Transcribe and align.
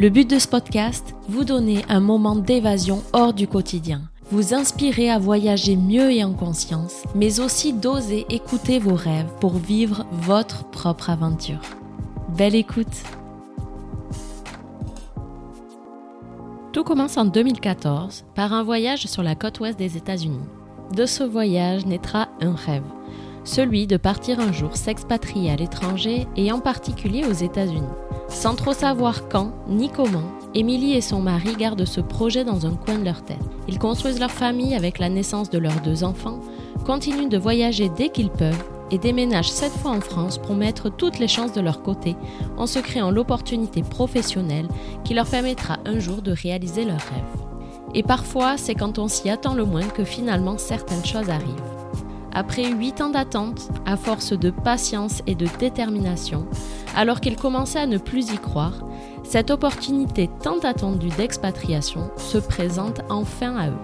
Le 0.00 0.08
but 0.08 0.30
de 0.30 0.38
ce 0.38 0.48
podcast, 0.48 1.14
vous 1.28 1.44
donner 1.44 1.84
un 1.90 2.00
moment 2.00 2.34
d'évasion 2.34 3.02
hors 3.12 3.34
du 3.34 3.46
quotidien, 3.46 4.00
vous 4.30 4.54
inspirer 4.54 5.10
à 5.10 5.18
voyager 5.18 5.76
mieux 5.76 6.10
et 6.10 6.24
en 6.24 6.32
conscience, 6.32 7.02
mais 7.14 7.38
aussi 7.38 7.74
d'oser 7.74 8.24
écouter 8.30 8.78
vos 8.78 8.94
rêves 8.94 9.30
pour 9.40 9.58
vivre 9.58 10.06
votre 10.10 10.64
propre 10.70 11.10
aventure. 11.10 11.60
Belle 12.34 12.54
écoute 12.54 12.86
Tout 16.72 16.82
commence 16.82 17.18
en 17.18 17.26
2014 17.26 18.24
par 18.34 18.54
un 18.54 18.62
voyage 18.62 19.06
sur 19.06 19.22
la 19.22 19.34
côte 19.34 19.60
ouest 19.60 19.78
des 19.78 19.98
États-Unis. 19.98 20.48
De 20.96 21.04
ce 21.04 21.24
voyage 21.24 21.84
naîtra 21.84 22.30
un 22.40 22.54
rêve, 22.54 22.84
celui 23.50 23.88
de 23.88 23.96
partir 23.96 24.38
un 24.38 24.52
jour 24.52 24.76
s'expatrier 24.76 25.50
à 25.50 25.56
l'étranger 25.56 26.28
et 26.36 26.52
en 26.52 26.60
particulier 26.60 27.24
aux 27.28 27.32
États-Unis. 27.32 27.82
Sans 28.28 28.54
trop 28.54 28.72
savoir 28.72 29.28
quand 29.28 29.52
ni 29.68 29.90
comment, 29.90 30.22
Émilie 30.54 30.94
et 30.94 31.00
son 31.00 31.20
mari 31.20 31.56
gardent 31.58 31.84
ce 31.84 32.00
projet 32.00 32.44
dans 32.44 32.64
un 32.66 32.74
coin 32.74 32.98
de 32.98 33.04
leur 33.04 33.24
tête. 33.24 33.38
Ils 33.66 33.80
construisent 33.80 34.20
leur 34.20 34.30
famille 34.30 34.76
avec 34.76 35.00
la 35.00 35.08
naissance 35.08 35.50
de 35.50 35.58
leurs 35.58 35.80
deux 35.80 36.04
enfants, 36.04 36.38
continuent 36.86 37.28
de 37.28 37.38
voyager 37.38 37.88
dès 37.88 38.10
qu'ils 38.10 38.30
peuvent 38.30 38.64
et 38.92 38.98
déménagent 38.98 39.50
cette 39.50 39.72
fois 39.72 39.90
en 39.90 40.00
France 40.00 40.38
pour 40.38 40.54
mettre 40.54 40.88
toutes 40.88 41.18
les 41.18 41.28
chances 41.28 41.52
de 41.52 41.60
leur 41.60 41.82
côté 41.82 42.16
en 42.56 42.68
se 42.68 42.78
créant 42.78 43.10
l'opportunité 43.10 43.82
professionnelle 43.82 44.68
qui 45.04 45.14
leur 45.14 45.26
permettra 45.26 45.78
un 45.86 45.98
jour 45.98 46.22
de 46.22 46.32
réaliser 46.32 46.84
leurs 46.84 46.98
rêves. 46.98 47.94
Et 47.94 48.04
parfois, 48.04 48.56
c'est 48.56 48.76
quand 48.76 49.00
on 49.00 49.08
s'y 49.08 49.28
attend 49.28 49.54
le 49.54 49.64
moins 49.64 49.88
que 49.88 50.04
finalement 50.04 50.56
certaines 50.56 51.04
choses 51.04 51.30
arrivent. 51.30 51.79
Après 52.32 52.70
huit 52.70 53.00
ans 53.00 53.10
d'attente, 53.10 53.68
à 53.86 53.96
force 53.96 54.32
de 54.32 54.50
patience 54.50 55.22
et 55.26 55.34
de 55.34 55.46
détermination, 55.58 56.46
alors 56.96 57.20
qu'ils 57.20 57.36
commençaient 57.36 57.80
à 57.80 57.86
ne 57.86 57.98
plus 57.98 58.32
y 58.32 58.38
croire, 58.38 58.84
cette 59.24 59.50
opportunité 59.50 60.30
tant 60.42 60.58
attendue 60.60 61.08
d'expatriation 61.08 62.10
se 62.16 62.38
présente 62.38 63.00
enfin 63.08 63.56
à 63.56 63.68
eux. 63.70 63.78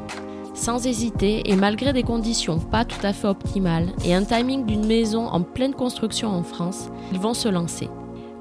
Sans 0.54 0.86
hésiter 0.86 1.50
et 1.50 1.56
malgré 1.56 1.92
des 1.92 2.02
conditions 2.02 2.58
pas 2.58 2.84
tout 2.84 3.04
à 3.04 3.12
fait 3.12 3.28
optimales 3.28 3.92
et 4.04 4.14
un 4.14 4.24
timing 4.24 4.64
d'une 4.64 4.86
maison 4.86 5.26
en 5.26 5.42
pleine 5.42 5.74
construction 5.74 6.30
en 6.30 6.42
France, 6.42 6.88
ils 7.12 7.20
vont 7.20 7.34
se 7.34 7.48
lancer. 7.48 7.90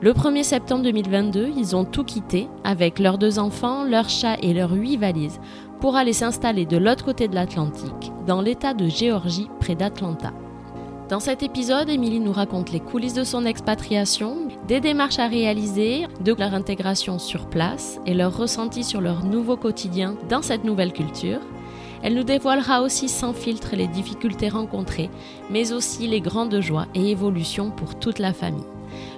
Le 0.01 0.13
1er 0.13 0.43
septembre 0.43 0.83
2022, 0.83 1.51
ils 1.57 1.75
ont 1.75 1.83
tout 1.83 2.03
quitté 2.03 2.47
avec 2.63 2.99
leurs 2.99 3.17
deux 3.17 3.39
enfants, 3.39 3.83
leurs 3.83 4.09
chats 4.09 4.37
et 4.41 4.53
leurs 4.53 4.73
huit 4.73 4.97
valises 4.97 5.39
pour 5.79 5.95
aller 5.95 6.13
s'installer 6.13 6.65
de 6.65 6.77
l'autre 6.77 7.05
côté 7.05 7.27
de 7.27 7.35
l'Atlantique, 7.35 8.11
dans 8.25 8.41
l'État 8.41 8.73
de 8.73 8.87
Géorgie, 8.87 9.49
près 9.59 9.75
d'Atlanta. 9.75 10.33
Dans 11.09 11.19
cet 11.19 11.43
épisode, 11.43 11.89
Émilie 11.89 12.19
nous 12.19 12.31
raconte 12.31 12.71
les 12.71 12.79
coulisses 12.79 13.13
de 13.13 13.23
son 13.23 13.45
expatriation, 13.45 14.47
des 14.67 14.79
démarches 14.79 15.19
à 15.19 15.27
réaliser, 15.27 16.07
de 16.21 16.33
leur 16.33 16.55
intégration 16.55 17.19
sur 17.19 17.47
place 17.47 17.99
et 18.07 18.15
leur 18.15 18.35
ressenti 18.35 18.83
sur 18.83 19.01
leur 19.01 19.23
nouveau 19.23 19.55
quotidien 19.55 20.15
dans 20.29 20.41
cette 20.41 20.63
nouvelle 20.63 20.93
culture. 20.93 21.41
Elle 22.01 22.15
nous 22.15 22.23
dévoilera 22.23 22.81
aussi 22.81 23.07
sans 23.07 23.33
filtre 23.33 23.75
les 23.75 23.87
difficultés 23.87 24.49
rencontrées, 24.49 25.11
mais 25.51 25.73
aussi 25.73 26.07
les 26.07 26.21
grandes 26.21 26.59
joies 26.59 26.87
et 26.95 27.11
évolutions 27.11 27.69
pour 27.69 27.99
toute 27.99 28.17
la 28.17 28.33
famille. 28.33 28.65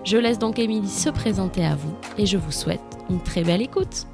Je 0.04 0.18
laisse 0.18 0.40
donc 0.40 0.60
Émilie 0.60 0.90
se 0.90 1.10
présenter 1.10 1.66
à 1.66 1.76
vous 1.76 1.94
et 2.18 2.26
je 2.26 2.38
vous 2.38 2.52
souhaite 2.52 2.82
une 3.10 3.22
très 3.22 3.44
belle 3.44 3.62
écoute. 3.62 4.08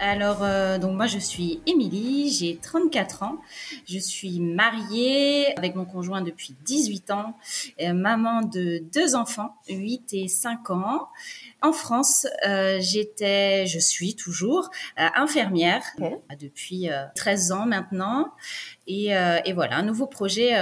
Alors, 0.00 0.42
euh, 0.42 0.78
donc 0.78 0.96
moi, 0.96 1.06
je 1.06 1.18
suis 1.18 1.60
Émilie, 1.66 2.30
j'ai 2.30 2.56
34 2.56 3.22
ans. 3.22 3.38
Je 3.86 3.98
suis 3.98 4.40
mariée 4.40 5.56
avec 5.56 5.74
mon 5.74 5.84
conjoint 5.84 6.22
depuis 6.22 6.54
18 6.64 7.10
ans, 7.10 7.36
maman 7.80 8.42
de 8.42 8.82
deux 8.92 9.14
enfants, 9.14 9.56
8 9.68 10.14
et 10.14 10.28
5 10.28 10.70
ans. 10.70 11.08
En 11.62 11.72
France, 11.72 12.26
euh, 12.46 12.78
j'étais, 12.80 13.66
je 13.66 13.78
suis 13.78 14.14
toujours 14.14 14.70
euh, 14.98 15.06
infirmière 15.14 15.82
depuis 16.40 16.88
13 17.14 17.52
ans 17.52 17.66
maintenant. 17.66 18.32
Et, 18.86 19.10
et, 19.44 19.52
voilà, 19.52 19.76
un 19.76 19.82
nouveau 19.82 20.06
projet 20.06 20.52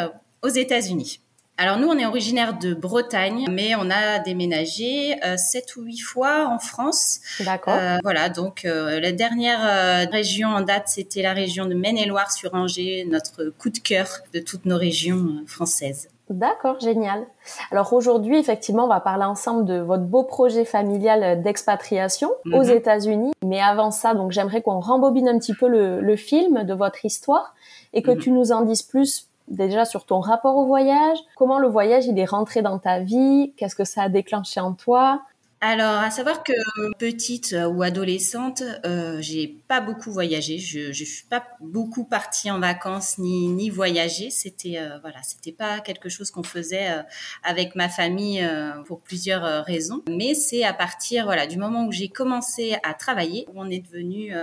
aux 0.43 0.49
États-Unis. 0.49 1.21
Alors 1.59 1.79
nous, 1.79 1.87
on 1.87 1.99
est 1.99 2.07
originaire 2.07 2.59
de 2.59 2.73
Bretagne, 2.73 3.47
mais 3.51 3.75
on 3.75 3.91
a 3.91 4.19
déménagé 4.19 5.17
euh, 5.25 5.37
sept 5.37 5.77
ou 5.77 5.83
huit 5.83 5.99
fois 5.99 6.49
en 6.49 6.59
France. 6.59 7.21
D'accord. 7.41 7.75
Euh, 7.75 7.99
voilà, 8.03 8.31
donc 8.31 8.65
euh, 8.65 8.99
la 9.01 9.13
dernière 9.13 10.11
région 10.11 10.49
en 10.49 10.63
date, 10.63 10.89
c'était 10.89 11.23
la 11.23 11.35
région 11.35 11.67
de 11.67 11.75
Maine-et-Loire 11.75 12.33
sur 12.33 12.55
Angers, 12.55 13.07
notre 13.09 13.53
coup 13.59 13.71
de 13.71 13.79
cœur 13.79 14.09
de 14.33 14.41
toutes 14.41 14.65
nos 14.65 14.79
régions 14.79 15.45
françaises. 15.47 16.09
D'accord, 16.31 16.81
génial. 16.81 17.27
Alors 17.71 17.93
aujourd'hui, 17.93 18.39
effectivement, 18.39 18.87
on 18.87 18.89
va 18.89 19.01
parler 19.01 19.25
ensemble 19.25 19.67
de 19.67 19.81
votre 19.81 20.05
beau 20.05 20.23
projet 20.23 20.65
familial 20.65 21.43
d'expatriation 21.43 22.31
aux 22.47 22.65
mhm. 22.65 22.71
États-Unis. 22.71 23.33
Mais 23.45 23.61
avant 23.61 23.91
ça, 23.91 24.15
donc 24.15 24.33
j'aimerais 24.33 24.63
qu'on 24.63 24.81
rembobine 24.81 25.29
un 25.29 25.39
petit 25.39 25.55
peu 25.55 25.69
le, 25.69 26.17
film 26.17 26.65
de 26.65 26.75
votre 26.75 27.05
histoire 27.05 27.55
et 27.93 28.03
que 28.03 28.13
mhm. 28.13 28.19
tu 28.19 28.31
nous 28.31 28.53
en 28.53 28.63
dises 28.63 28.83
plus 28.83 29.29
déjà 29.53 29.85
sur 29.85 30.05
ton 30.05 30.21
rapport 30.21 30.57
au 30.57 30.67
voyage, 30.67 31.19
comment 31.37 31.59
le 31.59 31.69
voyage 31.69 32.07
il 32.07 32.19
est 32.19 32.25
rentré 32.25 32.63
dans 32.63 32.79
ta 32.79 33.01
vie, 33.01 33.53
qu'est-ce 33.57 33.77
que 33.77 33.85
ça 33.85 34.03
a 34.03 34.09
déclenché 34.09 34.59
en 34.61 34.73
toi? 34.73 35.23
Alors, 35.65 36.01
à 36.01 36.11
savoir 36.11 36.43
que 36.43 36.53
petite 36.99 37.53
euh, 37.53 37.69
ou 37.69 37.85
adolescente, 37.85 38.65
euh, 38.85 39.19
j'ai 39.21 39.47
pas 39.69 39.81
beaucoup 39.81 40.11
voyagé. 40.11 40.59
Je, 40.59 40.91
je 40.91 41.05
suis 41.05 41.25
pas 41.25 41.45
beaucoup 41.61 42.03
partie 42.03 42.51
en 42.51 42.59
vacances 42.59 43.17
ni 43.19 43.47
ni 43.47 43.71
voyager. 43.71 44.31
C'était 44.31 44.79
euh, 44.79 44.99
voilà, 45.03 45.23
c'était 45.23 45.53
pas 45.53 45.79
quelque 45.79 46.09
chose 46.09 46.33
qu'on 46.33 46.43
faisait 46.43 46.91
euh, 46.91 47.03
avec 47.45 47.77
ma 47.77 47.89
famille 47.89 48.45
pour 48.87 49.03
plusieurs 49.03 49.65
raisons. 49.65 50.03
Mais 50.11 50.35
c'est 50.35 50.65
à 50.65 50.73
partir 50.73 51.27
voilà 51.27 51.47
du 51.47 51.59
moment 51.59 51.87
où 51.87 51.93
j'ai 51.93 52.09
commencé 52.09 52.77
à 52.83 52.93
travailler, 52.93 53.47
où 53.55 53.63
on 53.63 53.71
est 53.71 53.87
devenu 53.87 54.35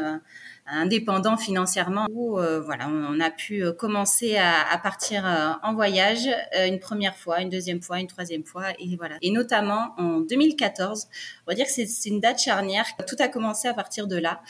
indépendant 0.71 1.37
financièrement 1.37 2.07
où 2.11 2.39
euh, 2.39 2.61
voilà 2.61 2.87
on, 2.87 3.19
a 3.19 3.29
pu 3.29 3.63
euh, 3.63 3.71
commencer 3.71 4.37
à, 4.37 4.71
à 4.71 4.77
partir 4.77 5.25
euh, 5.25 5.51
en 5.63 5.73
voyage 5.73 6.29
une 6.67 6.79
première 6.79 7.15
fois, 7.15 7.41
une 7.41 7.49
deuxième 7.49 7.81
fois, 7.81 7.99
une 7.99 8.07
troisième 8.07 8.43
fois 8.43 8.65
et 8.79 8.95
voilà. 8.97 9.15
Et 9.21 9.31
notamment 9.31 9.93
en 9.97 10.19
2014 10.19 11.07
on 11.45 11.51
va 11.51 11.55
dire 11.55 11.65
que 11.65 11.71
c'est 11.71 12.09
une 12.09 12.19
date 12.19 12.39
charnière. 12.39 12.85
Tout 13.07 13.15
a 13.19 13.27
commencé 13.27 13.67
à 13.67 13.73
partir 13.73 14.07
de 14.07 14.17
là 14.17 14.41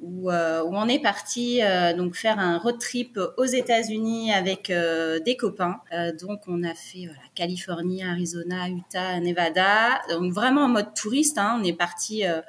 où, 0.00 0.30
où 0.30 0.32
on 0.32 0.88
est 0.88 1.02
parti 1.02 1.60
donc 1.96 2.14
faire 2.14 2.38
un 2.38 2.58
road 2.58 2.78
trip 2.78 3.18
aux 3.36 3.44
États-Unis 3.44 4.32
avec 4.32 4.70
des 4.70 5.36
copains. 5.36 5.80
Donc 6.20 6.42
on 6.46 6.62
a 6.62 6.74
fait 6.74 7.06
voilà 7.06 7.20
Californie, 7.34 8.02
Arizona, 8.04 8.68
Utah, 8.68 9.20
Nevada. 9.20 10.00
Donc 10.10 10.32
vraiment 10.32 10.62
en 10.62 10.68
mode 10.68 10.94
touriste 10.94 11.38
hein, 11.38 11.58
on 11.60 11.64
est 11.64 11.72
parti 11.72 12.26
euh, 12.26 12.40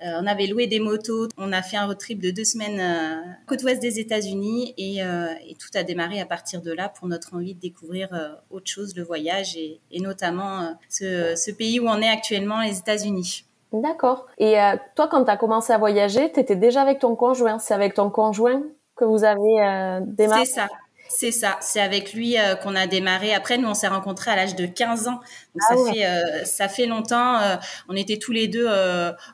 on 0.00 0.26
avait 0.26 0.46
loué 0.46 0.66
des 0.66 0.80
motos, 0.80 1.28
on 1.38 1.52
a 1.52 1.62
fait 1.62 1.76
un 1.76 1.86
road 1.86 1.98
trip 1.98 2.20
de 2.20 2.30
deux 2.30 2.44
semaines 2.44 2.80
euh, 2.80 3.22
côte 3.46 3.62
ouest 3.62 3.80
des 3.80 4.00
États-Unis 4.00 4.74
euh, 4.78 5.26
et, 5.46 5.54
tout 5.54 5.68
a 5.74 5.82
démarré 5.82 6.20
à 6.20 6.26
partir 6.26 6.62
de 6.62 6.72
là 6.72 6.88
pour 6.88 7.08
notre 7.08 7.34
envie 7.34 7.54
de 7.54 7.60
découvrir 7.60 8.08
autre 8.50 8.70
chose, 8.70 8.94
le 8.96 9.02
voyage 9.02 9.56
et, 9.56 9.80
notamment 10.00 10.76
ce, 10.88 11.50
pays 11.52 11.80
où 11.80 11.88
on 11.88 12.00
est 12.00 12.08
actuellement, 12.08 12.60
les 12.62 12.78
États-Unis. 12.78 13.46
D'accord. 13.72 14.26
Et 14.38 14.56
toi, 14.94 15.08
quand 15.08 15.24
tu 15.24 15.30
as 15.30 15.36
commencé 15.36 15.72
à 15.72 15.78
voyager, 15.78 16.30
tu 16.32 16.40
étais 16.40 16.56
déjà 16.56 16.82
avec 16.82 16.98
ton 16.98 17.16
conjoint. 17.16 17.58
C'est 17.58 17.74
avec 17.74 17.94
ton 17.94 18.10
conjoint 18.10 18.62
que 18.96 19.04
vous 19.04 19.24
avez 19.24 20.00
démarré? 20.06 20.44
C'est 20.44 20.54
ça. 20.54 20.68
C'est 21.08 21.32
ça, 21.32 21.58
c'est 21.60 21.80
avec 21.80 22.14
lui 22.14 22.38
euh, 22.38 22.54
qu'on 22.54 22.74
a 22.74 22.86
démarré. 22.86 23.34
Après, 23.34 23.58
nous, 23.58 23.68
on 23.68 23.74
s'est 23.74 23.88
rencontrés 23.88 24.30
à 24.30 24.36
l'âge 24.36 24.56
de 24.56 24.66
15 24.66 25.08
ans. 25.08 25.20
Donc, 25.54 25.62
ah 25.70 25.76
ça, 25.76 25.92
fait, 25.92 26.06
euh, 26.06 26.44
ça 26.44 26.68
fait 26.68 26.86
longtemps. 26.86 27.38
Euh, 27.40 27.56
on 27.88 27.96
était 27.96 28.18
tous 28.18 28.32
les 28.32 28.48
deux 28.48 28.68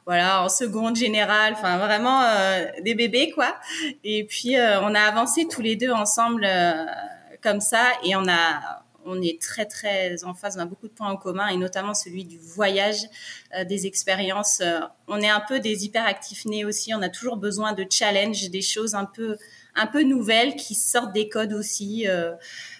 voilà, 0.05 0.43
en 0.43 0.49
seconde 0.49 0.97
générale, 0.97 1.55
enfin 1.57 1.79
vraiment 1.79 2.23
des 2.83 2.95
bébés, 2.95 3.31
quoi. 3.31 3.57
Et 4.05 4.25
puis, 4.25 4.57
on 4.57 4.95
a 4.95 5.01
avancé 5.01 5.47
tous 5.49 5.63
les 5.63 5.77
deux 5.77 5.91
ensemble 5.91 6.47
comme 7.43 7.61
ça. 7.61 7.85
Et 8.05 8.17
on, 8.17 8.29
a, 8.29 8.83
on 9.05 9.21
est 9.23 9.41
très, 9.41 9.67
très 9.67 10.25
en 10.25 10.35
phase. 10.35 10.57
On 10.59 10.61
a 10.61 10.67
beaucoup 10.67 10.89
de 10.89 10.93
points 10.93 11.11
en 11.11 11.17
commun, 11.17 11.49
et 11.49 11.57
notamment 11.57 11.95
celui 11.95 12.25
du 12.25 12.39
voyage, 12.39 13.03
des 13.67 13.87
expériences. 13.87 14.63
on 15.07 15.21
est 15.21 15.31
un 15.31 15.43
peu 15.47 15.61
des 15.61 15.85
hyperactifs 15.85 16.45
nés 16.47 16.65
aussi. 16.65 16.93
On 16.95 17.03
a 17.03 17.09
toujours 17.09 17.37
besoin 17.37 17.73
de 17.73 17.87
challenge, 17.89 18.51
des 18.51 18.63
choses 18.63 18.95
un 18.95 19.07
peu 19.07 19.39
un 19.75 19.87
peu 19.87 20.03
nouvelles 20.03 20.57
qui 20.57 20.75
sortent 20.75 21.13
des 21.13 21.29
codes 21.29 21.53
aussi. 21.53 22.07
Euh, 22.09 22.33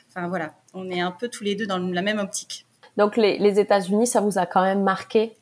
enfin 0.09 0.29
voilà, 0.29 0.55
on 0.75 0.91
est 0.91 1.01
un 1.01 1.13
peu 1.13 1.29
tous 1.29 1.45
les 1.45 1.55
deux 1.55 1.67
dans 1.67 1.79
la 1.79 2.03
même 2.03 2.19
optique. 2.19 2.67
Donc 2.97 3.17
les, 3.17 3.59
États-Unis, 3.59 4.07
ça 4.07 4.21
vous 4.21 4.39
a 4.39 4.47
quand 4.47 4.63
même 4.63 4.83
marqué? 4.83 5.33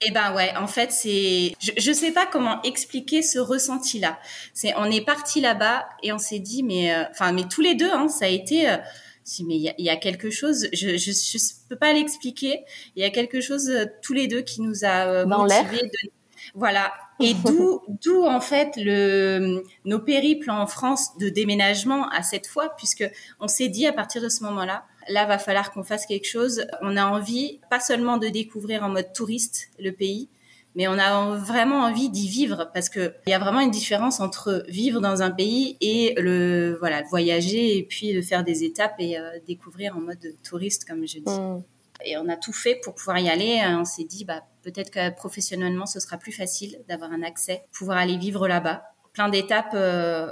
Eh 0.00 0.10
ben 0.10 0.34
ouais, 0.34 0.54
en 0.56 0.66
fait 0.66 0.90
c'est, 0.90 1.54
je, 1.60 1.70
je 1.76 1.92
sais 1.92 2.10
pas 2.10 2.26
comment 2.26 2.60
expliquer 2.62 3.22
ce 3.22 3.38
ressenti-là. 3.38 4.18
C'est, 4.52 4.74
on 4.76 4.86
est 4.86 5.04
parti 5.04 5.40
là-bas 5.40 5.88
et 6.02 6.12
on 6.12 6.18
s'est 6.18 6.40
dit, 6.40 6.62
mais, 6.62 6.92
euh, 6.92 7.04
enfin, 7.10 7.32
mais 7.32 7.44
tous 7.44 7.60
les 7.60 7.74
deux, 7.74 7.90
hein, 7.90 8.08
ça 8.08 8.24
a 8.24 8.28
été, 8.28 8.68
euh, 8.68 8.76
si 9.22 9.44
mais 9.44 9.54
il 9.54 9.74
y, 9.78 9.82
y 9.84 9.90
a, 9.90 9.96
quelque 9.96 10.30
chose, 10.30 10.68
je, 10.72 10.96
je, 10.96 11.12
je 11.12 11.38
peux 11.68 11.76
pas 11.76 11.92
l'expliquer. 11.92 12.64
Il 12.96 13.02
y 13.02 13.06
a 13.06 13.10
quelque 13.10 13.40
chose 13.40 13.70
euh, 13.70 13.86
tous 14.02 14.12
les 14.12 14.26
deux 14.26 14.42
qui 14.42 14.60
nous 14.60 14.84
a 14.84 15.24
motivés. 15.24 15.82
De, 15.82 16.10
voilà. 16.54 16.92
Et 17.20 17.34
d'où, 17.44 17.80
d'où 18.04 18.24
en 18.24 18.40
fait 18.40 18.72
le 18.76 19.62
nos 19.84 19.98
périples 19.98 20.50
en 20.50 20.66
France 20.66 21.16
de 21.18 21.28
déménagement 21.28 22.08
à 22.10 22.22
cette 22.22 22.46
fois, 22.46 22.74
puisque 22.76 23.08
on 23.40 23.48
s'est 23.48 23.68
dit 23.68 23.86
à 23.86 23.92
partir 23.92 24.22
de 24.22 24.28
ce 24.28 24.44
moment-là, 24.44 24.84
là 25.08 25.26
va 25.26 25.38
falloir 25.38 25.72
qu'on 25.72 25.84
fasse 25.84 26.06
quelque 26.06 26.28
chose. 26.28 26.66
On 26.82 26.96
a 26.96 27.06
envie 27.06 27.60
pas 27.70 27.80
seulement 27.80 28.16
de 28.16 28.28
découvrir 28.28 28.82
en 28.82 28.88
mode 28.88 29.12
touriste 29.12 29.68
le 29.78 29.92
pays, 29.92 30.28
mais 30.74 30.88
on 30.88 30.98
a 30.98 31.36
vraiment 31.36 31.80
envie 31.80 32.10
d'y 32.10 32.28
vivre 32.28 32.70
parce 32.74 32.88
que 32.88 33.14
il 33.26 33.30
y 33.30 33.34
a 33.34 33.38
vraiment 33.38 33.60
une 33.60 33.70
différence 33.70 34.20
entre 34.20 34.64
vivre 34.68 35.00
dans 35.00 35.22
un 35.22 35.30
pays 35.30 35.76
et 35.80 36.14
le 36.18 36.76
voilà 36.80 37.02
voyager 37.02 37.78
et 37.78 37.82
puis 37.84 38.12
de 38.12 38.20
faire 38.20 38.44
des 38.44 38.64
étapes 38.64 38.96
et 38.98 39.18
euh, 39.18 39.38
découvrir 39.46 39.96
en 39.96 40.00
mode 40.00 40.34
touriste 40.42 40.86
comme 40.86 41.06
je 41.06 41.18
dis. 41.18 41.40
Mm. 41.40 41.62
Et 42.04 42.18
on 42.18 42.28
a 42.28 42.36
tout 42.36 42.52
fait 42.52 42.80
pour 42.82 42.94
pouvoir 42.94 43.18
y 43.18 43.28
aller. 43.28 43.62
On 43.66 43.84
s'est 43.84 44.04
dit 44.04 44.24
bah 44.24 44.42
peut-être 44.64 44.90
que 44.90 45.10
professionnellement 45.10 45.86
ce 45.86 46.00
sera 46.00 46.16
plus 46.16 46.32
facile 46.32 46.78
d'avoir 46.88 47.12
un 47.12 47.22
accès, 47.22 47.64
pouvoir 47.76 47.98
aller 47.98 48.16
vivre 48.16 48.48
là-bas. 48.48 48.82
Plein 49.12 49.28
d'étapes 49.28 49.74
euh, 49.74 50.26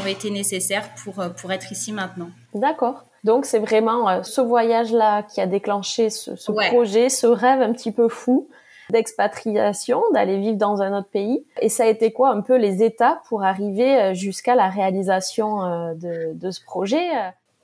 ont 0.00 0.06
été 0.06 0.30
nécessaires 0.30 0.88
pour 1.02 1.18
euh, 1.18 1.30
pour 1.30 1.50
être 1.50 1.72
ici 1.72 1.92
maintenant. 1.92 2.30
D'accord. 2.54 3.04
Donc 3.24 3.44
c'est 3.44 3.58
vraiment 3.58 4.08
euh, 4.08 4.22
ce 4.22 4.40
voyage-là 4.40 5.24
qui 5.24 5.40
a 5.40 5.46
déclenché 5.46 6.10
ce, 6.10 6.36
ce 6.36 6.52
projet, 6.52 7.08
ce 7.08 7.26
rêve 7.26 7.60
un 7.60 7.72
petit 7.72 7.90
peu 7.90 8.08
fou 8.08 8.48
d'expatriation, 8.90 10.02
d'aller 10.12 10.38
vivre 10.38 10.56
dans 10.56 10.82
un 10.82 10.96
autre 10.98 11.10
pays. 11.10 11.44
Et 11.60 11.68
ça 11.68 11.84
a 11.84 11.86
été 11.86 12.12
quoi 12.12 12.30
un 12.30 12.40
peu 12.40 12.56
les 12.56 12.82
étapes 12.82 13.20
pour 13.28 13.44
arriver 13.44 14.14
jusqu'à 14.16 14.56
la 14.56 14.68
réalisation 14.68 15.94
de, 15.94 16.34
de 16.34 16.50
ce 16.50 16.60
projet 16.64 17.08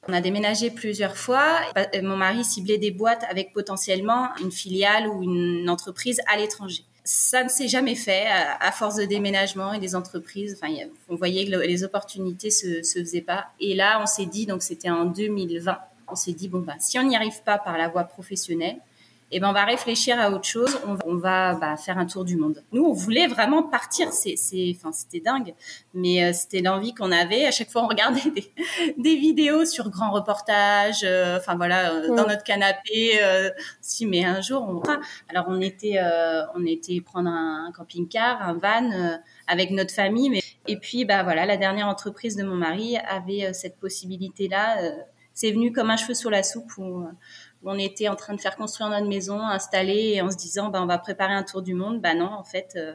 on 0.09 0.13
a 0.13 0.21
déménagé 0.21 0.71
plusieurs 0.71 1.17
fois. 1.17 1.61
Mon 2.03 2.17
mari 2.17 2.45
ciblait 2.45 2.79
des 2.79 2.91
boîtes 2.91 3.25
avec 3.29 3.53
potentiellement 3.53 4.29
une 4.41 4.53
filiale 4.53 5.09
ou 5.09 5.23
une 5.23 5.69
entreprise 5.69 6.21
à 6.27 6.37
l'étranger 6.37 6.85
ça 7.09 7.45
ne 7.45 7.49
s'est 7.49 7.69
jamais 7.69 7.95
fait 7.95 8.27
à, 8.27 8.73
force 8.73 8.97
de 8.97 9.05
déménagement 9.05 9.73
et 9.73 9.79
des 9.79 9.95
entreprises. 9.95 10.59
Enfin, 10.61 10.75
on 11.09 11.15
voyait 11.15 11.47
que 11.47 11.57
les 11.57 11.85
opportunités 11.85 12.51
se, 12.51 12.83
se 12.83 12.99
faisaient 12.99 13.21
pas. 13.21 13.47
Et 13.61 13.77
là, 13.77 14.01
on 14.03 14.07
s'est 14.07 14.27
dit, 14.27 14.45
donc 14.45 14.61
c'était 14.63 14.91
en 14.91 15.05
2020, 15.05 15.79
on 16.09 16.17
s'est 16.17 16.33
dit 16.33 16.49
bon 16.49 16.61
bah 16.61 16.75
si 16.79 16.99
on 16.99 17.05
n'y 17.05 17.17
arrive 17.17 17.43
pas 17.45 17.59
par 17.59 17.79
la 17.79 17.89
voie 17.89 18.05
professionnelle, 18.05 18.77
eh 19.33 19.41
ben 19.41 19.49
on 19.49 19.53
va 19.53 19.65
réfléchir 19.65 20.21
à 20.21 20.31
autre 20.31 20.45
chose. 20.45 20.79
On 20.87 20.95
va, 20.95 21.01
on 21.07 21.17
va 21.17 21.55
bah, 21.55 21.77
faire 21.77 21.99
un 21.99 22.07
tour 22.07 22.25
du 22.25 22.37
monde. 22.37 22.63
Nous, 22.71 22.85
on 22.85 22.93
voulait 22.93 23.27
vraiment 23.27 23.65
partir. 23.65 24.13
C'est, 24.13 24.37
enfin, 24.77 24.93
c'était 24.93 25.19
dingue, 25.19 25.55
mais 25.95 26.23
euh, 26.23 26.33
c'était 26.33 26.61
l'envie 26.61 26.95
qu'on 26.95 27.11
avait. 27.11 27.45
À 27.45 27.51
chaque 27.51 27.71
fois, 27.71 27.83
on 27.83 27.89
regardait 27.89 28.31
des, 28.31 28.53
des 28.99 29.17
vidéos 29.17 29.65
sur 29.65 29.91
grands 29.91 30.13
reportages. 30.13 31.03
Euh, 31.03 31.39
enfin 31.39 31.57
voilà, 31.57 31.93
euh, 31.93 32.09
dans 32.15 32.27
notre 32.27 32.45
canapé. 32.45 33.19
si, 33.81 34.07
mais 34.07 34.25
un 34.25 34.41
jour, 34.41 34.63
on. 34.63 34.81
Alors, 35.29 35.47
on 35.49 35.61
était, 35.61 35.99
on 36.55 36.65
était 36.65 37.01
prendre 37.01 37.29
un, 37.29 37.73
camping-car, 37.77 38.41
un 38.43 38.55
van 38.55 39.19
avec 39.49 39.71
notre 39.73 39.93
famille. 39.93 40.31
Mais 40.31 40.41
et 40.69 40.77
puis, 40.77 41.05
bah 41.05 41.25
voilà, 41.25 41.47
la 41.47 41.57
dernière 41.57 41.89
entreprise 41.89 42.37
de 42.37 42.45
mon 42.45 42.55
mari 42.55 42.97
avait 42.97 43.53
cette 43.55 43.79
possibilité-là. 43.79 44.77
c'est 45.35 45.51
venu 45.51 45.73
comme 45.73 45.91
un 45.91 45.97
cheveu 45.97 46.15
sur 46.15 46.31
la 46.31 46.45
soupe. 46.45 46.71
Où, 46.79 47.07
on 47.67 47.79
était 47.79 48.09
en 48.09 48.15
train 48.15 48.35
de 48.35 48.41
faire 48.41 48.57
construire 48.57 48.89
notre 48.91 49.07
maison, 49.07 49.41
installer, 49.41 50.13
et 50.15 50.23
en 50.23 50.31
se 50.31 50.37
disant, 50.37 50.69
ben, 50.69 50.83
on 50.83 50.87
va 50.87 50.99
préparer 50.99 51.35
un 51.35 51.43
tour 51.43 51.63
du 51.63 51.75
monde. 51.75 52.01
Ben 52.01 52.19
non, 52.19 52.31
en 52.33 52.45
fait, 52.45 52.75
euh, 52.77 52.93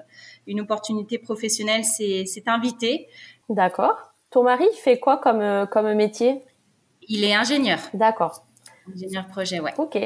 une 0.47 0.61
opportunité 0.61 1.17
professionnelle 1.17 1.83
s'est 1.83 2.43
invitée. 2.47 3.07
D'accord. 3.49 4.13
Ton 4.29 4.43
mari 4.43 4.65
fait 4.81 4.97
quoi 4.97 5.17
comme, 5.17 5.41
euh, 5.41 5.65
comme 5.65 5.93
métier? 5.93 6.41
Il 7.07 7.23
est 7.23 7.33
ingénieur. 7.33 7.79
D'accord. 7.93 8.45
Ingénieur 8.93 9.27
projet, 9.27 9.59
ouais. 9.59 9.73
Ok. 9.77 9.97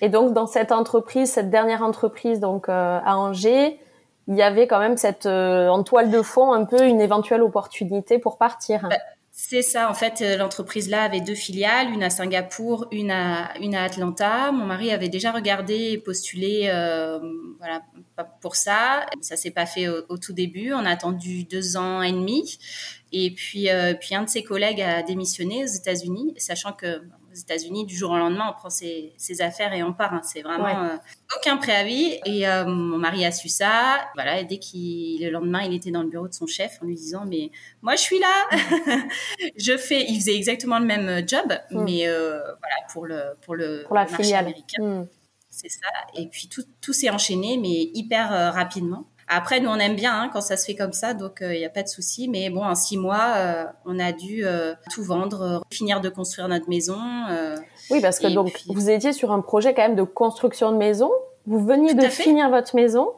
Et 0.00 0.08
donc, 0.08 0.32
dans 0.32 0.46
cette 0.46 0.70
entreprise, 0.70 1.30
cette 1.30 1.50
dernière 1.50 1.82
entreprise 1.82 2.38
donc 2.40 2.68
euh, 2.68 3.00
à 3.04 3.16
Angers, 3.16 3.80
il 4.28 4.36
y 4.36 4.42
avait 4.42 4.66
quand 4.66 4.78
même 4.78 4.96
cette 4.96 5.26
en 5.26 5.82
toile 5.82 6.10
de 6.10 6.22
fond 6.22 6.52
un 6.52 6.64
peu 6.64 6.82
une 6.84 7.00
éventuelle 7.00 7.42
opportunité 7.42 8.18
pour 8.18 8.38
partir? 8.38 8.88
Ben, 8.88 8.98
c'est 9.36 9.62
ça, 9.62 9.90
en 9.90 9.94
fait, 9.94 10.22
euh, 10.22 10.36
l'entreprise 10.36 10.88
là 10.88 11.02
avait 11.02 11.20
deux 11.20 11.34
filiales, 11.34 11.90
une 11.90 12.04
à 12.04 12.10
Singapour, 12.10 12.86
une 12.92 13.10
à 13.10 13.52
une 13.58 13.74
à 13.74 13.82
Atlanta. 13.82 14.52
Mon 14.52 14.64
mari 14.64 14.92
avait 14.92 15.08
déjà 15.08 15.32
regardé 15.32 15.74
et 15.74 15.98
postulé, 15.98 16.68
euh, 16.72 17.18
voilà, 17.58 17.82
pour 18.40 18.54
ça. 18.54 19.06
Ça 19.22 19.36
s'est 19.36 19.50
pas 19.50 19.66
fait 19.66 19.88
au, 19.88 20.18
tout 20.18 20.32
début. 20.32 20.72
On 20.72 20.84
a 20.84 20.90
attendu 20.90 21.42
deux 21.42 21.76
ans 21.76 22.00
et 22.00 22.12
demi, 22.12 22.60
et 23.10 23.32
puis 23.32 23.70
euh, 23.70 23.94
puis 23.94 24.14
un 24.14 24.22
de 24.22 24.28
ses 24.28 24.44
collègues 24.44 24.80
a 24.80 25.02
démissionné 25.02 25.64
aux 25.64 25.74
États-Unis, 25.80 26.34
sachant 26.36 26.72
que 26.72 27.02
aux 27.34 27.40
États-Unis, 27.40 27.84
du 27.84 27.96
jour 27.96 28.12
au 28.12 28.16
lendemain, 28.16 28.50
on 28.50 28.52
prend 28.58 28.70
ses, 28.70 29.12
affaires 29.40 29.72
et 29.72 29.82
on 29.82 29.92
part. 29.92 30.14
Hein. 30.14 30.20
C'est 30.22 30.42
vraiment 30.42 30.84
euh, 30.84 30.96
aucun 31.36 31.56
préavis. 31.56 32.18
Et 32.24 32.48
euh, 32.48 32.64
mon 32.64 32.98
mari 32.98 33.24
a 33.24 33.32
su 33.32 33.48
ça. 33.48 33.98
Voilà, 34.14 34.40
et 34.40 34.44
dès 34.44 34.58
qu'il 34.58 35.22
le 35.24 35.30
lendemain, 35.30 35.62
il 35.62 35.74
était 35.74 35.90
dans 35.90 36.02
le 36.02 36.08
bureau 36.08 36.28
de 36.28 36.34
son 36.34 36.46
chef 36.46 36.78
en 36.82 36.86
lui 36.86 36.94
disant 36.94 37.24
mais 37.26 37.50
moi 37.82 37.96
je 37.96 38.02
suis 38.02 38.18
là, 38.18 38.48
je 39.56 39.76
fais. 39.76 40.04
Il 40.08 40.16
faisait 40.16 40.36
exactement 40.36 40.78
le 40.78 40.86
même 40.86 41.28
job, 41.28 41.52
mm. 41.70 41.84
mais 41.84 42.06
euh, 42.06 42.38
voilà 42.38 42.76
pour 42.92 43.06
le 43.06 43.22
pour 43.42 43.54
le, 43.54 43.84
pour 43.86 43.96
la 43.96 44.06
filiale. 44.06 44.44
américain. 44.44 44.82
Mm. 44.82 45.08
C'est 45.50 45.68
ça. 45.68 45.88
Et 46.16 46.26
puis 46.26 46.48
tout, 46.48 46.64
tout 46.80 46.92
s'est 46.92 47.10
enchaîné, 47.10 47.58
mais 47.58 47.90
hyper 47.94 48.52
rapidement. 48.52 49.06
Après, 49.28 49.60
nous, 49.60 49.70
on 49.70 49.76
aime 49.76 49.96
bien 49.96 50.12
hein, 50.14 50.30
quand 50.32 50.40
ça 50.40 50.56
se 50.56 50.66
fait 50.66 50.74
comme 50.74 50.92
ça, 50.92 51.14
donc 51.14 51.38
il 51.40 51.46
euh, 51.46 51.58
n'y 51.58 51.64
a 51.64 51.70
pas 51.70 51.82
de 51.82 51.88
souci. 51.88 52.28
Mais 52.28 52.50
bon, 52.50 52.64
en 52.64 52.74
six 52.74 52.96
mois, 52.96 53.34
euh, 53.36 53.64
on 53.86 53.98
a 53.98 54.12
dû 54.12 54.44
euh, 54.44 54.74
tout 54.92 55.02
vendre, 55.02 55.62
finir 55.70 56.00
de 56.00 56.08
construire 56.08 56.48
notre 56.48 56.68
maison. 56.68 56.98
oui, 57.90 58.00
parce 58.00 58.18
que 58.18 58.26
donc 58.28 58.62
vous 58.66 58.90
étiez 58.90 59.12
sur 59.12 59.32
un 59.32 59.40
projet 59.40 59.74
quand 59.74 59.82
même 59.82 59.96
de 59.96 60.02
construction 60.02 60.72
de 60.72 60.76
maison. 60.76 61.10
Vous 61.46 61.64
veniez 61.64 61.94
de 61.94 62.08
finir 62.08 62.50
votre 62.50 62.74
maison. 62.74 63.12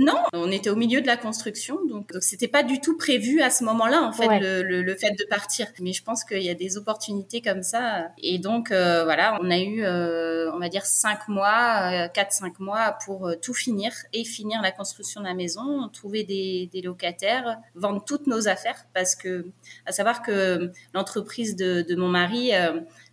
Non, 0.00 0.22
on 0.32 0.50
était 0.50 0.70
au 0.70 0.76
milieu 0.76 1.00
de 1.02 1.06
la 1.06 1.16
construction, 1.16 1.78
donc 1.86 2.10
c'était 2.20 2.48
pas 2.48 2.62
du 2.62 2.80
tout 2.80 2.96
prévu 2.96 3.42
à 3.42 3.50
ce 3.50 3.64
moment-là 3.64 4.02
en 4.02 4.12
fait 4.12 4.40
le, 4.40 4.62
le, 4.62 4.94
fait 4.96 5.10
de 5.10 5.24
partir. 5.28 5.66
Mais 5.80 5.92
je 5.92 6.02
pense 6.02 6.24
qu'il 6.24 6.42
y 6.42 6.48
a 6.48 6.54
des 6.54 6.78
opportunités 6.78 7.42
comme 7.42 7.62
ça, 7.62 8.08
et 8.18 8.38
donc 8.38 8.70
euh, 8.70 9.04
voilà, 9.04 9.38
on 9.42 9.50
a 9.50 9.58
eu, 9.58 9.84
euh, 9.84 10.50
on 10.54 10.58
va 10.58 10.68
dire 10.68 10.86
cinq 10.86 11.28
mois, 11.28 11.90
euh, 11.92 12.08
quatre 12.08 12.32
cinq 12.32 12.58
mois 12.60 12.96
pour 13.04 13.30
tout 13.42 13.54
finir 13.54 13.92
et 14.12 14.24
finir 14.24 14.62
la 14.62 14.70
construction 14.70 15.20
de 15.20 15.26
la 15.26 15.34
maison, 15.34 15.88
trouver 15.92 16.24
des, 16.24 16.70
des 16.72 16.80
locataires, 16.80 17.58
vendre 17.74 18.02
toutes 18.04 18.26
nos 18.26 18.48
affaires 18.48 18.86
parce 18.94 19.14
que 19.14 19.46
à 19.84 19.92
savoir 19.92 20.22
que 20.22 20.72
l'entreprise 20.94 21.56
de, 21.56 21.82
de 21.82 21.94
mon 21.94 22.08
mari 22.08 22.52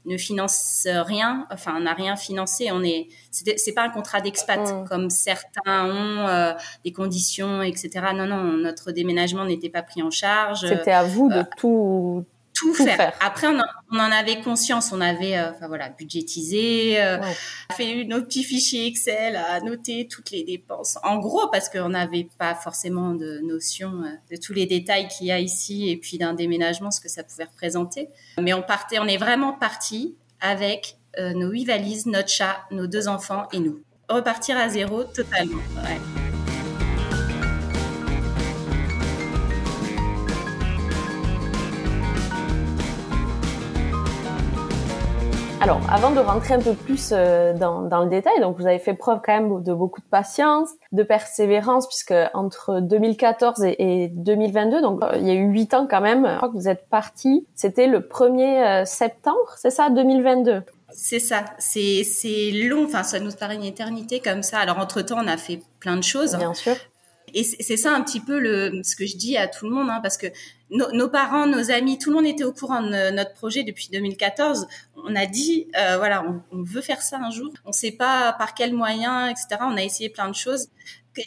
ne 0.06 0.18
finance 0.18 0.88
rien, 0.88 1.46
enfin 1.52 1.74
on 1.78 1.82
n'a 1.82 1.94
rien 1.94 2.16
financé. 2.16 2.70
On 2.72 2.84
est, 2.84 3.08
c'est 3.32 3.74
pas 3.74 3.84
un 3.84 3.90
contrat 3.90 4.22
d'expat 4.22 4.60
mm. 4.60 4.88
comme 4.88 5.10
certains 5.10 5.86
ont 5.86 6.28
euh, 6.28 6.54
des 6.84 6.92
conditions, 6.92 7.62
etc. 7.62 7.90
Non, 8.14 8.28
non, 8.28 8.44
notre 8.44 8.92
déménagement 8.92 9.46
n'était 9.46 9.70
pas 9.70 9.82
pris 9.82 10.02
en 10.02 10.12
charge. 10.12 10.68
C'était 10.68 10.92
à 10.92 11.04
vous 11.04 11.30
de 11.30 11.40
euh, 11.40 12.22
tout 12.56 12.74
tout, 12.74 12.86
faire. 12.86 13.14
Après, 13.20 13.48
on 13.48 13.60
en, 14.00 14.12
avait 14.12 14.42
conscience, 14.42 14.92
on 14.92 15.02
avait, 15.02 15.38
euh, 15.38 15.52
enfin 15.52 15.68
voilà, 15.68 15.90
budgétisé, 15.90 17.02
euh, 17.02 17.20
fait 17.74 18.06
nos 18.06 18.22
petits 18.22 18.44
fichiers 18.44 18.88
Excel, 18.88 19.36
à 19.36 19.60
noter 19.60 20.08
toutes 20.08 20.32
les 20.32 20.44
dépenses. 20.44 20.98
En 21.04 21.18
gros, 21.18 21.48
parce 21.52 21.70
qu'on 21.70 21.90
n'avait 21.90 22.28
pas 22.40 22.56
forcément 22.56 23.14
de 23.14 23.40
notion 23.44 24.04
euh, 24.04 24.36
de 24.36 24.42
tous 24.42 24.54
les 24.54 24.66
détails 24.66 25.08
qu'il 25.08 25.28
y 25.28 25.32
a 25.32 25.40
ici 25.40 25.90
et 25.90 25.98
puis 25.98 26.18
d'un 26.18 26.34
déménagement, 26.34 26.92
ce 26.92 27.02
que 27.02 27.10
ça 27.10 27.24
pouvait 27.24 27.46
représenter. 27.46 28.10
Mais 28.40 28.54
on 28.54 28.62
partait, 28.62 29.00
on 29.00 29.08
est 29.08 29.18
vraiment 29.18 29.54
parti 29.54 30.16
avec 30.40 30.98
nos 31.18 31.50
huit 31.50 31.64
valises, 31.64 32.08
notre 32.08 32.28
chat, 32.28 32.58
nos 32.72 32.88
deux 32.88 33.08
enfants 33.08 33.48
et 33.54 33.60
nous. 33.60 33.80
Repartir 34.10 34.58
à 34.58 34.68
zéro 34.68 35.06
totalement. 35.06 35.62
Ouais. 35.78 36.25
Alors, 45.65 45.81
avant 45.89 46.12
de 46.12 46.19
rentrer 46.19 46.53
un 46.53 46.62
peu 46.62 46.75
plus 46.75 47.10
euh, 47.12 47.51
dans, 47.53 47.81
dans, 47.81 48.03
le 48.03 48.10
détail, 48.12 48.39
donc 48.39 48.55
vous 48.60 48.67
avez 48.67 48.77
fait 48.77 48.93
preuve 48.93 49.19
quand 49.25 49.34
même 49.34 49.63
de 49.63 49.74
beaucoup 49.74 50.00
de 50.00 50.05
patience, 50.05 50.69
de 50.91 51.01
persévérance, 51.01 51.88
puisque 51.88 52.13
entre 52.36 52.81
2014 52.81 53.63
et, 53.63 54.10
2022, 54.13 54.84
donc 54.84 55.03
euh, 55.03 55.13
il 55.15 55.25
y 55.25 55.31
a 55.31 55.34
eu 55.34 55.48
huit 55.48 55.74
ans 55.74 55.88
quand 55.89 56.01
même, 56.01 56.27
je 56.29 56.38
crois 56.38 56.50
que 56.50 56.53
vous 56.53 56.69
êtes 56.69 56.88
parti. 56.88 57.48
C'était 57.55 57.88
le 57.88 58.01
1er 58.01 58.84
euh, 58.84 58.86
septembre, 58.86 59.55
c'est 59.57 59.72
ça, 59.72 59.89
2022 59.89 60.62
c'est 60.98 61.19
ça, 61.19 61.43
c'est 61.57 62.51
long. 62.53 62.86
Enfin, 62.86 63.03
ça 63.03 63.19
nous 63.19 63.31
paraît 63.34 63.55
une 63.55 63.65
éternité 63.65 64.22
comme 64.22 64.43
ça. 64.43 64.60
Alors 64.60 64.77
entre 64.79 65.01
temps, 65.01 65.17
on 65.22 65.27
a 65.27 65.36
fait 65.36 65.60
plein 65.81 65.98
de 65.98 66.03
choses. 66.03 66.38
Bien 66.38 66.53
sûr. 66.53 66.75
Et 67.36 67.44
c'est 67.44 67.75
ça 67.75 67.94
un 67.94 68.01
petit 68.01 68.22
peu 68.22 68.39
le, 68.39 68.82
ce 68.84 68.96
que 68.96 69.06
je 69.06 69.18
dis 69.18 69.36
à 69.36 69.50
tout 69.50 69.65
le 69.65 69.75
monde, 69.75 69.89
hein, 69.89 70.00
parce 70.01 70.18
que 70.18 70.27
nos 70.72 71.10
parents, 71.10 71.46
nos 71.46 71.70
amis, 71.70 72.00
tout 72.00 72.10
le 72.10 72.15
monde 72.15 72.25
était 72.25 72.46
au 72.46 72.54
courant 72.54 72.82
de 72.82 73.12
notre 73.12 73.34
projet 73.34 73.63
depuis 73.63 73.89
2014. 73.92 74.68
On 74.96 75.13
a 75.18 75.25
dit, 75.25 75.68
euh, 75.77 75.98
voilà, 75.98 76.25
on, 76.51 76.63
veut 76.63 76.82
faire 76.82 77.01
ça 77.01 77.20
un 77.20 77.32
jour. 77.32 77.51
On 77.65 77.70
ne 77.70 77.74
sait 77.74 77.92
pas 77.92 78.32
par 78.34 78.54
quels 78.54 78.74
moyens, 78.74 79.30
etc. 79.30 79.62
On 79.62 79.75
a 79.75 79.84
essayé 79.84 80.10
plein 80.10 80.30
de 80.30 80.36
choses, 80.36 80.70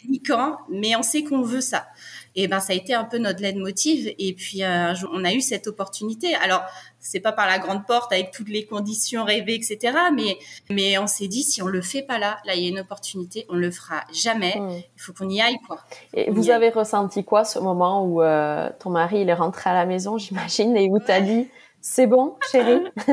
ni 0.09 0.21
quand, 0.21 0.57
mais 0.69 0.95
on 0.95 1.03
sait 1.03 1.23
qu'on 1.23 1.43
veut 1.43 1.61
ça. 1.61 1.87
Et 2.35 2.47
ben, 2.47 2.59
ça 2.59 2.73
a 2.73 2.75
été 2.75 2.93
un 2.93 3.03
peu 3.03 3.17
notre 3.17 3.41
leitmotiv. 3.41 4.13
Et 4.17 4.33
puis, 4.33 4.63
euh, 4.63 4.93
on 5.11 5.23
a 5.23 5.33
eu 5.33 5.41
cette 5.41 5.67
opportunité. 5.67 6.35
Alors, 6.35 6.61
c'est 6.99 7.19
pas 7.19 7.31
par 7.31 7.47
la 7.47 7.59
grande 7.59 7.85
porte 7.85 8.11
avec 8.11 8.31
toutes 8.31 8.49
les 8.49 8.65
conditions 8.65 9.23
rêvées, 9.23 9.55
etc. 9.55 9.97
Mais, 10.15 10.37
mais 10.69 10.97
on 10.97 11.07
s'est 11.07 11.27
dit, 11.27 11.43
si 11.43 11.61
on 11.61 11.67
le 11.67 11.81
fait 11.81 12.01
pas 12.01 12.19
là, 12.19 12.37
là, 12.45 12.55
il 12.55 12.63
y 12.63 12.65
a 12.67 12.69
une 12.69 12.79
opportunité, 12.79 13.45
on 13.49 13.55
le 13.55 13.71
fera 13.71 14.03
jamais. 14.13 14.55
Mm. 14.59 14.69
Il 14.95 15.01
faut 15.01 15.13
qu'on 15.13 15.29
y 15.29 15.41
aille, 15.41 15.57
quoi. 15.67 15.79
Et 16.13 16.29
vous 16.29 16.49
avez 16.49 16.69
ressenti 16.69 17.23
quoi 17.23 17.45
ce 17.45 17.59
moment 17.59 18.05
où 18.05 18.21
euh, 18.21 18.69
ton 18.79 18.89
mari, 18.89 19.21
il 19.21 19.29
est 19.29 19.33
rentré 19.33 19.69
à 19.69 19.73
la 19.73 19.85
maison, 19.85 20.17
j'imagine, 20.17 20.75
et 20.77 20.89
où 20.89 20.99
t'as 20.99 21.21
dit, 21.21 21.47
c'est 21.81 22.07
bon, 22.07 22.35
chérie? 22.51 22.83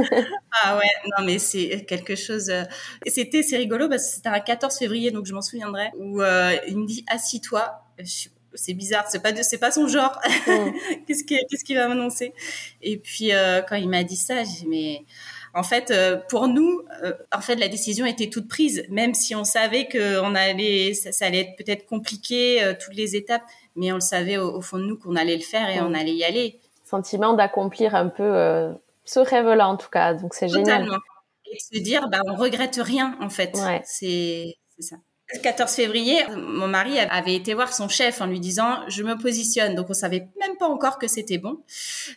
ah 0.65 0.77
ouais, 0.77 0.91
non 1.17 1.25
mais 1.25 1.39
c'est 1.39 1.85
quelque 1.87 2.17
chose. 2.17 2.51
Euh, 2.51 2.65
c'était 3.07 3.45
c'est 3.45 3.57
rigolo 3.57 3.89
parce 3.89 4.09
que 4.09 4.15
c'était 4.17 4.29
un 4.29 4.41
14 4.41 4.77
février, 4.77 5.13
donc 5.13 5.27
je 5.27 5.33
m'en 5.33 5.43
souviendrai. 5.43 5.93
Où 5.99 6.21
il 6.67 6.77
me 6.77 6.87
dit 6.87 7.05
assis-toi. 7.09 7.81
Je 7.99 8.05
suis 8.05 8.31
c'est 8.57 8.75
bizarre, 8.75 9.05
c'est 9.09 9.23
pas 9.23 9.35
c'est 9.43 9.59
pas 9.59 9.71
son 9.71 9.87
genre. 9.87 10.19
Qu'est-ce 11.07 11.25
qu'il 11.25 11.39
qu'est-ce 11.49 11.65
qu'il 11.65 11.77
va 11.77 11.89
m'annoncer? 11.89 12.33
Et 12.83 12.97
puis 12.99 13.33
euh, 13.33 13.63
quand 13.63 13.77
il 13.77 13.89
m'a 13.89 14.03
dit 14.03 14.17
ça, 14.17 14.45
j'ai 14.45 14.51
dit 14.51 14.67
mais 14.69 15.05
en 15.55 15.63
fait 15.63 15.91
euh, 15.91 16.17
pour 16.29 16.49
nous 16.49 16.83
euh, 17.03 17.13
en 17.33 17.41
fait 17.41 17.57
la 17.57 17.69
décision 17.69 18.07
était 18.07 18.29
toute 18.29 18.49
prise 18.49 18.85
même 18.91 19.15
si 19.15 19.35
on 19.35 19.45
savait 19.45 19.87
que 19.87 20.21
on 20.21 20.35
allait 20.35 20.95
ça, 20.95 21.27
allait 21.27 21.41
être 21.41 21.57
peut-être 21.57 21.87
compliqué 21.87 22.75
toutes 22.83 22.97
les 22.97 23.17
étapes 23.17 23.45
mais 23.77 23.93
on 23.93 23.97
le 23.97 24.01
savait 24.01 24.39
au, 24.39 24.61
fond 24.61 24.79
de 24.79 24.85
nous 24.85 24.99
qu'on 24.99 25.17
allait 25.17 25.37
le 25.37 25.43
faire 25.43 25.69
et 25.71 25.81
on 25.81 25.95
allait 25.95 26.15
y 26.15 26.25
aller. 26.25 26.61
Sentiment 26.85 27.35
d'accomplir 27.35 27.95
un 27.95 28.09
peu 28.09 28.73
ce 29.05 29.21
rêve-là 29.21 29.69
en 29.69 29.77
tout 29.77 29.91
cas, 29.91 30.15
donc 30.15 30.35
c'est 30.35 30.49
génial. 30.49 30.89
Et 31.51 31.59
se 31.59 31.81
dire 31.81 32.09
bah 32.09 32.21
on 32.27 32.35
regrette 32.35 32.81
rien 32.83 33.17
en 33.21 33.29
fait. 33.29 33.57
C'est 33.85 34.57
c'est 34.77 34.83
ça. 34.83 34.97
Le 35.35 35.41
14 35.41 35.73
février, 35.73 36.25
mon 36.37 36.69
mari 36.69 37.01
avait 37.01 37.35
été 37.35 37.53
voir 37.55 37.73
son 37.73 37.89
chef 37.89 38.21
en 38.21 38.27
lui 38.27 38.39
disant 38.39 38.89
je 38.89 39.03
me 39.03 39.19
positionne. 39.19 39.75
Donc 39.75 39.91
on 39.91 39.95
savait 39.95 40.29
même 40.39 40.57
pas 40.57 40.69
encore 40.69 40.99
que 40.99 41.09
c'était 41.09 41.39
bon. 41.39 41.59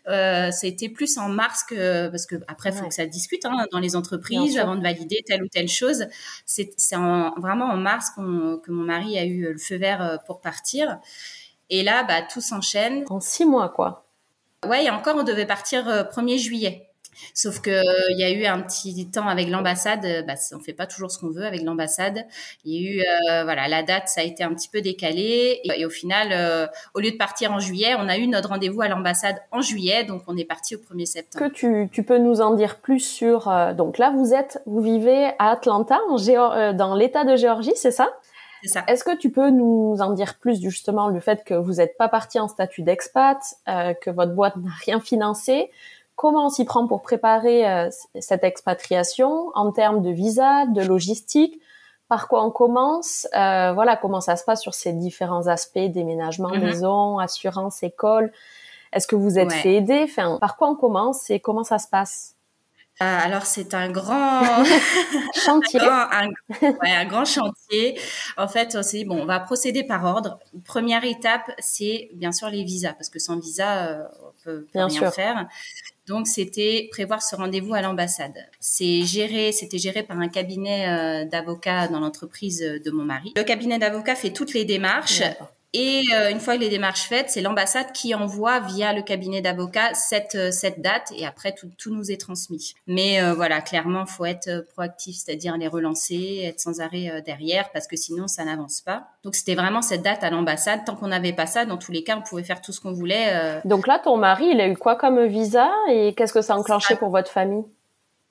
Euh, 0.07 0.51
été 0.61 0.89
plus 0.89 1.17
en 1.17 1.27
mars 1.27 1.63
que 1.63 2.07
parce 2.09 2.27
que 2.27 2.35
après 2.47 2.71
faut 2.71 2.87
que 2.87 2.93
ça 2.93 3.07
discute 3.07 3.45
hein, 3.45 3.65
dans 3.71 3.79
les 3.79 3.95
entreprises 3.95 4.59
avant 4.59 4.75
de 4.75 4.83
valider 4.83 5.23
telle 5.25 5.41
ou 5.41 5.47
telle 5.47 5.69
chose. 5.69 6.05
C'est 6.45 6.69
vraiment 7.37 7.65
en 7.65 7.77
mars 7.77 8.11
que 8.15 8.21
mon 8.71 8.83
mari 8.83 9.17
a 9.17 9.25
eu 9.25 9.53
le 9.53 9.57
feu 9.57 9.77
vert 9.77 10.03
euh, 10.03 10.17
pour 10.27 10.39
partir. 10.39 10.99
Et 11.71 11.81
là, 11.81 12.03
bah 12.03 12.21
tout 12.21 12.41
s'enchaîne. 12.41 13.05
En 13.09 13.19
six 13.19 13.45
mois 13.45 13.69
quoi. 13.69 14.05
Ouais, 14.67 14.85
et 14.85 14.89
encore 14.91 15.15
on 15.15 15.23
devait 15.23 15.47
partir 15.47 15.85
1er 15.85 16.35
euh, 16.35 16.37
juillet. 16.37 16.88
Sauf 17.33 17.61
que 17.61 17.81
il 18.11 18.19
y 18.19 18.23
a 18.23 18.31
eu 18.31 18.45
un 18.45 18.61
petit 18.61 19.09
temps 19.09 19.27
avec 19.27 19.49
l'ambassade, 19.49 20.05
euh, 20.05 20.21
bah, 20.23 20.33
on 20.53 20.59
fait 20.59 20.73
pas 20.73 20.87
toujours 20.87 21.11
ce 21.11 21.19
qu'on 21.19 21.29
veut 21.29 21.45
avec 21.45 21.61
l'ambassade. 21.61 22.25
Il 22.65 22.73
y 22.73 22.77
a 22.77 22.91
eu, 22.91 22.99
euh, 22.99 23.43
voilà, 23.43 23.67
la 23.67 23.83
date, 23.83 24.07
ça 24.07 24.21
a 24.21 24.23
été 24.23 24.43
un 24.43 24.53
petit 24.53 24.69
peu 24.69 24.81
décalé. 24.81 25.59
Et, 25.63 25.85
au 25.85 25.89
final, 25.89 26.29
euh, 26.31 26.67
au 26.93 26.99
lieu 26.99 27.11
de 27.11 27.17
partir 27.17 27.51
en 27.51 27.59
juillet, 27.59 27.95
on 27.97 28.07
a 28.07 28.17
eu 28.17 28.27
notre 28.27 28.49
rendez-vous 28.49 28.81
à 28.81 28.87
l'ambassade 28.87 29.37
en 29.51 29.61
juillet, 29.61 30.03
donc 30.03 30.23
on 30.27 30.37
est 30.37 30.45
parti 30.45 30.75
au 30.75 30.79
1er 30.79 31.05
septembre. 31.05 31.47
Que 31.47 31.51
tu, 31.51 31.89
tu 31.91 32.03
peux 32.03 32.17
nous 32.17 32.41
en 32.41 32.53
dire 32.53 32.79
plus 32.79 32.99
sur, 32.99 33.51
donc 33.75 33.97
là, 33.97 34.11
vous 34.15 34.33
êtes, 34.33 34.61
vous 34.65 34.81
vivez 34.81 35.31
à 35.39 35.51
Atlanta, 35.51 35.99
en 36.09 36.17
dans 36.73 36.95
l'État 36.95 37.23
de 37.23 37.35
Géorgie, 37.35 37.73
c'est 37.75 37.91
ça? 37.91 38.09
Est-ce 38.87 39.05
que 39.05 39.15
tu 39.15 39.31
peux 39.31 39.49
nous 39.49 39.97
en 40.01 40.11
dire 40.11 40.37
plus 40.37 40.61
justement 40.61 41.07
le 41.07 41.21
fait 41.21 41.45
que 41.45 41.53
vous 41.53 41.75
n'êtes 41.75 41.97
pas 41.97 42.09
parti 42.09 42.39
en 42.39 42.49
statut 42.49 42.81
d'expat, 42.81 43.37
que 43.65 44.09
votre 44.09 44.33
boîte 44.33 44.57
n'a 44.57 44.71
rien 44.85 44.99
financé, 44.99 45.69
comment 46.19 46.47
on 46.47 46.49
s'y 46.49 46.65
prend 46.65 46.85
pour 46.85 47.01
préparer 47.01 47.65
euh, 47.65 47.89
cette 48.19 48.43
expatriation 48.43 49.51
en 49.55 49.71
termes 49.71 50.01
de 50.01 50.09
visa, 50.09 50.65
de 50.65 50.81
logistique, 50.81 51.61
par 52.09 52.27
quoi 52.27 52.43
on 52.43 52.51
commence, 52.51 53.25
euh, 53.37 53.71
voilà 53.71 53.95
comment 53.95 54.19
ça 54.19 54.35
se 54.35 54.43
passe 54.43 54.61
sur 54.61 54.73
ces 54.73 54.91
différents 54.91 55.47
aspects 55.47 55.79
déménagement, 55.79 56.49
mm-hmm. 56.49 56.59
maison, 56.59 57.19
assurance, 57.19 57.83
école? 57.83 58.33
Est-ce 58.91 59.07
que 59.07 59.15
vous 59.15 59.39
êtes 59.39 59.53
fait 59.53 59.75
aider? 59.75 60.01
Enfin, 60.03 60.37
par 60.41 60.57
quoi 60.57 60.67
on 60.67 60.75
commence 60.75 61.29
et 61.29 61.39
comment 61.39 61.63
ça 61.63 61.79
se 61.79 61.87
passe? 61.87 62.35
Euh, 63.01 63.17
alors 63.25 63.45
c'est 63.45 63.73
un 63.73 63.89
grand 63.89 64.63
chantier, 65.35 65.79
un, 65.81 66.27
ouais, 66.61 66.91
un, 66.91 67.05
grand 67.05 67.25
chantier. 67.25 67.99
En 68.37 68.47
fait, 68.47 68.75
on 68.75 68.83
s'est 68.83 68.97
dit 68.97 69.05
bon, 69.05 69.21
on 69.21 69.25
va 69.25 69.39
procéder 69.39 69.83
par 69.83 70.03
ordre. 70.03 70.39
Première 70.65 71.03
étape, 71.03 71.51
c'est 71.59 72.09
bien 72.13 72.31
sûr 72.31 72.49
les 72.49 72.63
visas 72.63 72.93
parce 72.93 73.09
que 73.09 73.19
sans 73.19 73.39
visa, 73.39 74.09
on 74.21 74.43
peut, 74.43 74.67
peut 74.73 74.83
rien 74.83 75.11
faire. 75.11 75.47
Donc 76.09 76.27
c'était 76.27 76.87
prévoir 76.91 77.21
ce 77.21 77.35
rendez-vous 77.35 77.75
à 77.75 77.81
l'ambassade. 77.81 78.33
C'est 78.59 79.03
géré, 79.03 79.51
c'était 79.51 79.77
géré 79.77 80.01
par 80.01 80.19
un 80.19 80.27
cabinet 80.27 80.87
euh, 80.89 81.25
d'avocats 81.25 81.87
dans 81.87 81.99
l'entreprise 81.99 82.59
de 82.59 82.91
mon 82.91 83.03
mari. 83.05 83.31
Le 83.35 83.43
cabinet 83.43 83.77
d'avocats 83.77 84.15
fait 84.15 84.31
toutes 84.31 84.53
les 84.55 84.65
démarches. 84.65 85.21
Et 85.73 86.01
euh, 86.15 86.31
une 86.31 86.39
fois 86.39 86.55
que 86.55 86.61
les 86.61 86.69
démarches 86.69 87.03
faites, 87.03 87.29
c'est 87.29 87.41
l'ambassade 87.41 87.91
qui 87.91 88.15
envoie 88.15 88.59
via 88.59 88.91
le 88.91 89.03
cabinet 89.03 89.41
d'avocats 89.41 89.93
cette, 89.93 90.33
euh, 90.33 90.51
cette 90.51 90.81
date 90.81 91.11
et 91.15 91.27
après 91.27 91.53
tout, 91.53 91.69
tout 91.77 91.93
nous 91.93 92.11
est 92.11 92.19
transmis. 92.19 92.73
Mais 92.87 93.21
euh, 93.21 93.35
voilà, 93.35 93.61
clairement, 93.61 94.07
faut 94.07 94.25
être 94.25 94.65
proactif, 94.73 95.17
c'est-à-dire 95.17 95.57
les 95.57 95.67
relancer, 95.67 96.41
être 96.43 96.59
sans 96.59 96.81
arrêt 96.81 97.21
derrière 97.23 97.71
parce 97.71 97.85
que 97.85 97.95
sinon 97.95 98.27
ça 98.27 98.45
n'avance 98.45 98.81
pas. 98.81 99.09
Donc 99.23 99.35
c'était 99.35 99.53
vraiment 99.53 99.83
cette 99.83 100.01
date 100.01 100.23
à 100.23 100.31
l'ambassade. 100.31 100.85
Tant 100.85 100.95
qu'on 100.95 101.09
n'avait 101.09 101.33
pas 101.33 101.45
ça, 101.45 101.65
dans 101.65 101.77
tous 101.77 101.91
les 101.91 102.03
cas, 102.03 102.17
on 102.17 102.21
pouvait 102.21 102.43
faire 102.43 102.61
tout 102.61 102.71
ce 102.71 102.81
qu'on 102.81 102.93
voulait. 102.93 103.61
Donc 103.65 103.85
là, 103.85 103.99
ton 103.99 104.17
mari, 104.17 104.49
il 104.51 104.61
a 104.61 104.67
eu 104.67 104.75
quoi 104.75 104.95
comme 104.95 105.23
visa 105.25 105.69
et 105.91 106.13
qu'est-ce 106.15 106.33
que 106.33 106.41
ça 106.41 106.53
a 106.53 106.57
enclenché 106.57 106.95
pour 106.95 107.09
votre 107.09 107.31
famille? 107.31 107.63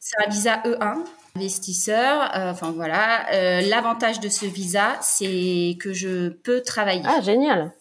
C'est 0.00 0.16
un 0.25 0.28
visa 0.28 0.57
E1 0.64 1.04
investisseur. 1.38 2.37
Euh, 2.37 2.50
enfin 2.50 2.73
voilà, 2.73 3.30
euh, 3.33 3.61
l'avantage 3.62 4.18
de 4.21 4.28
ce 4.28 4.45
visa, 4.47 4.97
c'est 5.00 5.76
que 5.80 5.92
je 5.92 6.28
peux 6.28 6.62
travailler. 6.62 7.02
Ah 7.04 7.21
génial. 7.21 7.73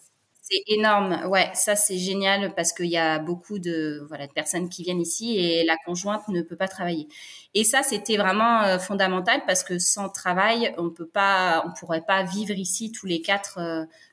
C'est 0.50 0.62
énorme, 0.66 1.26
ouais, 1.28 1.50
ça 1.54 1.76
c'est 1.76 1.98
génial 1.98 2.54
parce 2.54 2.72
qu'il 2.72 2.86
y 2.86 2.96
a 2.96 3.18
beaucoup 3.18 3.58
de 3.58 4.04
voilà 4.08 4.26
de 4.26 4.32
personnes 4.32 4.68
qui 4.68 4.82
viennent 4.82 5.00
ici 5.00 5.36
et 5.36 5.64
la 5.64 5.76
conjointe 5.84 6.26
ne 6.28 6.40
peut 6.42 6.56
pas 6.56 6.68
travailler. 6.68 7.08
Et 7.54 7.64
ça 7.64 7.82
c'était 7.82 8.16
vraiment 8.16 8.62
euh, 8.62 8.78
fondamental 8.78 9.42
parce 9.46 9.62
que 9.62 9.78
sans 9.78 10.08
travail 10.08 10.74
on 10.78 10.90
peut 10.90 11.06
pas, 11.06 11.64
on 11.66 11.78
pourrait 11.78 12.04
pas 12.06 12.22
vivre 12.22 12.54
ici 12.54 12.92
tous 12.92 13.06
les 13.06 13.20
quatre 13.20 13.58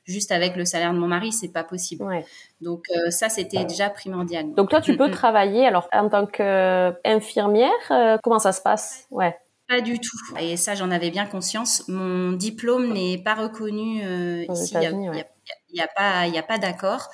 juste 0.04 0.30
avec 0.32 0.56
le 0.56 0.64
salaire 0.64 0.92
de 0.92 0.98
mon 0.98 1.08
mari, 1.08 1.32
c'est 1.32 1.52
pas 1.52 1.64
possible. 1.64 2.04
Ouais. 2.04 2.24
Donc 2.60 2.86
ça 3.10 3.28
c'était 3.28 3.64
déjà 3.64 3.88
primordial. 3.88 4.52
Donc 4.54 4.70
toi 4.70 4.80
tu 4.80 4.96
peux 4.96 5.10
travailler 5.10 5.66
alors 5.66 5.88
en 5.92 6.08
tant 6.08 6.26
qu'infirmière, 6.26 8.18
comment 8.22 8.38
ça 8.38 8.52
se 8.52 8.60
passe? 8.60 9.06
Ouais. 9.10 9.36
Pas 9.68 9.80
du 9.80 9.98
tout. 9.98 10.16
Et 10.38 10.56
ça, 10.56 10.74
j'en 10.74 10.90
avais 10.90 11.10
bien 11.10 11.26
conscience. 11.26 11.88
Mon 11.88 12.32
diplôme 12.32 12.92
n'est 12.92 13.18
pas 13.18 13.34
reconnu 13.34 14.00
euh, 14.04 14.44
ici. 14.48 14.74
Il 14.74 14.96
n'y 14.98 15.08
a, 15.08 15.24
pas, 15.24 15.30
il 15.70 15.76
y 15.76 16.38
a 16.38 16.42
pas 16.42 16.58
d'accord. 16.58 17.10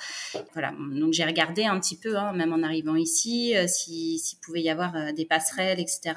Voilà. 0.53 0.73
Donc 0.77 1.13
j'ai 1.13 1.25
regardé 1.25 1.65
un 1.65 1.79
petit 1.79 1.97
peu, 1.97 2.17
hein, 2.17 2.33
même 2.33 2.53
en 2.53 2.63
arrivant 2.63 2.95
ici, 2.95 3.55
euh, 3.55 3.67
s'il 3.67 4.19
pouvait 4.41 4.61
y 4.61 4.69
avoir 4.69 4.95
euh, 4.95 5.11
des 5.11 5.25
passerelles, 5.25 5.79
etc. 5.79 6.13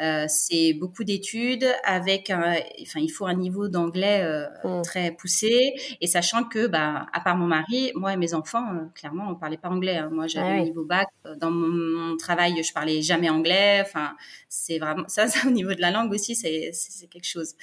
Euh, 0.00 0.26
c'est 0.28 0.74
beaucoup 0.74 1.02
d'études 1.02 1.66
avec, 1.84 2.30
un, 2.30 2.54
enfin, 2.82 3.00
il 3.00 3.08
faut 3.08 3.26
un 3.26 3.34
niveau 3.34 3.68
d'anglais 3.68 4.22
euh, 4.22 4.46
mm. 4.64 4.82
très 4.82 5.10
poussé. 5.10 5.74
Et 6.00 6.06
sachant 6.06 6.44
que, 6.44 6.66
bah, 6.66 7.06
à 7.12 7.20
part 7.20 7.36
mon 7.36 7.46
mari, 7.46 7.90
moi 7.94 8.12
et 8.12 8.16
mes 8.16 8.32
enfants, 8.34 8.64
euh, 8.74 8.84
clairement, 8.94 9.28
on 9.28 9.34
parlait 9.34 9.56
pas 9.56 9.68
anglais. 9.68 9.96
Hein. 9.96 10.10
Moi, 10.12 10.28
j'avais 10.28 10.46
ah 10.46 10.60
un 10.60 10.62
niveau 10.62 10.84
bac. 10.84 11.08
Dans 11.40 11.50
mon, 11.50 12.16
travail, 12.16 12.62
je 12.62 12.72
parlais 12.72 13.02
jamais 13.02 13.28
anglais. 13.28 13.82
Enfin, 13.82 14.14
c'est 14.48 14.78
vraiment 14.78 15.04
ça, 15.08 15.26
ça, 15.28 15.46
au 15.48 15.50
niveau 15.50 15.74
de 15.74 15.80
la 15.80 15.90
langue 15.90 16.12
aussi, 16.12 16.36
c'est 16.36 16.72
quelque 17.10 17.26
chose. 17.26 17.54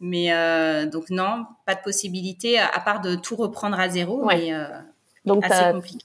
Mais 0.00 0.30
donc 0.86 1.10
non, 1.10 1.44
pas 1.66 1.74
de 1.74 1.82
possibilité 1.82 2.58
à 2.58 2.80
part 2.80 3.00
de 3.00 3.14
tout 3.16 3.36
reprendre 3.36 3.78
à 3.78 3.88
zéro. 3.88 4.24
Mais, 4.26 4.52
donc, 5.26 5.44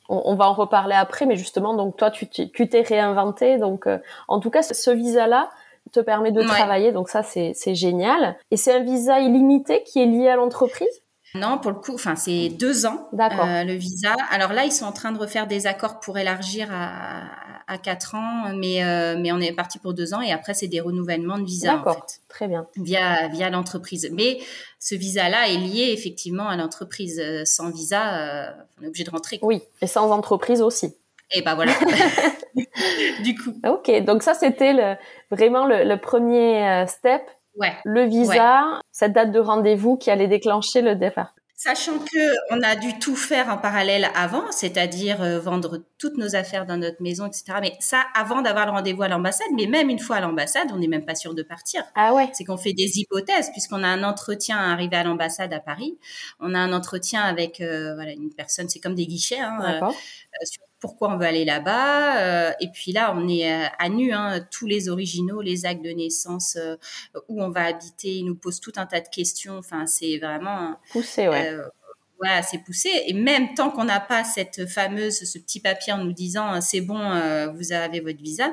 on, 0.10 0.22
on, 0.25 0.36
va 0.36 0.50
en 0.50 0.54
reparler 0.54 0.94
après, 0.94 1.25
mais 1.25 1.38
justement, 1.38 1.74
donc 1.74 1.96
toi, 1.96 2.12
tu 2.12 2.27
t'es 2.27 2.82
réinventé. 2.82 3.58
Donc, 3.58 3.88
en 4.27 4.39
tout 4.39 4.50
cas, 4.50 4.62
ce 4.62 4.92
visa-là, 4.92 5.50
te 5.92 6.00
permet 6.00 6.32
de 6.32 6.42
travailler, 6.42 6.92
donc 6.92 7.10
ça 7.10 7.24
c'est 7.24 7.75
génial. 7.75 8.38
Et 8.51 8.58
c'est 8.58 8.74
un 8.74 8.84
visa 8.84 9.20
illimité 9.20 9.84
qui 9.84 10.01
est 10.01 10.06
lié 10.06 10.27
à 10.27 10.36
l'entreprise? 10.36 10.88
Non, 11.34 11.58
pour 11.58 11.72
le 11.72 11.77
coup, 11.77 11.94
enfin 11.94 12.15
c'est 12.15 12.48
deux 12.48 12.86
ans 12.86 13.10
euh, 13.13 13.63
le 13.65 13.74
visa. 13.74 14.15
Alors 14.32 14.54
là, 14.54 14.63
ils 14.63 14.72
sont 14.72 14.86
en 14.86 14.94
train 14.94 15.12
de 15.12 15.20
refaire 15.20 15.48
des 15.48 15.68
accords 15.68 16.00
pour 16.00 16.18
élargir 16.18 16.70
à, 16.72 17.24
à 17.68 17.77
quatre 17.77 18.15
ans, 18.15 18.54
mais 18.56 18.86
euh, 18.86 19.18
mais 19.20 19.34
on 19.34 19.39
est 19.39 19.51
parti 19.51 19.77
pour 19.77 19.94
deux 19.94 20.13
ans 20.13 20.22
et 20.22 20.32
après 20.32 20.54
c'est 20.54 20.70
des 20.70 20.80
renouvellements 20.80 21.38
de 21.38 21.44
visa. 21.44 21.75
D'accord, 21.75 21.98
en 21.98 22.00
fait, 22.00 22.20
très 22.30 22.48
bien. 22.48 22.68
Via 22.77 23.27
via 23.27 23.50
l'entreprise, 23.50 24.10
mais 24.13 24.39
ce 24.80 24.96
visa-là 24.96 25.50
est 25.50 25.58
lié 25.58 25.89
effectivement 25.92 26.48
à 26.48 26.56
l'entreprise. 26.56 27.22
Sans 27.44 27.70
visa, 27.70 28.13
euh, 28.13 28.51
on 28.80 28.86
est 28.86 28.88
obligé 28.88 29.04
de 29.04 29.12
rentrer. 29.12 29.39
Oui, 29.42 29.62
et 29.82 29.88
sans 29.88 30.12
entreprise 30.12 30.62
aussi. 30.62 30.96
Et 31.32 31.41
ben 31.41 31.55
voilà. 31.55 31.74
du 33.24 33.36
coup. 33.36 33.53
Ok, 33.67 33.91
donc 34.03 34.24
ça 34.24 34.34
c'était 34.34 34.74
le, 34.74 34.96
vraiment 35.32 35.65
le, 35.65 35.96
premier 35.96 36.67
euh, 36.67 36.86
step. 36.88 37.22
Ouais. 37.58 37.74
Le 37.86 38.03
visa, 38.03 38.82
cette 38.91 39.13
date 39.13 39.32
de 39.32 39.39
rendez-vous 39.39 39.98
qui 39.98 40.12
allait 40.12 40.27
déclencher 40.27 40.82
le 40.82 40.96
départ. 40.96 41.34
Sachant 41.58 42.00
que 42.00 42.53
on 42.53 42.62
a 42.63 42.75
dû 42.75 43.00
tout 43.00 43.15
faire 43.15 43.48
en 43.48 43.58
parallèle 43.58 44.10
avant, 44.13 44.51
c'est-à-dire 44.51 45.22
euh, 45.22 45.39
vendre 45.39 45.86
toutes 45.98 46.17
nos 46.17 46.36
affaires 46.36 46.65
dans 46.65 46.75
notre 46.75 47.01
maison, 47.01 47.27
etc. 47.27 47.60
Mais 47.62 47.77
ça, 47.79 48.03
avant 48.13 48.41
d'avoir 48.41 48.65
le 48.65 48.74
rendez-vous 48.74 49.03
à 49.03 49.08
l'ambassade. 49.08 49.48
Mais 49.55 49.65
même 49.65 49.89
une 49.89 50.00
fois 50.00 50.17
à 50.17 50.20
l'ambassade, 50.20 50.67
on 50.74 50.77
n'est 50.77 50.89
même 50.89 51.05
pas 51.05 51.15
sûr 51.15 51.34
de 51.34 51.44
partir. 51.44 51.82
Ah 51.96 52.13
ouais. 52.13 52.29
C'est 52.34 52.44
qu'on 52.44 52.58
fait 52.58 52.74
des 52.74 53.00
hypothèses, 53.00 53.51
puisqu'on 53.51 53.84
a 53.84 53.88
un 53.88 54.03
entretien 54.03 54.58
arrivé 54.58 54.98
à 54.98 55.05
l'ambassade 55.05 55.53
à 55.53 55.62
Paris. 55.62 55.98
On 56.41 56.53
a 56.53 56.60
un 56.60 56.74
entretien 56.74 57.22
avec 57.22 57.62
euh, 57.62 57.96
voilà 57.96 58.12
une 58.12 58.34
personne. 58.34 58.67
C'est 58.67 58.82
comme 58.82 58.96
des 58.96 59.08
guichets. 59.08 59.39
Hein, 59.39 59.82
euh, 59.82 60.44
sur 60.44 60.62
pourquoi 60.86 61.10
on 61.10 61.18
veut 61.18 61.25
aller 61.25 61.46
là-bas. 61.46 62.20
Euh, 62.20 62.51
et 62.60 62.70
puis 62.70 62.92
là, 62.92 63.13
on 63.15 63.27
est 63.27 63.51
euh, 63.51 63.65
à, 63.80 63.89
nu, 63.89 64.13
hein, 64.13 64.39
tous 64.51 64.68
les 64.68 64.88
originaux, 64.88 65.42
les 65.42 65.65
actes 65.65 65.84
de 65.84 65.89
naissance, 65.89 66.58
euh, 66.58 66.75
où 67.27 67.42
on 67.44 67.50
va 67.50 67.65
habiter. 67.65 68.10
Ils 68.10 68.25
nous 68.25 68.36
posent 68.36 68.60
tout 68.60 68.74
un 68.75 68.86
tas 68.86 69.01
de 69.01 69.10
questions. 69.10 69.58
Enfin, 69.58 69.88
c'est 69.88 70.20
vraiment 70.20 70.75
poussé, 70.92 71.27
ouais. 71.27 71.58
voilà, 72.20 72.44
c'est 72.44 72.60
poussé. 72.60 72.89
Et 73.08 73.13
même 73.13 73.56
tant 73.56 73.72
qu'on 73.72 73.86
n'a 73.86 74.00
pas 74.00 74.24
cette 74.24 74.68
fameuse, 74.70 75.24
ce 75.24 75.39
petit 75.39 75.60
papier 75.60 75.94
en 75.94 76.04
nous 76.04 76.13
disant 76.13 76.62
c'est 76.62 76.82
bon, 76.82 77.00
vous 77.56 77.74
avez 77.74 78.00
votre 78.00 78.22
visa, 78.22 78.50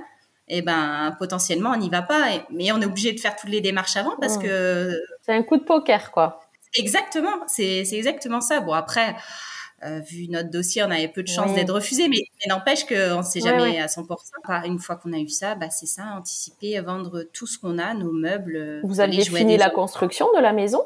et 0.49 0.59
eh 0.59 0.62
ben 0.62 1.15
potentiellement 1.19 1.71
on 1.71 1.77
n'y 1.77 1.89
va 1.89 2.03
pas. 2.03 2.45
mais 2.51 2.73
on 2.73 2.81
est 2.81 2.87
obligé 2.87 3.12
de 3.12 3.21
faire 3.21 3.37
toutes 3.37 3.51
les 3.51 3.61
démarches 3.61 3.97
avant 3.97 4.17
parce 4.21 4.39
mmh. 4.39 4.43
que 4.43 5.01
c'est 5.23 5.33
un 5.33 5.43
coup 5.43 5.57
de 5.57 5.65
poker, 5.65 6.11
quoi. 6.11 6.41
Exactement, 6.75 7.47
c'est 7.47 7.87
exactement 7.93 8.41
ça. 8.41 8.61
Bon 8.61 8.73
après. 8.73 9.15
Euh, 9.85 9.99
vu 9.99 10.29
notre 10.29 10.51
dossier, 10.51 10.83
on 10.83 10.91
avait 10.91 11.09
peu 11.09 11.23
de 11.23 11.29
chances 11.29 11.55
d'être 11.55 11.73
refusé, 11.73 12.09
mais, 12.09 12.19
n'empêche 12.49 12.85
qu'on 12.87 13.19
ne 13.19 13.23
sait 13.23 13.41
jamais 13.41 13.81
à 13.81 13.87
100%. 13.87 14.67
Une 14.67 14.79
fois 14.79 14.97
qu'on 14.97 15.12
a 15.12 15.19
eu 15.19 15.29
ça, 15.29 15.55
bah, 15.55 15.71
c'est 15.71 15.87
ça, 15.87 16.05
anticiper, 16.17 16.79
vendre 16.81 17.25
tout 17.33 17.47
ce 17.47 17.59
qu'on 17.59 17.79
a, 17.79 17.95
nos 17.95 18.12
meubles. 18.12 18.81
Vous 18.85 19.01
avez 19.01 19.25
fini 19.25 19.57
la 19.57 19.71
construction 19.71 20.29
de 20.37 20.41
la 20.41 20.53
maison? 20.53 20.83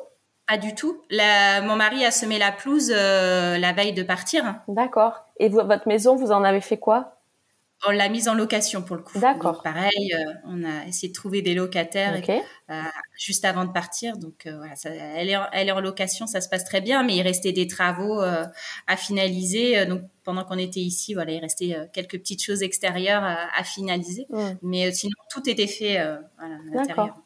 Pas 0.47 0.59
du 0.59 0.75
tout. 0.75 1.03
mon 1.11 1.77
mari 1.77 2.05
a 2.05 2.11
semé 2.11 2.39
la 2.39 2.53
pelouse 2.53 2.93
euh, 2.95 3.59
la 3.59 3.73
veille 3.73 3.93
de 3.93 4.05
partir. 4.05 4.61
D'accord. 4.69 5.25
Et 5.39 5.49
votre 5.49 5.89
maison, 5.89 6.15
vous 6.15 6.31
en 6.31 6.45
avez 6.45 6.61
fait 6.61 6.79
quoi? 6.79 7.16
On 7.85 7.91
l'a 7.91 8.09
mise 8.09 8.29
en 8.29 8.35
location 8.35 8.83
pour 8.83 8.97
le 8.97 9.03
coup. 9.03 9.19
D'accord. 9.19 9.63
Pareil, 9.63 10.15
euh, 10.15 10.33
on 10.47 10.65
a 10.65 10.87
essayé 10.87 11.09
de 11.09 11.15
trouver 11.15 11.43
des 11.43 11.55
locataires 11.55 12.21
euh, 12.71 12.83
juste 13.19 13.45
avant 13.45 13.65
de 13.65 13.73
partir. 13.73 14.17
Donc 14.17 14.47
euh, 14.47 14.57
voilà, 14.57 14.75
elle, 15.17 15.29
est 15.29 15.37
en, 15.37 15.47
elle 15.53 15.69
est 15.69 15.73
en 15.73 15.81
location, 15.81 16.27
ça 16.27 16.41
se 16.41 16.49
passe 16.49 16.65
très 16.65 16.81
bien, 16.81 17.03
mais 17.03 17.17
il 17.17 17.23
restait 17.23 17.53
des 17.53 17.67
travaux 17.67 18.21
à 18.21 18.97
finaliser. 18.97 19.85
donc 19.87 20.03
pendant 20.25 20.45
qu'on 20.45 20.59
était 20.59 20.81
ici, 20.81 21.15
voilà, 21.15 21.33
il 21.33 21.41
restait 21.41 21.77
quelques 21.93 22.19
petites 22.19 22.43
choses 22.43 22.63
extérieures 22.63 23.23
à, 23.25 23.63
finaliser. 23.65 24.27
Mm. 24.31 24.51
Mais 24.63 24.93
sinon, 24.93 25.15
tout 25.31 25.49
était 25.49 25.67
fait 25.67 25.95
voilà, 26.39 26.57
à 26.57 26.75
l'intérieur. 26.75 27.17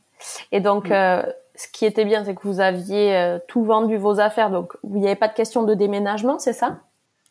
Et 0.52 0.60
donc, 0.60 0.88
ce 0.88 1.68
qui 1.72 1.86
était 1.86 2.04
bien, 2.04 2.24
c'est 2.24 2.34
que 2.34 2.42
vous 2.42 2.60
aviez 2.60 3.38
tout 3.48 3.64
vendu 3.64 3.96
vos 3.96 4.20
affaires, 4.20 4.50
donc 4.50 4.72
il 4.84 4.96
n'y 4.96 5.06
avait 5.06 5.16
pas 5.16 5.28
de 5.28 5.34
question 5.34 5.62
de 5.62 5.74
déménagement, 5.74 6.38
c'est 6.38 6.52
ça? 6.52 6.80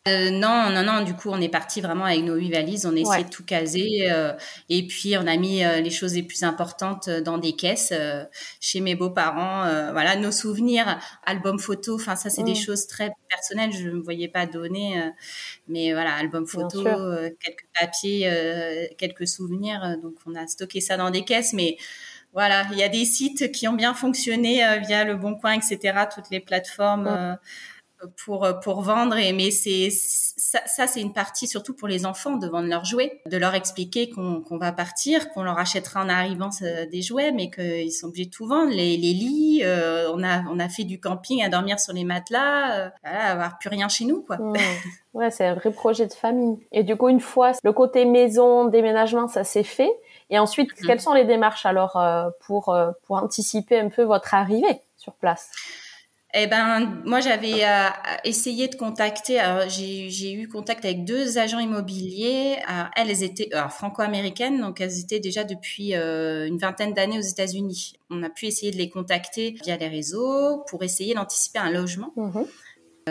Euh, 0.08 0.30
non, 0.30 0.70
non, 0.70 0.82
non. 0.82 1.04
Du 1.04 1.14
coup, 1.14 1.28
on 1.28 1.40
est 1.42 1.50
parti 1.50 1.82
vraiment 1.82 2.06
avec 2.06 2.24
nos 2.24 2.34
huit 2.36 2.50
valises. 2.50 2.86
On 2.86 2.96
a 2.96 2.98
essayé 2.98 3.24
de 3.24 3.28
tout 3.28 3.44
caser. 3.44 4.10
Euh, 4.10 4.32
et 4.70 4.86
puis, 4.86 5.16
on 5.18 5.26
a 5.26 5.36
mis 5.36 5.62
euh, 5.62 5.80
les 5.80 5.90
choses 5.90 6.14
les 6.14 6.22
plus 6.22 6.42
importantes 6.42 7.10
dans 7.10 7.36
des 7.36 7.52
caisses 7.52 7.92
chez 8.60 8.80
mes 8.80 8.94
beaux-parents. 8.94 9.92
voilà, 9.92 10.16
nos 10.16 10.32
souvenirs, 10.32 10.98
album 11.26 11.58
photo. 11.58 11.96
Enfin, 11.96 12.16
ça, 12.16 12.30
c'est 12.30 12.42
des 12.42 12.52
mm. 12.52 12.56
choses 12.56 12.86
très 12.86 13.12
personnelles. 13.28 13.72
Je 13.72 13.88
ne 13.88 13.96
me 13.96 14.02
voyais 14.02 14.28
pas 14.28 14.46
donner. 14.46 15.10
mais 15.68 15.92
voilà, 15.92 16.14
album 16.14 16.46
photo, 16.46 16.82
quelques 17.38 17.66
papiers, 17.78 18.88
quelques 18.96 19.28
souvenirs. 19.28 19.98
donc, 20.02 20.14
on 20.24 20.34
a 20.34 20.46
stocké 20.46 20.80
ça 20.80 20.96
dans 20.96 21.10
des 21.10 21.24
caisses. 21.24 21.52
Mais 21.52 21.76
voilà, 22.32 22.64
il 22.72 22.78
y 22.78 22.82
a 22.82 22.88
des 22.88 23.04
sites 23.04 23.52
qui 23.52 23.68
ont 23.68 23.74
bien 23.74 23.92
fonctionné 23.92 24.64
via 24.86 25.04
le 25.04 25.16
Bon 25.16 25.34
Coin, 25.34 25.52
etc. 25.52 26.06
Toutes 26.14 26.30
les 26.30 26.40
plateformes. 26.40 27.10
Mm 27.10 27.38
pour 28.24 28.48
pour 28.62 28.82
vendre 28.82 29.16
et 29.16 29.32
mais 29.32 29.50
c'est 29.50 29.90
ça, 29.90 30.60
ça 30.66 30.86
c'est 30.86 31.00
une 31.00 31.12
partie 31.12 31.46
surtout 31.46 31.74
pour 31.74 31.88
les 31.88 32.06
enfants 32.06 32.36
de 32.36 32.48
vendre 32.48 32.68
leurs 32.68 32.84
jouets 32.84 33.20
de 33.26 33.36
leur 33.36 33.54
expliquer 33.54 34.10
qu'on 34.10 34.40
qu'on 34.40 34.58
va 34.58 34.72
partir 34.72 35.30
qu'on 35.30 35.42
leur 35.42 35.58
achètera 35.58 36.02
en 36.02 36.08
arrivant 36.08 36.50
des 36.90 37.02
jouets 37.02 37.32
mais 37.32 37.50
qu'ils 37.50 37.92
sont 37.92 38.08
obligés 38.08 38.26
de 38.26 38.30
tout 38.30 38.46
vendre 38.46 38.70
les, 38.70 38.96
les 38.96 39.12
lits 39.12 39.60
euh, 39.64 40.10
on 40.12 40.22
a 40.22 40.42
on 40.50 40.58
a 40.58 40.68
fait 40.68 40.84
du 40.84 41.00
camping 41.00 41.42
à 41.42 41.48
dormir 41.48 41.78
sur 41.78 41.92
les 41.92 42.04
matelas 42.04 42.78
euh, 42.78 42.90
voilà, 43.02 43.24
avoir 43.26 43.58
plus 43.58 43.68
rien 43.68 43.88
chez 43.88 44.04
nous 44.04 44.22
quoi. 44.22 44.38
Ouais. 44.40 45.30
C'est 45.30 45.46
un 45.46 45.54
vrai 45.54 45.72
projet 45.72 46.06
de 46.06 46.12
famille. 46.12 46.58
Et 46.72 46.84
du 46.84 46.96
coup 46.96 47.08
une 47.08 47.20
fois 47.20 47.52
le 47.62 47.72
côté 47.72 48.04
maison 48.04 48.66
déménagement 48.66 49.28
ça 49.28 49.44
s'est 49.44 49.64
fait. 49.64 49.90
Et 50.30 50.38
ensuite 50.38 50.70
mm-hmm. 50.70 50.86
quelles 50.86 51.00
sont 51.00 51.14
les 51.14 51.24
démarches 51.24 51.66
alors 51.66 51.96
euh, 51.96 52.30
pour 52.46 52.76
pour 53.04 53.16
anticiper 53.16 53.78
un 53.78 53.88
peu 53.88 54.02
votre 54.02 54.34
arrivée 54.34 54.80
sur 54.96 55.12
place? 55.14 55.50
Eh 56.34 56.46
ben, 56.46 57.02
moi, 57.04 57.20
j'avais 57.20 57.64
euh, 57.64 57.88
essayé 58.24 58.68
de 58.68 58.76
contacter. 58.76 59.40
J'ai 59.68 60.32
eu 60.32 60.48
contact 60.48 60.84
avec 60.84 61.04
deux 61.04 61.38
agents 61.38 61.58
immobiliers. 61.58 62.56
elles 62.96 63.22
étaient 63.22 63.50
franco-américaines, 63.68 64.60
donc 64.60 64.80
elles 64.80 65.00
étaient 65.00 65.20
déjà 65.20 65.44
depuis 65.44 65.94
euh, 65.94 66.46
une 66.46 66.58
vingtaine 66.58 66.94
d'années 66.94 67.18
aux 67.18 67.22
États-Unis. 67.22 67.94
On 68.10 68.22
a 68.22 68.30
pu 68.30 68.46
essayer 68.46 68.70
de 68.70 68.76
les 68.76 68.88
contacter 68.88 69.56
via 69.64 69.76
les 69.76 69.88
réseaux 69.88 70.64
pour 70.68 70.82
essayer 70.82 71.14
d'anticiper 71.14 71.58
un 71.58 71.70
logement. 71.70 72.12
Mmh 72.16 72.40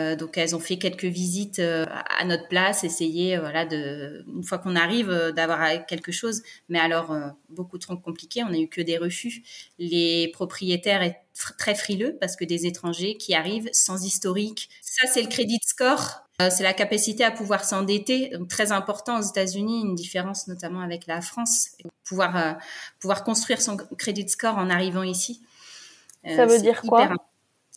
euh, 0.00 0.16
donc 0.16 0.38
elles 0.38 0.54
ont 0.54 0.60
fait 0.60 0.76
quelques 0.76 1.04
visites 1.04 1.58
euh, 1.58 1.84
à 2.18 2.24
notre 2.24 2.48
place, 2.48 2.84
essayer 2.84 3.36
euh, 3.36 3.40
voilà 3.40 3.66
de 3.66 4.24
une 4.34 4.44
fois 4.44 4.58
qu'on 4.58 4.76
arrive 4.76 5.32
d'avoir 5.34 5.84
quelque 5.86 6.12
chose, 6.12 6.42
mais 6.68 6.78
alors 6.78 7.14
beaucoup 7.48 7.78
trop 7.78 7.96
compliqué, 7.96 8.42
on 8.44 8.50
n'a 8.50 8.58
eu 8.58 8.68
que 8.68 8.80
des 8.80 8.98
refus. 8.98 9.42
Les 9.78 10.30
propriétaires 10.32 11.02
très 11.58 11.74
frileux 11.74 12.16
parce 12.20 12.36
que 12.36 12.44
des 12.44 12.66
étrangers 12.66 13.16
qui 13.16 13.34
arrivent 13.34 13.68
sans 13.72 14.04
historique, 14.04 14.70
ça 14.82 15.06
c'est 15.12 15.22
le 15.22 15.28
crédit 15.28 15.58
score. 15.64 16.22
C'est 16.38 16.62
la 16.62 16.72
capacité 16.72 17.22
à 17.22 17.30
pouvoir 17.30 17.66
s'endetter, 17.66 18.32
très 18.48 18.72
important 18.72 19.18
aux 19.18 19.22
États-Unis, 19.22 19.82
une 19.82 19.94
différence 19.94 20.48
notamment 20.48 20.80
avec 20.80 21.06
la 21.06 21.20
France, 21.20 21.72
pouvoir 22.02 22.56
pouvoir 22.98 23.24
construire 23.24 23.60
son 23.60 23.76
crédit 23.76 24.26
score 24.26 24.56
en 24.56 24.70
arrivant 24.70 25.02
ici. 25.02 25.42
Ça 26.24 26.46
veut 26.46 26.58
dire 26.58 26.80
quoi? 26.80 27.10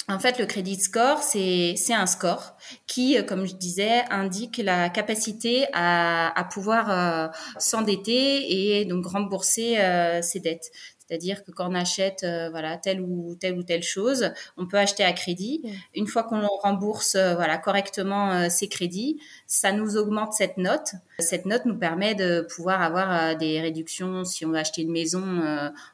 en 0.10 0.20
fait, 0.20 0.38
le 0.38 0.46
credit 0.46 0.80
score, 0.80 1.20
c'est 1.20 1.76
un 1.90 2.06
score 2.06 2.58
qui, 2.88 3.18
euh, 3.18 3.24
comme 3.24 3.46
je 3.46 3.56
disais, 3.56 4.04
indique 4.10 4.58
la 4.58 4.90
capacité 4.90 5.66
à, 5.72 6.38
à 6.38 6.44
pouvoir 6.44 6.92
euh, 6.92 7.28
s'endetter 7.58 8.80
et 8.80 8.86
donc 8.86 9.06
rembourser 9.06 9.80
euh, 9.80 10.22
ses 10.22 10.40
dettes. 10.40 10.72
C'est-à-dire 11.08 11.44
que 11.44 11.52
quand 11.52 11.70
on 11.70 11.76
achète 11.76 12.24
euh, 12.24 12.50
voilà 12.50 12.78
telle 12.78 13.02
ou 13.02 13.36
telle 13.40 13.58
ou 13.58 13.64
telle 13.64 13.84
chose, 13.84 14.32
on 14.58 14.68
peut 14.68 14.78
acheter 14.78 15.04
à 15.04 15.12
crédit. 15.14 15.62
Une 15.96 16.08
fois 16.08 16.24
qu'on 16.24 16.42
rembourse 16.62 17.16
euh, 17.16 17.36
voilà 17.36 17.58
correctement 17.58 18.32
euh, 18.32 18.48
ces 18.50 18.68
crédits, 18.68 19.20
ça 19.46 19.72
nous 19.72 19.98
augmente 19.98 20.34
cette 20.34 20.58
note. 20.58 20.94
Cette 21.20 21.46
note 21.46 21.66
nous 21.66 21.78
permet 21.78 22.16
de 22.16 22.48
pouvoir 22.56 22.82
avoir 22.82 23.38
des 23.38 23.62
réductions 23.62 24.24
si 24.24 24.46
on 24.46 24.50
veut 24.50 24.58
acheter 24.58 24.82
une 24.82 24.92
maison 24.92 25.24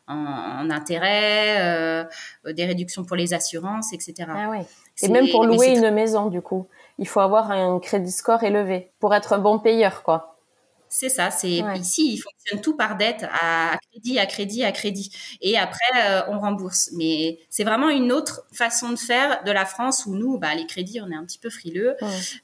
en, 0.08 0.15
en, 0.15 0.69
intérêt, 0.69 2.08
des 2.45 2.65
réductions 2.65 3.04
pour 3.04 3.17
les 3.17 3.34
assurances, 3.34 3.91
etc. 3.91 4.30
Ah 4.30 4.50
ouais. 4.50 4.65
Et 5.02 5.10
même 5.10 5.30
pour 5.30 5.45
louer 5.45 5.78
une 5.78 5.91
maison, 5.91 6.28
du 6.28 6.41
coup, 6.41 6.67
il 6.98 7.08
faut 7.08 7.19
avoir 7.19 7.52
un 7.52 7.80
crédit 7.80 8.12
score 8.12 8.43
élevé 8.43 8.91
pour 9.00 9.13
être 9.13 9.34
un 9.34 9.39
bon 9.39 9.60
payeur, 9.60 10.04
quoi. 10.04 10.38
C'est 10.91 11.10
ça, 11.10 11.30
c'est 11.30 11.62
ici, 11.75 12.13
il 12.13 12.17
fonctionne 12.17 12.62
tout 12.62 12.75
par 12.75 12.97
dette, 12.97 13.25
à, 13.39 13.78
crédit, 13.91 14.17
à 14.17 14.25
crédit, 14.25 14.63
à 14.63 14.71
crédit. 14.71 15.12
Et 15.39 15.56
après, 15.56 15.80
euh, 15.97 16.21
on 16.30 16.39
rembourse. 16.39 16.89
Mais 16.93 17.39
c'est 17.49 17.63
vraiment 17.63 17.89
une 17.89 18.12
autre 18.12 18.41
façon 18.52 18.89
de 18.91 18.97
faire 18.97 19.43
de 19.43 19.52
la 19.52 19.65
France 19.65 20.08
où 20.08 20.15
nous, 20.15 20.39
bah, 20.39 20.56
les 20.56 20.65
crédits, 20.65 20.99
on 20.99 21.12
est 21.12 21.15
un 21.15 21.25
petit 21.25 21.38
peu 21.38 21.52
frileux. 21.52 21.95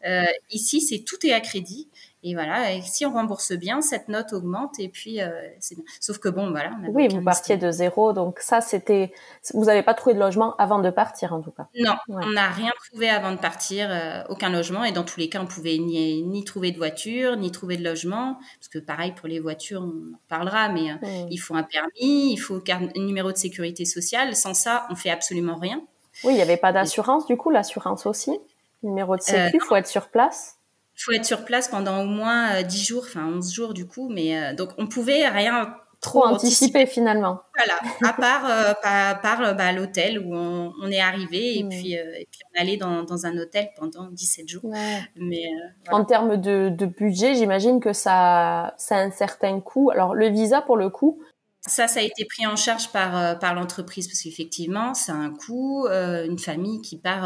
Euh, 0.06 0.24
ici, 0.52 0.80
c'est 0.80 1.00
tout 1.00 1.26
est 1.26 1.34
à 1.34 1.42
crédit. 1.42 1.90
Et 2.28 2.34
voilà, 2.34 2.74
et 2.74 2.82
si 2.82 3.06
on 3.06 3.14
rembourse 3.14 3.52
bien, 3.52 3.82
cette 3.82 4.08
note 4.08 4.34
augmente 4.34 4.80
et 4.80 4.90
puis 4.90 5.22
euh, 5.22 5.30
c'est 5.60 5.76
bien. 5.76 5.84
Sauf 6.00 6.18
que 6.18 6.28
bon, 6.28 6.50
voilà. 6.50 6.72
oui, 6.90 7.08
vous 7.08 7.22
partiez 7.22 7.56
de 7.56 7.70
zéro, 7.70 8.14
donc 8.14 8.40
ça 8.40 8.62
c'était. 8.62 9.14
Vous 9.54 9.66
n'avez 9.66 9.84
pas 9.84 9.94
trouvé 9.94 10.16
de 10.16 10.20
logement 10.20 10.56
avant 10.56 10.80
de 10.80 10.90
partir 10.90 11.34
en 11.34 11.42
tout 11.44 11.52
cas. 11.52 11.68
Non, 11.78 11.94
on 12.10 12.32
n'a 12.32 12.50
rien 12.50 12.72
trouvé 12.90 13.10
avant 13.10 13.32
de 13.32 13.38
partir, 13.38 13.90
euh, 13.92 14.24
aucun 14.30 14.50
logement. 14.50 14.84
Et 14.84 14.92
dans 14.92 15.04
tous 15.04 15.20
les 15.20 15.30
cas, 15.30 15.40
on 15.40 15.46
pouvait 15.46 15.78
ni, 15.78 16.24
ni 16.24 16.44
trouver 16.44 16.72
de 16.72 16.78
voiture, 16.78 17.38
ni 17.38 17.52
trouver 17.52 17.78
de 17.78 17.84
logement, 17.84 18.40
parce 18.60 18.70
que 18.70 18.80
pareil 18.80 19.12
pour 19.12 19.28
les 19.28 19.40
voitures, 19.40 19.84
on 19.84 20.16
en 20.16 20.20
parlera, 20.28 20.70
mais 20.70 20.94
euh, 20.94 21.28
il 21.30 21.38
faut 21.38 21.54
un 21.54 21.62
permis, 21.62 22.34
il 22.34 22.38
faut 22.38 22.60
un 22.68 23.00
numéro 23.00 23.32
de 23.32 23.38
sécurité 23.38 23.86
sociale. 23.86 24.36
Sans 24.36 24.56
ça, 24.56 24.88
on 24.90 24.96
fait 24.96 25.12
absolument 25.12 25.58
rien. 25.58 25.80
Oui, 26.24 26.34
il 26.34 26.38
n'y 26.38 26.42
avait 26.42 26.58
pas 26.58 26.72
d'assurance 26.74 27.28
du 27.28 27.38
coup, 27.38 27.52
l'assurance 27.52 28.08
aussi. 28.08 28.36
Numéro 28.82 29.16
de 29.16 29.22
sécu, 29.22 29.58
il 29.58 29.62
faut 29.62 29.76
être 29.76 29.88
sur 29.88 30.08
place 30.08 30.55
faut 30.96 31.12
être 31.12 31.26
sur 31.26 31.46
place 31.46 31.68
pendant 31.68 32.02
au 32.02 32.06
moins 32.06 32.62
10 32.64 32.76
euh, 32.82 32.86
jours, 32.86 33.04
enfin 33.08 33.26
11 33.26 33.54
jours 33.54 33.74
du 33.74 33.86
coup, 33.86 34.10
mais 34.10 34.38
euh, 34.38 34.54
donc 34.54 34.70
on 34.78 34.88
pouvait 34.88 35.28
rien 35.28 35.76
trop 36.02 36.26
anticiper, 36.26 36.86
finalement. 36.86 37.42
Voilà, 37.56 37.80
à 38.04 38.14
part 38.14 38.46
euh, 38.46 38.74
par, 39.22 39.56
bah, 39.56 39.72
l'hôtel 39.72 40.20
où 40.20 40.36
on, 40.36 40.92
est 40.92 41.00
arrivé 41.00 41.58
et 41.58 41.64
puis 41.68 41.94
et 41.94 42.28
puis 42.32 42.42
on 42.54 42.62
allait 42.62 42.78
dans, 42.78 43.04
dans 43.04 43.26
un 43.26 43.38
hôtel 43.38 43.70
pendant 43.76 44.10
17 44.12 44.48
jours. 44.48 44.72
Mais 45.16 45.46
en 45.90 46.06
termes 46.06 46.38
de, 46.38 46.70
de 46.70 46.86
budget, 46.86 47.36
j'imagine 47.36 47.80
que 47.80 47.92
ça 47.92 48.74
ça 48.78 48.98
a 48.98 49.00
un 49.02 49.12
certain 49.12 49.60
coût. 49.60 49.90
Alors 49.90 50.14
le 50.14 50.30
visa 50.30 50.62
pour 50.62 50.78
le 50.78 50.90
coup, 50.90 51.22
Ça, 51.62 51.88
ça 51.88 52.02
a 52.02 52.04
été 52.04 52.26
pris 52.26 52.46
en 52.46 52.56
charge 52.56 52.92
par, 52.92 53.40
par 53.40 53.56
l'entreprise 53.56 54.08
parce 54.08 54.22
qu'effectivement, 54.22 54.94
c'est 54.94 55.12
un 55.12 55.34
coût. 55.34 55.88
une 55.88 56.40
famille 56.40 56.82
qui 56.82 57.00
part 57.00 57.26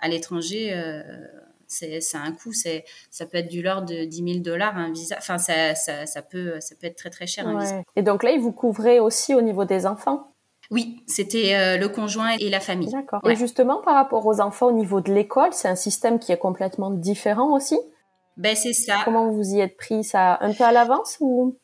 à 0.00 0.08
l'étranger, 0.08 0.74
c'est 1.70 2.16
un 2.16 2.32
coût. 2.32 2.52
C'est 2.52 2.84
ça 3.10 3.26
peut 3.26 3.38
être 3.38 3.48
du 3.48 3.62
l'ordre 3.62 3.88
de 3.88 4.04
10 4.04 4.32
000 4.32 4.38
dollars 4.40 4.76
un 4.76 4.92
visa. 4.92 5.16
Enfin, 5.18 5.38
ça, 5.38 5.74
ça, 5.74 6.06
ça, 6.06 6.22
peut 6.22 6.60
ça 6.60 6.74
peut 6.74 6.86
être 6.86 6.96
très 6.96 7.10
très 7.10 7.26
cher 7.26 7.46
un 7.46 7.58
visa. 7.58 7.82
Et 7.96 8.02
donc 8.02 8.22
là, 8.22 8.32
il 8.32 8.40
vous 8.40 8.52
couvrez 8.52 9.00
aussi 9.00 9.34
au 9.34 9.40
niveau 9.40 9.64
des 9.64 9.86
enfants? 9.86 10.32
Oui, 10.70 11.02
c'était 11.06 11.54
euh, 11.54 11.78
le 11.78 11.88
conjoint 11.88 12.36
et 12.38 12.48
la 12.48 12.60
famille. 12.60 12.90
D'accord. 12.90 13.20
Et 13.28 13.34
justement, 13.34 13.80
par 13.80 13.94
rapport 13.94 14.24
aux 14.26 14.40
enfants 14.40 14.66
au 14.66 14.72
niveau 14.72 15.00
de 15.00 15.12
l'école, 15.12 15.52
c'est 15.52 15.68
un 15.68 15.74
système 15.74 16.20
qui 16.20 16.30
est 16.30 16.38
complètement 16.38 16.90
différent 16.90 17.52
aussi? 17.54 17.78
Ben 18.36 18.54
c'est 18.54 18.72
ça. 18.72 19.00
Comment 19.04 19.30
vous 19.30 19.54
y 19.54 19.60
êtes 19.60 19.76
pris? 19.76 20.04
Ça 20.04 20.38
un 20.40 20.52
peu 20.52 20.64
à 20.64 20.72
l'avance 20.72 21.16
ou? 21.20 21.56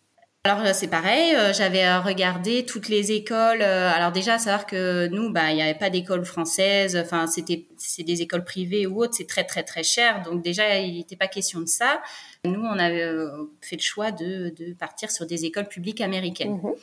Alors 0.46 0.64
euh, 0.64 0.70
c'est 0.72 0.86
pareil, 0.86 1.34
euh, 1.34 1.52
j'avais 1.52 1.96
regardé 1.98 2.64
toutes 2.64 2.88
les 2.88 3.10
écoles. 3.10 3.62
Alors 3.62 4.12
déjà, 4.12 4.38
savoir 4.38 4.64
que 4.64 5.08
nous, 5.08 5.32
bah, 5.32 5.50
il 5.50 5.56
n'y 5.56 5.62
avait 5.62 5.74
pas 5.74 5.90
d'école 5.90 6.24
française. 6.24 6.96
Enfin, 6.96 7.26
c'était 7.26 7.66
c'est 7.76 8.04
des 8.04 8.22
écoles 8.22 8.44
privées 8.44 8.86
ou 8.86 9.02
autres, 9.02 9.14
c'est 9.14 9.26
très 9.26 9.42
très 9.42 9.64
très 9.64 9.82
cher. 9.82 10.22
Donc 10.22 10.44
déjà, 10.44 10.78
il 10.78 10.98
n'était 10.98 11.16
pas 11.16 11.26
question 11.26 11.58
de 11.60 11.66
ça. 11.66 12.00
Nous, 12.44 12.60
on 12.60 12.78
avait 12.78 13.12
fait 13.60 13.74
le 13.74 13.82
choix 13.82 14.12
de, 14.12 14.54
de 14.56 14.72
partir 14.74 15.10
sur 15.10 15.26
des 15.26 15.46
écoles 15.46 15.66
publiques 15.66 16.00
américaines. 16.00 16.60
Mhm. 16.62 16.74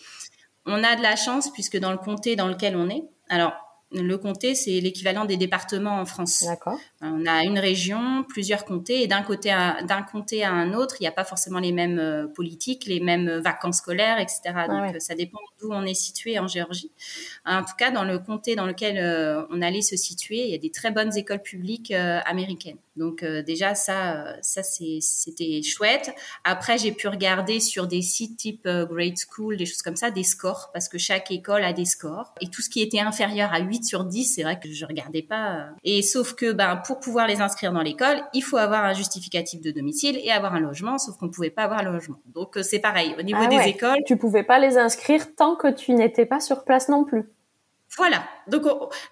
On 0.66 0.84
a 0.84 0.98
de 0.98 1.02
la 1.02 1.16
chance 1.16 1.50
puisque 1.52 1.78
dans 1.78 1.92
le 1.92 1.98
comté 1.98 2.36
dans 2.36 2.48
lequel 2.50 2.76
on 2.76 2.90
est, 2.90 3.04
alors 3.30 3.54
le 3.94 4.18
comté, 4.18 4.56
c'est 4.56 4.80
l'équivalent 4.80 5.26
des 5.26 5.38
départements 5.38 6.00
en 6.00 6.06
France. 6.06 6.44
D'accord. 6.46 6.80
On 7.04 7.26
a 7.26 7.44
une 7.44 7.60
région, 7.60 8.24
plusieurs 8.24 8.66
comtés, 8.66 9.04
et 9.04 9.08
d'un 9.08 9.22
côté 9.22 9.50
d'un 9.50 10.02
comté 10.02 10.44
à 10.44 10.52
un 10.52 10.74
autre, 10.74 10.96
il 11.00 11.04
n'y 11.04 11.08
a 11.08 11.12
pas 11.12 11.24
forcément 11.24 11.60
les 11.60 11.72
mêmes 11.72 12.00
euh, 12.00 12.28
politiques, 12.28 12.86
les 12.86 13.00
mêmes 13.00 13.40
vacances 13.40 13.78
scolaires, 13.78 14.20
etc. 14.20 14.42
Ah 14.56 14.68
Donc 14.68 15.02
ça 15.02 15.16
dépend 15.16 15.40
d'où 15.60 15.70
on 15.72 15.84
est 15.84 15.94
situé 15.94 16.40
en 16.40 16.48
Géorgie. 16.48 16.92
En 17.46 17.64
tout 17.64 17.76
cas, 17.78 17.92
dans 17.92 18.04
le 18.04 18.20
comté 18.20 18.56
dans 18.56 18.66
lequel 18.66 18.98
euh, 18.98 19.44
on 19.50 19.62
allait 19.62 19.82
se 19.82 19.96
situer, 19.98 20.46
il 20.46 20.52
y 20.52 20.56
a 20.56 20.60
des 20.60 20.72
très 20.72 20.92
bonnes 20.92 21.16
écoles 21.18 21.42
publiques 21.42 21.92
euh, 21.92 22.20
américaines. 22.26 22.78
Donc 22.96 23.24
déjà 23.24 23.74
ça, 23.74 24.36
ça 24.44 24.62
c'était 24.62 25.64
chouette. 25.64 26.14
Après, 26.44 26.78
j'ai 26.78 26.92
pu 26.92 27.08
regarder 27.08 27.60
sur 27.60 27.88
des 27.88 28.04
sites 28.04 28.38
type 28.38 28.68
Grade 28.68 29.16
School, 29.18 29.58
des 29.58 29.66
choses 29.66 29.82
comme 29.82 29.96
ça, 29.96 30.12
des 30.12 30.24
scores, 30.24 30.70
parce 30.74 30.90
que 30.90 30.98
chaque 30.98 31.32
école 31.32 31.64
a 31.64 31.74
des 31.74 31.86
scores, 31.86 32.34
et 32.42 32.50
tout 32.50 32.62
ce 32.62 32.70
qui 32.70 32.82
était 32.82 33.00
inférieur 33.00 33.54
à 33.54 33.60
8 33.60 33.84
sur 33.84 34.06
10, 34.06 34.36
c'est 34.36 34.44
vrai 34.44 34.60
que 34.60 34.72
je 34.72 34.86
regardais 34.86 35.22
pas. 35.22 35.56
Euh. 35.56 35.70
Et 35.84 36.02
sauf 36.02 36.34
que 36.34 36.52
ben 36.52 36.78
pour 36.86 36.93
pouvoir 37.00 37.28
les 37.28 37.42
inscrire 37.42 37.72
dans 37.72 37.82
l'école, 37.82 38.22
il 38.34 38.42
faut 38.42 38.58
avoir 38.58 38.84
un 38.84 38.94
justificatif 38.94 39.62
de 39.62 39.72
domicile 39.72 40.20
et 40.24 40.32
avoir 40.32 40.54
un 40.56 40.60
logement, 40.60 40.98
sauf 40.98 41.18
qu'on 41.18 41.30
pouvait 41.30 41.50
pas 41.50 41.64
avoir 41.64 41.80
un 41.80 41.92
logement. 41.92 42.20
Donc 42.34 42.58
euh, 42.58 42.64
c'est 42.64 42.80
pareil 42.80 43.16
au 43.18 43.22
niveau 43.22 43.42
ah 43.44 43.48
des 43.48 43.70
écoles. 43.70 44.00
Tu 44.06 44.18
pouvais 44.18 44.44
pas 44.44 44.60
les 44.60 44.78
inscrire 44.78 45.36
tant 45.36 45.56
que 45.56 45.68
tu 45.68 45.94
n'étais 45.94 46.26
pas 46.26 46.40
sur 46.40 46.64
place 46.64 46.90
non 46.90 47.04
plus. 47.04 47.30
Voilà. 47.98 48.24
Donc 48.48 48.64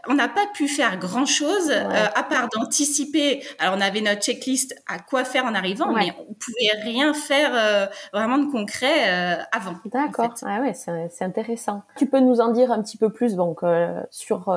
on 0.07 0.13
n'a 0.13 0.27
pas 0.27 0.47
pu 0.53 0.67
faire 0.67 0.97
grand 0.97 1.25
chose 1.25 1.69
euh, 1.69 2.07
à 2.15 2.23
part 2.23 2.49
d'anticiper. 2.49 3.43
Alors 3.59 3.75
on 3.77 3.81
avait 3.81 4.01
notre 4.01 4.21
checklist 4.21 4.75
à 4.87 4.97
quoi 4.99 5.23
faire 5.23 5.45
en 5.45 5.53
arrivant, 5.53 5.93
mais 5.93 6.11
on 6.17 6.33
pouvait 6.33 6.81
rien 6.83 7.13
faire 7.13 7.51
euh, 7.53 7.85
vraiment 8.11 8.39
de 8.39 8.51
concret 8.51 9.09
euh, 9.09 9.43
avant. 9.51 9.75
D'accord. 9.85 10.33
Ah 10.45 10.61
ouais, 10.61 10.73
c'est 10.73 11.23
intéressant. 11.23 11.83
Tu 11.95 12.07
peux 12.07 12.19
nous 12.19 12.41
en 12.41 12.49
dire 12.49 12.71
un 12.71 12.81
petit 12.81 12.97
peu 12.97 13.11
plus 13.11 13.35
donc 13.35 13.61
sur 14.09 14.49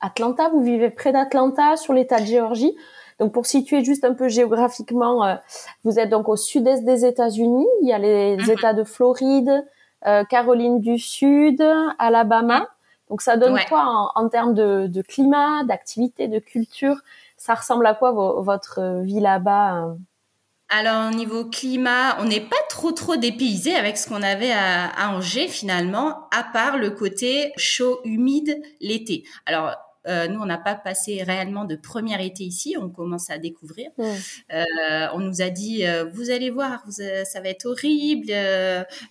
Atlanta? 0.00 0.48
Vous 0.48 0.62
vivez 0.62 0.90
près 0.90 1.12
d'Atlanta, 1.12 1.76
sur 1.76 1.92
l'État 1.92 2.20
de 2.20 2.26
Géorgie? 2.26 2.74
Donc 3.18 3.32
pour 3.32 3.46
situer 3.46 3.82
juste 3.84 4.04
un 4.04 4.14
peu 4.14 4.28
géographiquement, 4.28 5.38
vous 5.84 5.98
êtes 5.98 6.08
donc 6.08 6.28
au 6.28 6.36
sud-est 6.36 6.84
des 6.84 7.04
États-Unis. 7.04 7.66
Il 7.82 7.88
y 7.88 7.92
a 7.92 7.98
les 7.98 8.36
mhm. 8.36 8.50
États 8.50 8.72
de 8.72 8.84
Floride, 8.84 9.64
Caroline 10.30 10.80
du 10.80 10.98
Sud, 10.98 11.62
Alabama. 11.98 12.68
Donc 13.10 13.22
ça 13.22 13.36
donne 13.36 13.58
quoi 13.68 14.12
en, 14.14 14.28
termes 14.28 14.54
de, 14.54 15.02
climat, 15.02 15.64
d'activité, 15.64 16.28
de 16.28 16.38
culture? 16.38 16.96
Ça 17.36 17.54
ressemble 17.54 17.86
à 17.86 17.94
quoi 17.94 18.12
votre 18.12 19.02
vie 19.02 19.20
là-bas 19.20 19.84
euh? 19.84 19.94
alors 20.68 21.12
au 21.12 21.14
niveau 21.14 21.44
climat, 21.44 22.20
on 22.20 22.24
n'est 22.24 22.40
pas 22.40 22.56
trop 22.68 22.90
trop 22.90 23.14
dépaysé 23.14 23.76
avec 23.76 23.96
ce 23.96 24.08
qu'on 24.08 24.20
avait 24.20 24.50
à, 24.50 25.12
Angers 25.12 25.46
finalement, 25.46 26.28
à 26.32 26.42
part 26.42 26.76
le 26.76 26.90
côté 26.90 27.52
chaud, 27.56 28.00
humide 28.04 28.60
l'été. 28.80 29.22
Alors 29.46 29.76
euh, 30.08 30.26
nous, 30.26 30.40
on 30.40 30.44
n'a 30.44 30.58
pas 30.58 30.74
passé 30.74 31.22
réellement 31.22 31.66
de 31.66 31.76
premier 31.76 32.24
été 32.24 32.42
ici, 32.42 32.74
on 32.80 32.88
commence 32.88 33.30
à 33.30 33.38
découvrir. 33.38 33.90
Mmh. 33.96 34.04
Euh, 34.54 35.06
on 35.14 35.20
nous 35.20 35.40
a 35.40 35.50
dit, 35.50 35.84
vous 36.12 36.30
allez 36.30 36.50
voir, 36.50 36.82
ça 36.88 37.40
va 37.40 37.48
être 37.48 37.66
horrible, 37.66 38.32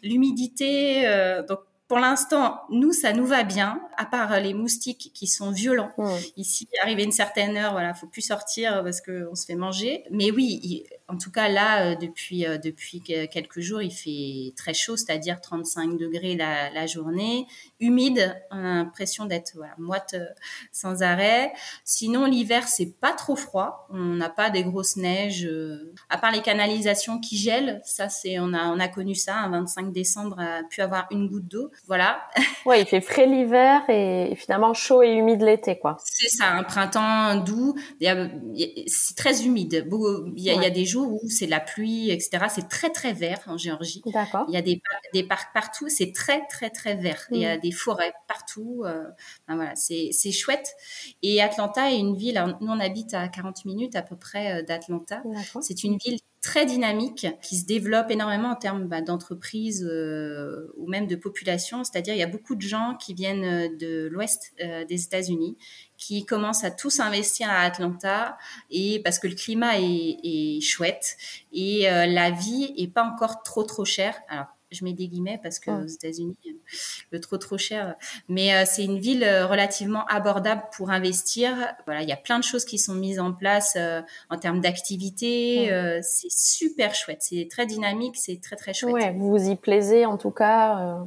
l'humidité. 0.03 1.03
donc 1.47 1.59
pour 1.87 1.99
l'instant, 1.99 2.61
nous, 2.69 2.93
ça 2.93 3.13
nous 3.13 3.25
va 3.25 3.43
bien, 3.43 3.79
à 3.97 4.05
part 4.05 4.39
les 4.39 4.53
moustiques 4.53 5.11
qui 5.13 5.27
sont 5.27 5.51
violents. 5.51 5.91
Ici, 6.35 6.67
arrivé 6.81 7.03
une 7.03 7.11
certaine 7.11 7.57
heure, 7.57 7.73
voilà, 7.73 7.93
faut 7.93 8.07
plus 8.07 8.21
sortir 8.21 8.83
parce 8.83 9.01
qu'on 9.01 9.35
se 9.35 9.45
fait 9.45 9.55
manger. 9.55 10.03
Mais 10.09 10.31
oui, 10.31 10.85
en 11.07 11.17
tout 11.17 11.31
cas 11.31 11.49
là, 11.49 11.91
euh, 11.91 11.95
depuis 11.95 12.47
euh, 12.47 12.57
depuis 12.57 13.01
quelques 13.01 13.59
jours, 13.59 13.81
il 13.81 13.91
fait 13.91 14.53
très 14.55 14.73
chaud, 14.73 14.97
c'est-à-dire 14.97 15.39
35 15.39 15.97
degrés 15.97 16.35
la, 16.35 16.71
la, 16.71 16.87
journée, 16.87 17.45
humide. 17.79 18.35
On 18.49 18.57
a 18.57 18.75
l'impression 18.75 19.25
d'être 19.25 19.51
voilà, 19.55 19.75
moite 19.77 20.15
euh, 20.15 20.25
sans 20.71 21.03
arrêt. 21.03 21.53
Sinon, 21.83 22.25
l'hiver, 22.25 22.67
c'est 22.67 22.91
pas 22.99 23.13
trop 23.13 23.35
froid. 23.35 23.87
On 23.91 24.15
n'a 24.15 24.29
pas 24.29 24.49
des 24.49 24.63
grosses 24.63 24.95
neiges, 24.95 25.47
à 26.09 26.17
part 26.17 26.31
les 26.31 26.41
canalisations 26.41 27.19
qui 27.19 27.37
gèlent. 27.37 27.81
Ça, 27.85 28.09
c'est 28.09 28.39
on 28.39 28.53
a 28.53 28.65
on 28.69 28.79
a 28.79 28.87
connu 28.87 29.13
ça. 29.13 29.37
Un 29.37 29.49
25 29.49 29.91
décembre, 29.91 30.39
a 30.39 30.63
pu 30.63 30.81
avoir 30.81 31.07
une 31.11 31.27
goutte 31.27 31.47
d'eau. 31.47 31.69
Voilà. 31.87 32.27
Ouais, 32.65 32.81
il 32.81 32.87
fait 32.87 33.01
frais 33.01 33.27
l'hiver 33.27 33.81
et 33.89 34.35
finalement 34.35 34.73
chaud 34.73 35.03
et 35.03 35.11
humide 35.11 35.41
l'été, 35.41 35.77
quoi. 35.77 35.97
C'est 36.03 36.29
ça, 36.29 36.47
un 36.51 36.63
printemps 36.63 37.35
doux. 37.35 37.75
C'est 38.01 39.15
très 39.15 39.43
humide. 39.43 39.87
Il 40.35 40.43
y 40.43 40.49
a, 40.49 40.53
il 40.53 40.61
y 40.61 40.65
a 40.65 40.71
des 40.71 40.85
jours 40.85 41.13
où 41.13 41.29
c'est 41.29 41.45
la 41.45 41.59
pluie, 41.59 42.09
etc. 42.09 42.45
C'est 42.49 42.67
très 42.67 42.89
très 42.89 43.13
vert 43.13 43.39
en 43.47 43.57
Géorgie. 43.57 44.01
D'accord. 44.05 44.45
Il 44.47 44.53
y 44.53 44.57
a 44.57 44.61
des, 44.61 44.81
des 45.13 45.23
parcs 45.23 45.53
partout, 45.53 45.89
c'est 45.89 46.11
très 46.11 46.45
très 46.47 46.69
très 46.69 46.95
vert. 46.95 47.27
Il 47.31 47.37
y 47.37 47.45
a 47.45 47.57
mm. 47.57 47.59
des 47.59 47.71
forêts 47.71 48.13
partout. 48.27 48.83
Euh, 48.85 49.03
voilà, 49.47 49.75
c'est 49.75 50.31
chouette. 50.31 50.73
Et 51.21 51.41
Atlanta 51.41 51.91
est 51.91 51.99
une 51.99 52.15
ville. 52.15 52.43
nous 52.61 52.71
on 52.71 52.79
habite 52.79 53.13
à 53.13 53.27
40 53.27 53.65
minutes 53.65 53.95
à 53.95 54.01
peu 54.01 54.15
près 54.15 54.59
euh, 54.59 54.63
d'Atlanta. 54.63 55.21
C'est 55.61 55.83
une 55.83 55.97
ville 55.97 56.19
très 56.45 56.67
dynamique 56.67 57.25
qui 57.41 57.57
se 57.57 57.65
développe 57.65 58.11
énormément 58.11 58.49
en 58.49 58.55
termes 58.55 58.87
bah, 58.87 59.01
d'entreprise 59.01 59.83
euh, 59.83 60.71
ou 60.77 60.87
même 60.87 61.07
de 61.07 61.15
population. 61.15 61.83
C'est-à-dire 61.83 62.13
il 62.13 62.19
y 62.19 62.23
a 62.23 62.27
beaucoup 62.27 62.53
de 62.53 62.61
gens 62.61 62.95
qui 62.99 63.15
viennent 63.15 63.75
de 63.77 64.07
l'ouest 64.11 64.53
des 64.87 65.03
États-Unis 65.03 65.57
qui 65.97 66.23
commencent 66.23 66.63
à 66.63 66.69
tous 66.69 66.99
investir 66.99 67.49
à 67.49 67.61
Atlanta 67.61 68.37
et 68.69 69.01
parce 69.03 69.17
que 69.17 69.27
le 69.27 69.33
climat 69.33 69.79
est, 69.79 70.17
est 70.23 70.61
chouette 70.61 71.17
et 71.51 71.89
euh, 71.89 72.05
la 72.05 72.29
vie 72.29 72.73
est 72.77 72.93
pas 72.93 73.03
encore 73.03 73.41
trop 73.41 73.63
trop 73.63 73.85
chère. 73.85 74.15
Je 74.75 74.83
mets 74.83 74.93
des 74.93 75.07
guillemets 75.07 75.39
parce 75.41 75.59
que 75.59 75.71
aux 75.71 75.87
États-Unis 75.87 76.37
le 77.11 77.19
trop 77.19 77.37
trop 77.37 77.57
cher. 77.57 77.95
Mais 78.29 78.53
euh, 78.53 78.63
c'est 78.65 78.83
une 78.83 78.99
ville 78.99 79.23
euh, 79.23 79.47
relativement 79.47 80.05
abordable 80.07 80.63
pour 80.75 80.91
investir. 80.91 81.53
Voilà 81.85 82.03
il 82.03 82.09
y 82.09 82.13
a 82.13 82.17
plein 82.17 82.39
de 82.39 82.43
choses 82.43 82.65
qui 82.65 82.77
sont 82.77 82.95
mises 82.95 83.19
en 83.19 83.33
place 83.33 83.77
en 84.29 84.37
termes 84.37 84.61
d'activité 84.61 85.71
c'est 86.01 86.31
super 86.31 86.93
chouette. 86.93 87.21
C'est 87.21 87.47
très 87.49 87.65
dynamique 87.65 88.15
c'est 88.17 88.39
très 88.41 88.55
très 88.55 88.73
chouette. 88.73 88.93
Ouais 88.93 89.11
vous 89.11 89.29
vous 89.29 89.49
y 89.49 89.55
plaisez 89.55 90.05
en 90.05 90.17
tout 90.17 90.31
cas 90.31 90.99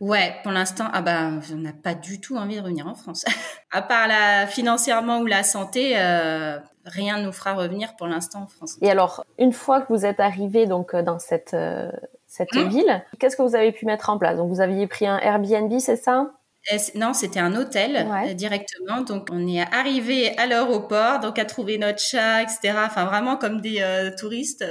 Ouais, 0.00 0.36
pour 0.42 0.52
l'instant, 0.52 0.88
ah 0.92 1.00
bah, 1.00 1.30
on 1.52 1.56
n'a 1.56 1.72
pas 1.72 1.94
du 1.94 2.20
tout 2.20 2.36
envie 2.36 2.56
de 2.56 2.60
revenir 2.60 2.86
en 2.86 2.94
France. 2.94 3.24
à 3.70 3.82
part 3.82 4.08
la 4.08 4.46
financièrement 4.46 5.20
ou 5.20 5.26
la 5.26 5.42
santé, 5.42 5.94
euh, 5.96 6.58
rien 6.86 7.18
ne 7.18 7.26
nous 7.26 7.32
fera 7.32 7.54
revenir 7.54 7.96
pour 7.96 8.06
l'instant 8.06 8.42
en 8.42 8.46
France. 8.46 8.78
Et 8.80 8.90
alors, 8.90 9.24
une 9.38 9.52
fois 9.52 9.80
que 9.80 9.92
vous 9.92 10.06
êtes 10.06 10.20
arrivé 10.20 10.66
donc 10.66 10.94
euh, 10.94 11.02
dans 11.02 11.18
cette 11.18 11.54
euh, 11.54 11.90
cette 12.26 12.54
mmh. 12.54 12.68
ville, 12.68 13.04
qu'est-ce 13.18 13.36
que 13.36 13.42
vous 13.42 13.54
avez 13.54 13.72
pu 13.72 13.86
mettre 13.86 14.10
en 14.10 14.18
place? 14.18 14.36
Donc, 14.36 14.48
vous 14.48 14.60
aviez 14.60 14.86
pris 14.86 15.06
un 15.06 15.18
Airbnb, 15.18 15.78
c'est 15.78 15.96
ça? 15.96 16.32
Non, 16.94 17.12
c'était 17.12 17.38
un 17.38 17.54
hôtel 17.54 17.96
euh, 17.96 18.34
directement. 18.34 19.02
Donc, 19.02 19.28
on 19.30 19.46
est 19.46 19.60
arrivé 19.60 20.36
à 20.36 20.46
l'aéroport, 20.46 21.20
donc 21.20 21.38
à 21.38 21.44
trouver 21.44 21.78
notre 21.78 22.00
chat, 22.00 22.42
etc. 22.42 22.74
Enfin, 22.84 23.04
vraiment 23.04 23.36
comme 23.36 23.60
des 23.60 23.80
euh, 23.80 24.10
touristes. 24.16 24.64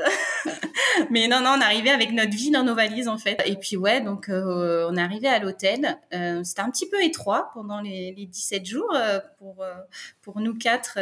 Mais 1.09 1.27
non, 1.27 1.39
non, 1.41 1.55
on 1.57 1.61
arrivé 1.61 1.89
avec 1.89 2.11
notre 2.11 2.31
vie 2.31 2.51
dans 2.51 2.63
nos 2.63 2.75
valises 2.75 3.07
en 3.07 3.17
fait. 3.17 3.41
Et 3.45 3.55
puis 3.55 3.77
ouais, 3.77 4.01
donc 4.01 4.29
euh, 4.29 4.87
on 4.89 4.95
est 4.95 5.01
arrivé 5.01 5.27
à 5.27 5.39
l'hôtel. 5.39 5.97
c'était 6.43 6.61
un 6.61 6.69
petit 6.69 6.89
peu 6.89 7.01
étroit 7.03 7.49
pendant 7.53 7.81
les, 7.81 8.13
les 8.15 8.25
17 8.25 8.65
jours 8.65 8.95
pour 9.37 9.63
pour 10.21 10.39
nous 10.39 10.57
quatre. 10.57 10.97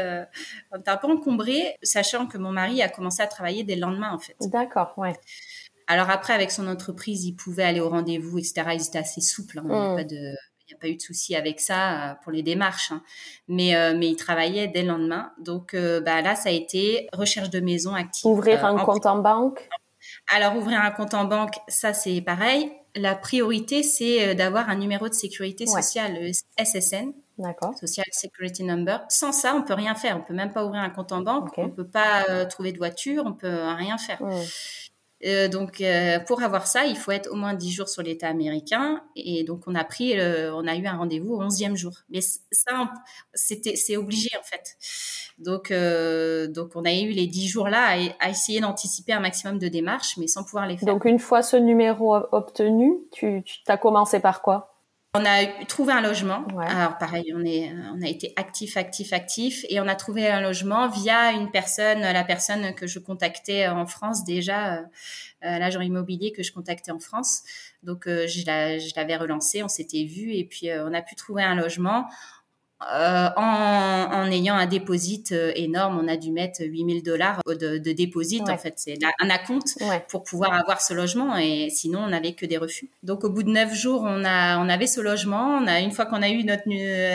on 0.72 0.80
était 0.80 0.90
un 0.90 0.98
peu 0.98 1.08
encombrés, 1.08 1.78
sachant 1.84 2.26
que 2.26 2.38
mon 2.38 2.52
mari 2.52 2.82
a 2.82 2.90
commencé 2.90 3.22
à 3.22 3.28
travailler 3.28 3.64
dès 3.64 3.76
le 3.76 3.82
lendemain 3.82 4.12
en 4.12 4.20
fait. 4.20 4.36
D'accord, 4.42 4.94
ouais. 4.98 5.14
Alors 5.88 6.10
après, 6.10 6.34
avec 6.34 6.52
son 6.52 6.68
entreprise, 6.68 7.26
il 7.26 7.34
pouvait 7.34 7.64
aller 7.64 7.80
au 7.80 7.90
rendez-vous, 7.90 8.38
etc. 8.40 8.64
Ils 8.74 8.88
étaient 8.88 9.00
assez 9.00 9.22
souples. 9.22 9.60
Hein, 9.60 9.64
mmh. 9.94 9.96
pas 9.96 10.04
de 10.04 10.34
n'y 10.74 10.78
a 10.78 10.80
pas 10.80 10.88
eu 10.88 10.96
de 10.96 11.02
souci 11.02 11.36
avec 11.36 11.60
ça 11.60 12.12
euh, 12.12 12.14
pour 12.24 12.32
les 12.32 12.44
démarches. 12.44 12.92
Hein. 12.92 13.02
Mais, 13.48 13.76
euh, 13.76 13.96
mais 13.98 14.10
il 14.10 14.16
travaillait 14.16 14.68
dès 14.68 14.82
le 14.82 14.90
lendemain. 14.90 15.32
Donc 15.40 15.74
euh, 15.74 16.02
bah, 16.02 16.22
là, 16.22 16.36
ça 16.36 16.50
a 16.50 16.52
été 16.52 17.08
recherche 17.14 17.50
de 17.50 17.60
maison 17.60 17.94
active. 17.94 18.30
Ouvrir 18.30 18.66
un 18.66 18.78
compte 18.78 19.06
en 19.06 19.20
banque? 19.20 19.68
Alors, 20.34 20.56
ouvrir 20.58 20.82
un 20.82 20.92
compte 20.92 21.14
en 21.14 21.26
banque, 21.26 21.56
ça, 21.68 21.94
c'est 21.94 22.22
pareil. 22.22 22.72
la 22.96 23.16
priorité, 23.16 23.84
c'est 23.84 24.36
d'avoir 24.36 24.70
un 24.70 24.76
numéro 24.76 25.08
de 25.08 25.14
sécurité 25.14 25.66
sociale, 25.66 26.32
SSN. 26.58 27.14
D'accord. 27.40 27.74
Social 27.80 28.06
Security 28.12 28.64
Number. 28.64 29.00
Sans 29.10 29.32
ça, 29.32 29.56
on 29.56 29.64
peut 29.64 29.74
rien 29.74 29.96
faire. 29.96 30.18
On 30.18 30.22
peut 30.22 30.36
même 30.36 30.52
pas 30.52 30.66
ouvrir 30.66 30.82
un 30.82 30.90
compte 30.90 31.12
en 31.12 31.22
banque. 31.22 31.54
On 31.58 31.70
peut 31.70 31.88
pas 31.88 32.46
trouver 32.46 32.74
de 32.74 32.78
voiture. 32.78 33.24
On 33.26 33.34
peut 33.34 33.64
rien 33.76 33.98
faire. 33.98 34.20
Euh, 35.26 35.48
donc, 35.48 35.80
euh, 35.82 36.20
pour 36.20 36.44
avoir 36.44 36.68
ça, 36.68 36.86
il 36.86 36.96
faut 36.96 37.12
être 37.12 37.32
au 37.32 37.36
moins 37.36 37.54
10 37.54 37.72
jours 37.72 37.90
sur 37.90 38.02
l'État 38.02 38.28
américain. 38.28 39.02
Et 39.16 39.44
donc, 39.44 39.64
on 39.68 39.76
a 39.76 39.84
pris, 39.84 40.14
on 40.20 40.68
a 40.68 40.76
eu 40.76 40.86
un 40.86 40.98
rendez-vous 40.98 41.36
au 41.36 41.44
11e 41.44 41.76
jour. 41.76 41.94
Mais 42.10 42.22
ça, 42.22 42.92
c'était, 43.34 43.76
c'est 43.76 43.98
obligé, 43.98 44.30
en 44.40 44.44
fait. 44.44 44.78
Donc, 45.38 45.72
euh, 45.72 46.48
donc, 46.48 46.72
on 46.76 46.86
a 46.86 46.94
eu 46.94 47.10
les 47.10 47.28
10 47.28 47.48
jours-là 47.48 47.98
à, 48.20 48.30
essayer 48.30 48.60
d'anticiper 48.60 49.14
un 49.14 49.20
maximum 49.20 49.58
de 49.58 49.68
démarches, 49.68 50.18
mais 50.18 50.28
sans 50.28 50.44
pouvoir 50.44 50.68
les 50.68 50.78
faire. 50.78 50.88
Donc, 50.88 51.06
une 51.06 51.20
fois 51.20 51.42
ce 51.42 51.58
numéro 51.58 52.16
obtenu, 52.32 52.94
tu, 53.12 53.44
tu 53.44 53.60
as 53.68 53.78
commencé 53.78 54.20
par 54.20 54.42
quoi? 54.42 54.73
On 55.16 55.26
a 55.26 55.66
trouvé 55.66 55.94
un 55.94 56.02
logement. 56.02 56.44
Alors 56.58 56.98
pareil, 56.98 57.34
on 57.36 57.46
est, 57.46 57.72
on 57.94 58.02
a 58.02 58.08
été 58.08 58.34
actif, 58.36 58.78
actif, 58.78 59.14
actif, 59.14 59.64
et 59.70 59.80
on 59.80 59.88
a 59.88 59.94
trouvé 59.94 60.28
un 60.28 60.42
logement 60.42 60.90
via 60.90 61.32
une 61.32 61.52
personne, 61.52 62.02
la 62.02 62.24
personne 62.24 62.74
que 62.74 62.88
je 62.88 62.98
contactais 62.98 63.68
en 63.68 63.86
France 63.86 64.26
déjà, 64.26 64.78
euh, 64.78 64.80
l'agent 65.42 65.82
immobilier 65.82 66.32
que 66.32 66.42
je 66.42 66.52
contactais 66.52 66.92
en 66.92 67.00
France. 67.00 67.44
Donc 67.84 68.08
euh, 68.08 68.26
je 68.28 68.44
l'avais 68.96 69.16
relancé, 69.16 69.62
on 69.62 69.68
s'était 69.68 70.06
vu, 70.06 70.34
et 70.34 70.46
puis 70.46 70.72
euh, 70.72 70.88
on 70.90 70.94
a 70.96 71.04
pu 71.04 71.14
trouver 71.16 71.44
un 71.44 71.56
logement. 71.56 72.06
Euh, 72.92 73.30
en, 73.38 74.10
en, 74.12 74.32
ayant 74.32 74.56
un 74.56 74.66
déposit 74.66 75.32
euh, 75.32 75.52
énorme, 75.56 76.00
on 76.04 76.08
a 76.08 76.18
dû 76.18 76.32
mettre 76.32 76.64
8000 76.64 77.04
dollars 77.04 77.42
de, 77.48 77.78
de 77.78 77.92
déposit. 77.92 78.48
En 78.50 78.58
fait, 78.58 78.74
c'est 78.78 78.98
un 79.20 79.30
acompte 79.30 79.78
pour 80.10 80.24
pouvoir 80.24 80.54
avoir 80.54 80.82
ce 80.82 80.94
logement 80.94 81.38
et 81.38 81.70
sinon 81.70 82.00
on 82.00 82.08
n'avait 82.08 82.34
que 82.34 82.46
des 82.46 82.58
refus. 82.58 82.90
Donc 83.04 83.24
au 83.24 83.30
bout 83.30 83.44
de 83.44 83.50
neuf 83.50 83.74
jours, 83.74 84.04
on 84.06 84.26
a 84.26 84.58
on 84.60 84.70
avait 84.70 84.88
ce 84.88 85.02
logement. 85.02 85.60
On 85.62 85.68
a 85.68 85.80
une 85.80 85.92
fois 85.92 86.06
qu'on 86.06 86.22
a 86.22 86.30
eu 86.30 86.44
notre 86.44 86.64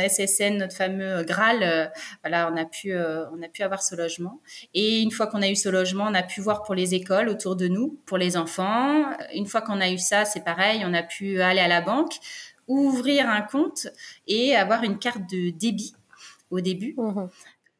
SSN, 0.09 0.59
notre 0.59 0.74
fameux 0.74 1.22
Graal, 1.24 1.62
euh, 1.62 1.87
voilà, 2.22 2.50
on 2.52 2.57
a 2.57 2.64
pu 2.64 2.94
on 2.94 3.42
a 3.42 3.48
pu 3.52 3.62
avoir 3.62 3.83
ce 3.83 3.94
logement. 3.94 4.40
Et 4.74 5.02
une 5.02 5.11
fois 5.11 5.26
qu'on 5.26 5.42
a 5.42 5.48
eu 5.48 5.57
ce 5.57 5.68
logement, 5.68 6.04
on 6.09 6.14
a 6.14 6.22
pu 6.22 6.40
voir 6.40 6.62
pour 6.62 6.74
les 6.74 6.94
écoles 6.94 7.28
autour 7.28 7.57
de 7.57 7.68
nous, 7.68 7.98
pour 8.07 8.18
les 8.18 8.37
enfants. 8.37 9.04
Une 9.35 9.46
fois 9.46 9.61
qu'on 9.61 9.81
a 9.81 9.90
eu 9.90 9.98
ça, 9.98 10.24
c'est 10.24 10.44
pareil, 10.44 10.83
on 10.87 10.94
a 10.94 11.02
pu 11.02 11.40
aller 11.42 11.61
à 11.61 11.68
la 11.68 11.81
banque 11.81 12.14
ouvrir 12.68 13.28
un 13.28 13.42
compte 13.42 13.88
et 14.26 14.54
avoir 14.54 14.85
une 14.85 14.98
carte 14.98 15.28
de 15.31 15.50
débit 15.50 15.94
au 16.50 16.61
début. 16.61 16.94
Mhm. 16.96 17.28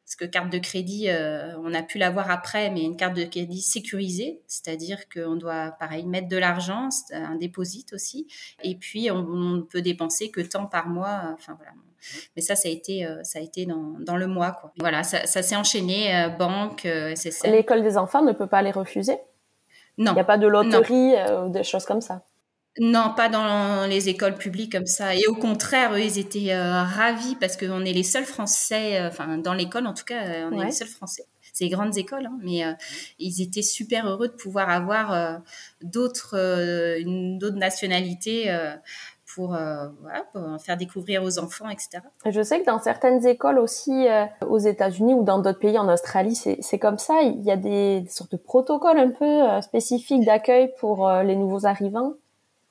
Parce 0.09 0.15
que 0.15 0.25
carte 0.25 0.49
de 0.49 0.57
crédit, 0.57 1.07
euh, 1.07 1.55
on 1.59 1.71
a 1.71 1.83
pu 1.83 1.99
l'avoir 1.99 2.31
après, 2.31 2.71
mais 2.71 2.81
une 2.81 2.97
carte 2.97 3.15
de 3.15 3.25
crédit 3.25 3.61
sécurisée, 3.61 4.41
c'est-à-dire 4.47 5.07
qu'on 5.07 5.35
doit, 5.35 5.75
pareil, 5.79 6.07
mettre 6.07 6.27
de 6.27 6.37
l'argent, 6.37 6.89
un 7.11 7.35
déposit 7.35 7.93
aussi, 7.93 8.25
et 8.63 8.73
puis 8.73 9.11
on, 9.11 9.21
ne 9.21 9.61
peut 9.61 9.83
dépenser 9.83 10.31
que 10.31 10.41
tant 10.41 10.65
par 10.65 10.87
mois. 10.87 11.35
Enfin 11.35 11.55
voilà. 11.57 11.73
Mais 12.35 12.41
ça, 12.41 12.55
ça 12.55 12.69
a 12.69 12.71
été, 12.71 13.05
euh, 13.05 13.23
ça 13.23 13.37
a 13.37 13.43
été 13.43 13.67
dans, 13.67 13.99
dans 13.99 14.17
le 14.17 14.25
mois. 14.25 14.53
Quoi. 14.53 14.73
Voilà, 14.79 15.03
ça, 15.03 15.27
ça 15.27 15.43
s'est 15.43 15.55
enchaîné, 15.55 16.15
euh, 16.15 16.29
banque, 16.29 16.87
SSL. 17.15 17.51
L'école 17.51 17.83
des 17.83 17.95
enfants 17.95 18.23
ne 18.23 18.31
peut 18.31 18.47
pas 18.47 18.63
les 18.63 18.71
refuser? 18.71 19.19
Non. 19.99 20.13
Il 20.13 20.15
n'y 20.15 20.21
a 20.21 20.23
pas 20.23 20.39
de 20.39 20.47
loterie 20.47 21.13
ou 21.45 21.49
des 21.49 21.63
choses 21.63 21.85
comme 21.85 22.01
ça? 22.01 22.23
Non, 22.79 23.13
pas 23.15 23.27
dans 23.27 23.85
les 23.87 24.09
écoles 24.09 24.35
publiques 24.35 24.71
comme 24.71 24.85
ça. 24.85 25.13
Et 25.13 25.27
au 25.27 25.35
contraire, 25.35 25.93
eux, 25.93 26.01
ils 26.01 26.17
étaient 26.17 26.53
euh, 26.53 26.83
ravis 26.83 27.35
parce 27.35 27.57
qu'on 27.57 27.83
est 27.83 27.93
les 27.93 28.03
seuls 28.03 28.25
Français, 28.25 28.99
euh, 28.99 29.09
enfin 29.09 29.37
dans 29.37 29.53
l'école 29.53 29.85
en 29.85 29.93
tout 29.93 30.05
cas, 30.05 30.25
euh, 30.25 30.49
on 30.51 30.59
est 30.61 30.65
les 30.65 30.71
seuls 30.71 30.87
Français. 30.87 31.25
C'est 31.51 31.65
les 31.65 31.71
grandes 31.71 31.97
écoles, 31.97 32.25
hein, 32.25 32.37
mais 32.41 32.63
ils 33.17 33.41
étaient 33.41 33.63
super 33.63 34.07
heureux 34.07 34.29
de 34.29 34.33
pouvoir 34.33 34.69
avoir 34.69 35.41
d'autres, 35.81 36.37
nationalités 37.49 38.55
pour, 39.33 39.47
voilà, 39.49 40.23
pour, 40.31 40.61
faire 40.61 40.77
découvrir 40.77 41.23
aux 41.23 41.39
enfants, 41.39 41.67
etc. 41.67 42.01
Je 42.25 42.41
sais 42.43 42.61
que 42.61 42.65
dans 42.65 42.79
certaines 42.79 43.25
écoles 43.25 43.57
aussi 43.57 44.05
aux 44.47 44.59
États-Unis 44.59 45.15
ou 45.15 45.23
dans 45.23 45.39
d'autres 45.39 45.59
pays, 45.59 45.77
en 45.77 45.91
Australie, 45.91 46.35
c'est 46.35 46.79
comme 46.79 46.99
ça. 46.99 47.23
Il 47.23 47.41
y 47.41 47.51
a 47.51 47.57
des, 47.57 48.01
des, 48.01 48.09
sortes 48.09 48.31
de 48.31 48.37
protocoles 48.37 48.99
un 48.99 49.09
peu 49.09 49.61
spécifiques 49.61 50.25
d'accueil 50.25 50.71
pour 50.79 51.11
les 51.11 51.35
nouveaux 51.35 51.65
arrivants. 51.65 52.13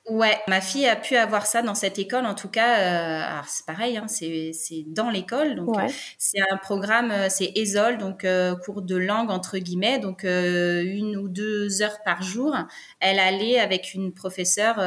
Ouais, 0.08 0.38
ma 0.48 0.62
fille 0.62 0.86
a 0.86 0.96
pu 0.96 1.16
avoir 1.16 1.44
ça 1.44 1.60
dans 1.60 1.74
cette 1.74 1.98
école. 1.98 2.24
En 2.24 2.34
tout 2.34 2.48
cas, 2.48 2.78
euh, 2.78 3.30
alors 3.30 3.44
c'est 3.46 3.66
pareil, 3.66 3.98
hein, 3.98 4.08
c'est 4.08 4.52
c'est 4.54 4.84
dans 4.86 5.10
l'école. 5.10 5.54
Donc 5.54 5.76
c'est 6.16 6.40
un 6.50 6.56
programme, 6.56 7.10
euh, 7.10 7.26
c'est 7.28 7.52
ESOL, 7.56 7.98
donc 7.98 8.24
euh, 8.24 8.56
cours 8.56 8.80
de 8.80 8.96
langue 8.96 9.30
entre 9.30 9.58
guillemets, 9.58 9.98
donc 9.98 10.24
euh, 10.24 10.82
une 10.82 11.16
ou 11.18 11.28
deux 11.28 11.82
heures 11.82 12.02
par 12.06 12.22
jour. 12.22 12.56
Elle 13.00 13.18
allait 13.18 13.58
avec 13.60 13.92
une 13.92 14.14
professeure 14.14 14.82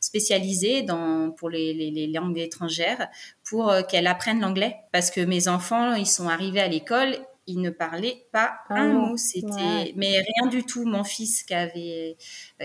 spécialisée 0.00 0.82
dans 0.82 1.30
pour 1.30 1.48
les, 1.48 1.72
les, 1.72 1.92
les 1.92 2.08
langues 2.08 2.38
étrangères 2.38 3.08
pour 3.44 3.72
qu'elle 3.88 4.08
apprenne 4.08 4.40
l'anglais. 4.40 4.76
Parce 4.92 5.12
que 5.12 5.20
mes 5.20 5.46
enfants, 5.46 5.94
ils 5.94 6.06
sont 6.06 6.28
arrivés 6.28 6.60
à 6.60 6.68
l'école 6.68 7.16
il 7.46 7.60
ne 7.60 7.70
parlait 7.70 8.26
pas 8.32 8.58
ah 8.68 8.74
un 8.74 8.92
mot. 8.92 9.16
C'était, 9.16 9.92
mais 9.94 10.18
rien 10.18 10.48
du 10.50 10.64
tout. 10.64 10.84
Mon 10.84 11.04
fils 11.04 11.42
qui 11.44 11.54
avait 11.54 12.16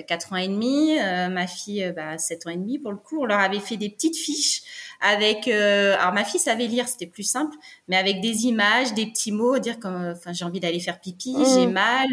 4 0.08 0.34
euh, 0.34 0.36
ans 0.36 0.38
et 0.38 0.48
demi, 0.48 1.00
euh, 1.00 1.30
ma 1.30 1.48
fille 1.48 1.84
euh, 1.84 1.91
bah, 1.91 2.17
7 2.17 2.48
ans 2.48 2.50
et 2.50 2.58
demi 2.58 2.80
pour 2.80 2.91
le 2.91 2.98
coup, 2.98 3.22
on 3.22 3.26
leur 3.26 3.39
avait 3.39 3.60
fait 3.60 3.78
des 3.78 3.89
petites 3.89 4.17
fiches 4.17 4.63
avec. 5.00 5.48
alors 5.48 6.13
ma 6.13 6.24
fille 6.24 6.39
savait 6.39 6.67
lire, 6.67 6.88
c'était 6.88 7.08
plus 7.08 7.24
simple, 7.24 7.56
mais 7.88 7.98
avec 7.98 8.22
des 8.22 8.46
images, 8.46 8.94
des 8.94 9.08
petits 9.08 9.32
mots, 9.32 9.60
dire 9.60 9.80
comme, 9.80 10.13
enfin 10.15 10.34
j'ai 10.34 10.46
envie 10.46 10.60
d'aller 10.60 10.80
faire 10.80 11.00
pipi, 11.00 11.36
j'ai 11.56 11.67
mmh. 11.67 11.72
mal, 11.72 12.08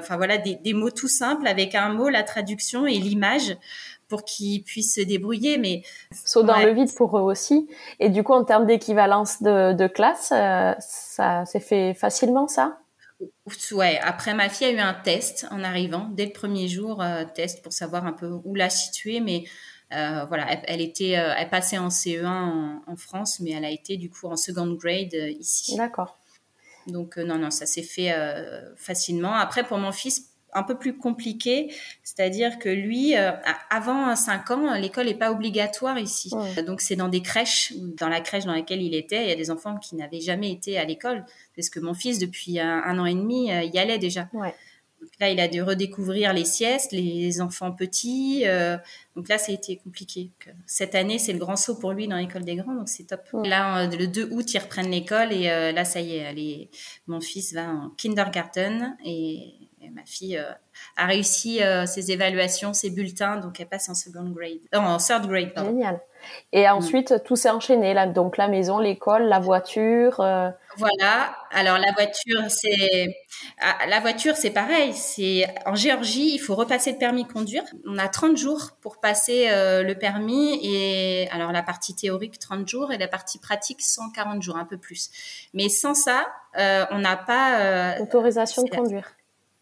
enfin 0.00 0.16
voilà 0.16 0.38
des, 0.38 0.56
des 0.56 0.72
mots 0.72 0.90
tout 0.90 1.08
simples 1.08 1.46
avec 1.46 1.74
un 1.74 1.90
mot, 1.90 2.08
la 2.08 2.22
traduction 2.22 2.86
et 2.86 2.98
l'image 2.98 3.56
pour 4.10 4.24
qu'ils 4.24 4.62
puissent 4.62 4.96
se 4.96 5.00
débrouiller. 5.00 5.56
Mais 5.56 5.82
saut 6.12 6.42
dans 6.42 6.58
le 6.58 6.74
vide 6.74 6.94
pour 6.94 7.16
eux 7.16 7.22
aussi. 7.22 7.70
Et 7.98 8.10
du 8.10 8.22
coup, 8.22 8.34
en 8.34 8.44
termes 8.44 8.66
d'équivalence 8.66 9.40
de, 9.40 9.86
classe, 9.86 10.32
euh, 10.32 10.74
ça 10.80 11.46
s'est 11.46 11.60
fait 11.60 11.94
facilement, 11.94 12.46
ça? 12.46 12.78
Ouais. 13.72 13.98
Après, 14.02 14.34
ma 14.34 14.48
fille 14.48 14.66
a 14.66 14.72
eu 14.72 14.78
un 14.78 14.94
test 14.94 15.46
en 15.50 15.62
arrivant 15.62 16.08
dès 16.12 16.26
le 16.26 16.32
premier 16.32 16.68
jour, 16.68 17.02
euh, 17.02 17.24
test 17.34 17.62
pour 17.62 17.72
savoir 17.72 18.06
un 18.06 18.12
peu 18.12 18.40
où 18.44 18.54
la 18.54 18.70
situer, 18.70 19.20
mais 19.20 19.44
euh, 19.92 20.24
voilà, 20.26 20.46
elle, 20.64 20.80
était, 20.80 21.10
elle 21.10 21.50
passait 21.50 21.78
en 21.78 21.88
CE1 21.88 22.80
en, 22.86 22.96
France, 22.96 23.40
mais 23.40 23.50
elle 23.50 23.64
a 23.64 23.70
été 23.70 23.96
du 23.96 24.08
coup 24.08 24.26
en 24.26 24.36
second 24.36 24.72
grade 24.72 25.14
ici. 25.38 25.76
D'accord. 25.76 26.18
Donc 26.86 27.18
non, 27.18 27.36
non, 27.36 27.50
ça 27.50 27.66
s'est 27.66 27.82
fait 27.82 28.14
facilement. 28.76 29.34
Après, 29.34 29.64
pour 29.64 29.78
mon 29.78 29.92
fils, 29.92 30.29
un 30.52 30.62
peu 30.62 30.76
plus 30.76 30.96
compliqué, 30.96 31.72
c'est-à-dire 32.02 32.58
que 32.58 32.68
lui, 32.68 33.16
euh, 33.16 33.32
avant 33.70 34.14
5 34.14 34.50
ans, 34.50 34.74
l'école 34.74 35.06
n'est 35.06 35.14
pas 35.14 35.30
obligatoire 35.30 35.98
ici. 35.98 36.30
Donc 36.66 36.80
c'est 36.80 36.96
dans 36.96 37.08
des 37.08 37.22
crèches, 37.22 37.72
dans 37.76 38.08
la 38.08 38.20
crèche 38.20 38.44
dans 38.44 38.54
laquelle 38.54 38.82
il 38.82 38.94
était, 38.94 39.24
il 39.24 39.28
y 39.28 39.32
a 39.32 39.36
des 39.36 39.50
enfants 39.50 39.78
qui 39.78 39.96
n'avaient 39.96 40.20
jamais 40.20 40.50
été 40.50 40.78
à 40.78 40.84
l'école, 40.84 41.24
parce 41.56 41.70
que 41.70 41.80
mon 41.80 41.94
fils, 41.94 42.18
depuis 42.18 42.58
un, 42.60 42.98
an 42.98 43.06
et 43.06 43.14
demi, 43.14 43.52
euh, 43.52 43.62
y 43.62 43.78
allait 43.78 43.98
déjà. 43.98 44.28
Donc 44.32 45.12
là, 45.18 45.30
il 45.30 45.40
a 45.40 45.48
dû 45.48 45.62
redécouvrir 45.62 46.34
les 46.34 46.44
siestes, 46.44 46.92
les 46.92 47.40
enfants 47.40 47.72
petits. 47.72 48.42
Euh, 48.44 48.76
donc 49.16 49.28
là, 49.30 49.38
ça 49.38 49.50
a 49.50 49.54
été 49.54 49.76
compliqué. 49.76 50.30
Cette 50.66 50.94
année, 50.94 51.18
c'est 51.18 51.32
le 51.32 51.38
grand 51.38 51.56
saut 51.56 51.76
pour 51.76 51.92
lui 51.92 52.06
dans 52.06 52.18
l'école 52.18 52.44
des 52.44 52.56
grands, 52.56 52.74
donc 52.74 52.88
c'est 52.88 53.04
top. 53.04 53.22
Là, 53.44 53.86
le 53.86 54.06
2 54.06 54.28
août, 54.30 54.52
ils 54.52 54.58
reprennent 54.58 54.90
l'école 54.90 55.32
et 55.32 55.44
là, 55.72 55.84
ça 55.86 56.00
y 56.00 56.16
est, 56.16 56.68
mon 57.06 57.20
fils 57.20 57.54
va 57.54 57.70
en 57.70 57.90
kindergarten 57.96 58.96
et 59.02 59.54
ma 59.88 60.04
fille 60.04 60.36
euh, 60.36 60.52
a 60.96 61.06
réussi 61.06 61.62
euh, 61.62 61.86
ses 61.86 62.10
évaluations, 62.10 62.74
ses 62.74 62.90
bulletins, 62.90 63.36
donc 63.36 63.60
elle 63.60 63.68
passe 63.68 63.88
en 63.88 63.94
second 63.94 64.28
grade, 64.28 64.60
en 64.74 64.98
third 64.98 65.26
grade. 65.26 65.52
Génial. 65.56 66.00
Et 66.52 66.66
mm. 66.66 66.72
ensuite, 66.72 67.22
tout 67.24 67.36
s'est 67.36 67.48
enchaîné 67.48 67.94
là, 67.94 68.06
donc 68.06 68.36
la 68.36 68.48
maison, 68.48 68.78
l'école, 68.78 69.24
la 69.24 69.38
voiture. 69.38 70.20
Euh. 70.20 70.50
Voilà. 70.76 71.34
Alors 71.50 71.78
la 71.78 71.92
voiture, 71.92 72.42
c'est 72.48 73.16
ah, 73.60 73.86
la 73.88 74.00
voiture, 74.00 74.36
c'est 74.36 74.50
pareil. 74.50 74.92
C'est 74.92 75.46
en 75.64 75.74
Géorgie, 75.74 76.34
il 76.34 76.38
faut 76.38 76.54
repasser 76.54 76.92
le 76.92 76.98
permis 76.98 77.24
de 77.24 77.32
conduire. 77.32 77.64
On 77.86 77.96
a 77.98 78.08
30 78.08 78.36
jours 78.36 78.72
pour 78.80 79.00
passer 79.00 79.48
le 79.48 79.92
permis 79.94 80.60
et 80.62 81.28
alors 81.32 81.50
la 81.50 81.62
partie 81.62 81.96
théorique 81.96 82.38
30 82.38 82.68
jours 82.68 82.92
et 82.92 82.98
la 82.98 83.08
partie 83.08 83.38
pratique 83.40 83.80
140 83.80 84.42
jours, 84.42 84.56
un 84.56 84.64
peu 84.64 84.78
plus. 84.78 85.10
Mais 85.54 85.68
sans 85.68 85.94
ça, 85.94 86.28
on 86.54 86.98
n'a 86.98 87.16
pas 87.16 87.98
autorisation 88.00 88.62
de 88.62 88.70
conduire. 88.70 89.16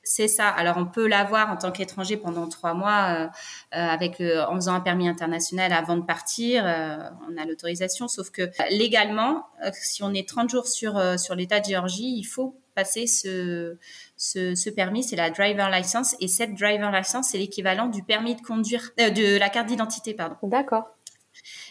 C'est 0.09 0.27
ça. 0.27 0.49
Alors 0.49 0.79
on 0.79 0.87
peut 0.87 1.07
l'avoir 1.07 1.51
en 1.51 1.57
tant 1.59 1.71
qu'étranger 1.71 2.16
pendant 2.16 2.49
trois 2.49 2.73
mois 2.73 3.11
euh, 3.11 3.27
euh, 3.27 3.88
avec 3.88 4.23
en 4.23 4.55
faisant 4.55 4.73
un 4.73 4.81
permis 4.81 5.07
international 5.07 5.71
avant 5.71 5.99
de 5.99 6.03
partir. 6.03 6.64
Euh, 6.66 6.97
on 7.31 7.37
a 7.37 7.44
l'autorisation, 7.44 8.09
sauf 8.09 8.31
que 8.31 8.51
légalement, 8.71 9.44
si 9.75 10.03
on 10.03 10.14
est 10.14 10.27
30 10.27 10.49
jours 10.49 10.66
sur 10.66 10.99
sur 11.18 11.35
l'État 11.35 11.61
de 11.61 11.66
Géorgie, 11.66 12.16
il 12.16 12.25
faut 12.25 12.59
passer 12.75 13.07
ce, 13.07 13.77
ce, 14.16 14.55
ce 14.55 14.71
permis, 14.71 15.03
c'est 15.03 15.16
la 15.16 15.31
driver 15.31 15.68
license, 15.68 16.16
et 16.21 16.29
cette 16.29 16.55
driver 16.55 16.90
license, 16.92 17.31
c'est 17.31 17.38
l'équivalent 17.38 17.88
du 17.88 18.05
permis 18.05 18.37
de 18.37 18.40
conduire, 18.40 18.92
de 18.97 19.37
la 19.37 19.49
carte 19.49 19.66
d'identité, 19.66 20.14
pardon. 20.14 20.37
D'accord. 20.44 20.88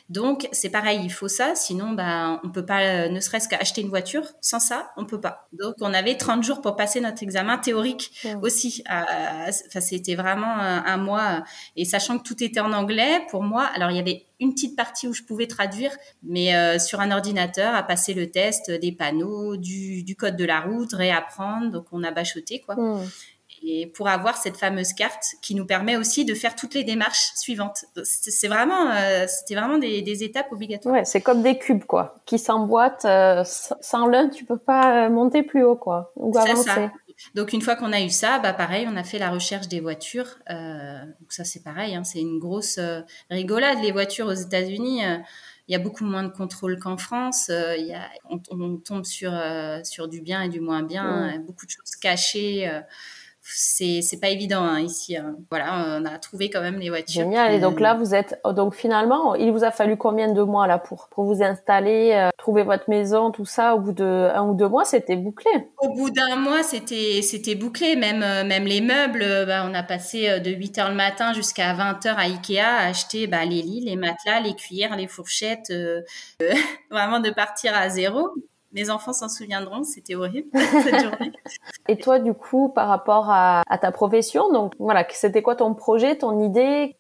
Donc 0.10 0.48
c'est 0.54 0.70
pareil, 0.70 1.02
il 1.04 1.12
faut 1.12 1.28
ça, 1.28 1.54
sinon 1.56 1.92
bah 1.92 2.40
on 2.44 2.50
peut 2.50 2.66
pas, 2.66 3.10
ne 3.10 3.20
serait-ce 3.20 3.50
qu'acheter 3.50 3.82
une 3.82 3.90
voiture. 3.90 4.24
Sans 4.42 4.60
ça, 4.60 4.92
on 4.96 5.06
peut 5.06 5.20
pas. 5.20 5.50
Donc 5.52 5.76
on 5.82 5.94
avait 5.94 6.16
30 6.16 6.44
jours 6.44 6.62
pour 6.62 6.76
passer 6.76 7.02
notre 7.02 7.24
examen 7.24 7.58
théorique 7.58 8.26
aussi. 8.42 8.84
Enfin 8.90 9.82
c'était 9.82 10.16
vraiment 10.16 10.54
un 10.54 10.98
mois 10.98 11.44
et 11.76 11.84
sachant 11.84 12.20
que 12.20 12.24
tout 12.24 12.42
était 12.42 12.62
en 12.62 12.72
anglais 12.72 13.22
pour 13.30 13.44
moi. 13.44 13.64
Alors 13.76 13.92
il 13.92 13.98
y 13.98 14.00
avait 14.00 14.28
une 14.40 14.54
petite 14.54 14.76
partie 14.76 15.08
où 15.08 15.14
je 15.14 15.24
pouvais 15.24 15.48
traduire, 15.48 15.92
mais 16.24 16.56
euh, 16.56 16.80
sur 16.80 17.00
un 17.00 17.12
ordinateur, 17.12 17.74
à 17.76 17.84
passer 17.84 18.14
le 18.14 18.30
test 18.30 18.72
des 18.72 18.92
panneaux, 18.92 19.58
du, 19.58 20.04
du, 20.04 20.16
code 20.16 20.36
de 20.36 20.46
la 20.46 20.62
route, 20.62 20.94
réapprendre. 20.94 21.72
Donc 21.72 21.88
on 21.92 22.04
a 22.04 22.12
bachoté 22.12 22.62
quoi. 22.62 22.76
Et 23.64 23.88
pour 23.88 24.08
avoir 24.08 24.38
cette 24.38 24.58
fameuse 24.58 24.94
carte 24.94 25.24
qui 25.42 25.56
nous 25.56 25.66
permet 25.66 25.98
aussi 25.98 26.26
de 26.26 26.34
faire 26.34 26.56
toutes 26.56 26.74
les 26.74 26.84
démarches 26.84 27.32
suivantes. 27.36 27.86
C'est 28.04 28.48
vraiment, 28.48 28.92
euh, 28.92 29.26
c'était 29.28 29.60
vraiment 29.60 29.78
des, 29.78 30.02
des, 30.02 30.24
étapes 30.24 30.52
obligatoires. 30.52 30.96
Ouais, 30.96 31.06
c'est 31.06 31.22
comme 31.22 31.42
des 31.42 31.58
cubes 31.58 31.84
quoi, 31.84 32.16
qui 32.26 32.40
s'emboîtent. 32.40 33.06
Euh, 33.06 33.44
sans 33.46 34.08
l'un, 34.08 34.30
tu 34.30 34.46
peux 34.46 34.58
pas 34.58 35.10
monter 35.10 35.44
plus 35.44 35.64
haut 35.64 35.76
quoi, 35.76 36.12
ou 36.16 36.38
avancer. 36.38 36.70
Ça. 36.70 36.92
Donc 37.34 37.54
une 37.54 37.62
fois 37.62 37.76
qu'on 37.76 37.94
a 37.94 38.02
eu 38.02 38.10
ça, 38.10 38.40
bah 38.40 38.54
pareil, 38.54 38.88
on 38.90 38.96
a 38.96 39.04
fait 39.04 39.20
la 39.20 39.30
recherche 39.30 39.68
des 39.68 39.80
voitures. 39.80 40.38
Euh, 40.50 41.00
donc 41.20 41.32
ça 41.32 41.44
c'est 41.44 41.64
pareil, 41.64 41.96
hein, 41.96 42.04
c'est 42.04 42.20
une 42.20 42.40
grosse 42.40 42.78
euh, 42.78 43.02
rigolade. 43.30 43.80
Les 43.82 43.92
voitures 43.92 44.28
aux 44.28 44.34
États-Unis, 44.34 45.06
euh, 45.06 45.18
il 45.68 45.74
y 45.74 45.76
a 45.76 45.80
beaucoup 45.80 46.06
moins 46.06 46.24
de 46.24 46.32
contrôle 46.32 46.80
qu'en 46.80 46.98
France. 46.98 47.50
Euh, 47.50 47.76
il 47.76 47.88
y 47.88 47.94
a, 47.94 48.08
on, 48.30 48.40
on, 48.52 48.78
tombe 48.78 49.06
sur 49.06 49.34
sur 49.84 50.08
du 50.08 50.22
bien 50.22 50.44
et 50.44 50.50
du 50.50 50.60
moins 50.60 50.84
bien, 50.84 51.40
beaucoup 51.40 51.66
de 51.66 51.72
choses 51.72 51.96
cachées 52.00 52.70
c'est 52.70 52.70
c'est 53.50 54.20
pas 54.20 54.30
évident 54.30 54.62
hein, 54.62 54.80
ici. 54.80 55.16
Hein. 55.16 55.36
Voilà, 55.50 56.00
on 56.00 56.06
a 56.06 56.18
trouvé 56.20 56.50
quand 56.50 56.62
même 56.62 56.80
les 56.80 56.90
voitures. 56.90 57.24
Génial. 57.24 57.54
Et 57.54 57.60
donc 57.60 57.80
là, 57.80 57.94
vous 57.94 58.14
êtes 58.14 58.40
oh, 58.44 58.54
donc 58.54 58.76
finalement, 58.76 59.36
il 59.36 59.52
vous 59.52 59.64
a 59.64 59.72
fallu 59.72 59.98
combien 59.98 60.32
de 60.32 60.42
mois 60.42 60.68
là 60.68 60.78
pour 60.78 61.08
pour 61.12 61.26
vous 61.26 61.44
installer, 61.44 62.12
euh, 62.14 62.30
trouver 62.38 62.64
votre 62.64 62.90
maison, 62.90 63.32
tout 63.32 63.46
ça? 63.46 63.76
Au 63.76 63.80
bout 63.80 63.94
de 63.94 64.30
un 64.34 64.44
ou 64.44 64.54
deux 64.54 64.68
mois, 64.68 64.86
c'était 64.86 65.16
bouclé. 65.16 65.52
Au 65.78 65.94
bout 65.94 66.10
d'un 66.10 66.36
mois, 66.36 66.64
c'était 66.64 67.22
c'était 67.22 67.56
bouclé. 67.56 67.96
Même 67.96 68.24
euh, 68.24 68.44
même 68.44 68.66
les 68.66 68.82
meubles, 68.82 69.24
euh, 69.24 69.46
bah, 69.46 69.66
on 69.70 69.74
a 69.74 69.84
passé 69.84 70.40
de 70.40 70.52
8 70.52 70.78
heures 70.80 70.90
le 70.90 70.96
matin 70.96 71.34
jusqu'à 71.34 71.74
20 71.74 72.06
heures 72.06 72.20
à 72.20 72.24
Ikea 72.24 72.60
à 72.60 72.88
acheter 72.88 73.28
bah, 73.28 73.46
les 73.46 73.62
lits, 73.62 73.86
les 73.86 73.96
matelas, 73.96 74.42
les 74.42 74.56
cuillères, 74.56 74.96
les 74.96 75.08
fourchettes, 75.08 75.72
vraiment 76.92 77.20
de 77.20 77.30
partir 77.30 77.76
à 77.76 77.90
zéro 77.90 78.32
mes 78.72 78.90
enfants 78.90 79.14
s'en 79.14 79.30
souviendront, 79.30 79.84
c'était 79.84 80.16
horrible 80.16 80.50
cette 80.84 81.00
journée. 81.02 81.32
Et 81.88 81.98
toi, 81.98 82.20
du 82.20 82.34
coup, 82.34 82.70
par 82.70 82.88
rapport 82.88 83.30
à, 83.30 83.64
ta 83.82 83.92
profession, 83.92 84.52
donc 84.52 84.74
voilà, 84.80 85.06
c'était 85.12 85.42
quoi 85.42 85.56
ton 85.56 85.74
projet, 85.74 86.18
ton 86.18 86.42
idée? 86.44 86.96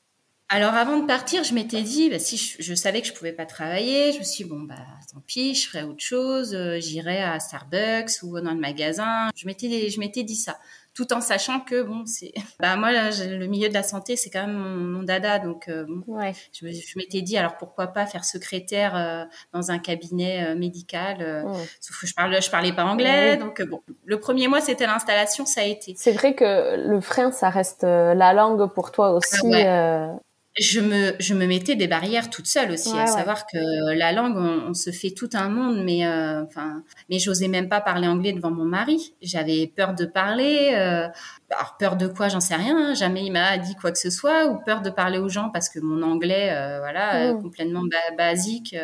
Alors 0.50 0.76
avant 0.76 0.98
de 0.98 1.06
partir, 1.06 1.44
je 1.44 1.54
m'étais 1.54 1.82
dit, 1.82 2.10
bah, 2.10 2.20
si 2.20 2.38
je, 2.38 2.74
savais 2.74 3.02
que 3.02 3.08
je 3.08 3.14
pouvais 3.14 3.34
pas 3.34 3.46
travailler, 3.46 4.14
je 4.14 4.20
me 4.20 4.24
suis 4.24 4.46
dit, 4.46 4.50
bon 4.50 4.62
bah 4.62 4.76
tant 5.12 5.20
pis, 5.28 5.54
je 5.56 5.68
ferai 5.68 5.84
autre 5.84 6.02
chose, 6.02 6.56
euh, 6.56 6.80
j'irai 6.80 7.22
à 7.22 7.38
Starbucks 7.42 8.24
ou 8.24 8.40
dans 8.40 8.54
le 8.54 8.60
magasin. 8.60 9.30
Je 9.36 9.46
m'étais, 9.46 9.90
je 9.90 10.00
m'étais 10.00 10.24
dit 10.24 10.38
ça 10.38 10.58
tout 10.98 11.14
en 11.14 11.22
sachant 11.22 11.60
que 11.60 11.84
bon 11.84 12.08
c'est 12.08 12.34
bah 12.60 12.76
moi 12.76 12.90
le 12.92 13.46
milieu 13.46 13.70
de 13.70 13.74
la 13.76 13.84
santé 13.84 14.16
c'est 14.16 14.32
quand 14.32 14.48
même 14.48 14.58
mon, 14.58 15.04
dada 15.04 15.38
donc 15.38 15.68
euh, 15.70 15.86
ouais. 16.08 16.34
je, 16.52 16.66
m'étais 16.98 17.22
dit 17.22 17.38
alors 17.38 17.56
pourquoi 17.58 17.88
pas 17.88 18.08
faire 18.08 18.26
secrétaire 18.26 18.96
euh, 18.96 19.24
dans 19.54 19.70
un 19.70 19.78
cabinet 19.78 20.44
euh, 20.44 20.56
médical 20.56 21.46
sauf 21.80 22.02
que 22.02 22.08
je 22.08 22.16
parle 22.16 22.42
je 22.42 22.50
parlais 22.50 22.74
pas 22.74 22.86
anglais 22.86 23.38
donc 23.38 23.62
bon. 23.62 23.82
Le 24.06 24.20
premier 24.20 24.48
mois 24.48 24.60
c'était 24.60 24.88
l'installation 24.88 25.46
ça 25.46 25.62
a 25.62 25.66
été. 25.66 25.94
C'est 25.98 26.14
vrai 26.14 26.34
que 26.34 26.76
le 26.76 27.00
frein 27.00 27.32
ça 27.32 27.50
reste 27.50 27.84
la 27.84 28.34
langue 28.34 28.74
pour 28.74 28.92
toi 28.92 29.12
aussi 29.12 29.54
ah 29.54 30.18
je 30.60 30.80
me, 30.80 31.14
je 31.20 31.34
me 31.34 31.46
mettais 31.46 31.76
des 31.76 31.88
barrières 31.88 32.30
toute 32.30 32.48
seule 32.48 32.72
aussi, 32.72 32.98
à 32.98 33.06
savoir 33.06 33.46
que 33.46 33.94
la 33.94 34.12
langue, 34.12 34.38
on, 34.38 34.74
se 34.74 34.92
fait 34.92 35.12
tout 35.12 35.30
un 35.34 35.50
monde, 35.50 35.84
mais 35.84 36.06
euh, 36.06 36.44
enfin, 36.44 36.84
mais 37.10 37.20
j'osais 37.20 37.48
même 37.48 37.70
pas 37.70 37.80
parler 37.80 38.08
anglais 38.08 38.34
devant 38.34 38.52
mon 38.52 38.66
mari. 38.66 39.14
J'avais 39.22 39.68
peur 39.68 39.94
de 39.94 40.06
parler. 40.06 40.72
Euh, 40.74 41.08
alors 41.52 41.78
peur 41.78 41.96
de 41.96 42.08
quoi, 42.08 42.28
j'en 42.28 42.40
sais 42.40 42.56
rien. 42.56 42.76
Hein. 42.76 42.94
Jamais 42.96 43.26
il 43.26 43.32
m'a 43.32 43.58
dit 43.58 43.76
quoi 43.76 43.92
que 43.92 44.00
ce 44.00 44.10
soit, 44.10 44.48
ou 44.48 44.58
peur 44.64 44.82
de 44.82 44.90
parler 44.90 45.20
aux 45.20 45.30
gens 45.30 45.50
parce 45.50 45.70
que 45.70 45.80
mon 45.80 46.02
anglais, 46.02 46.50
euh, 46.52 46.80
voilà, 46.80 47.34
mmh. 47.34 47.42
complètement 47.42 47.84
basique. 48.18 48.76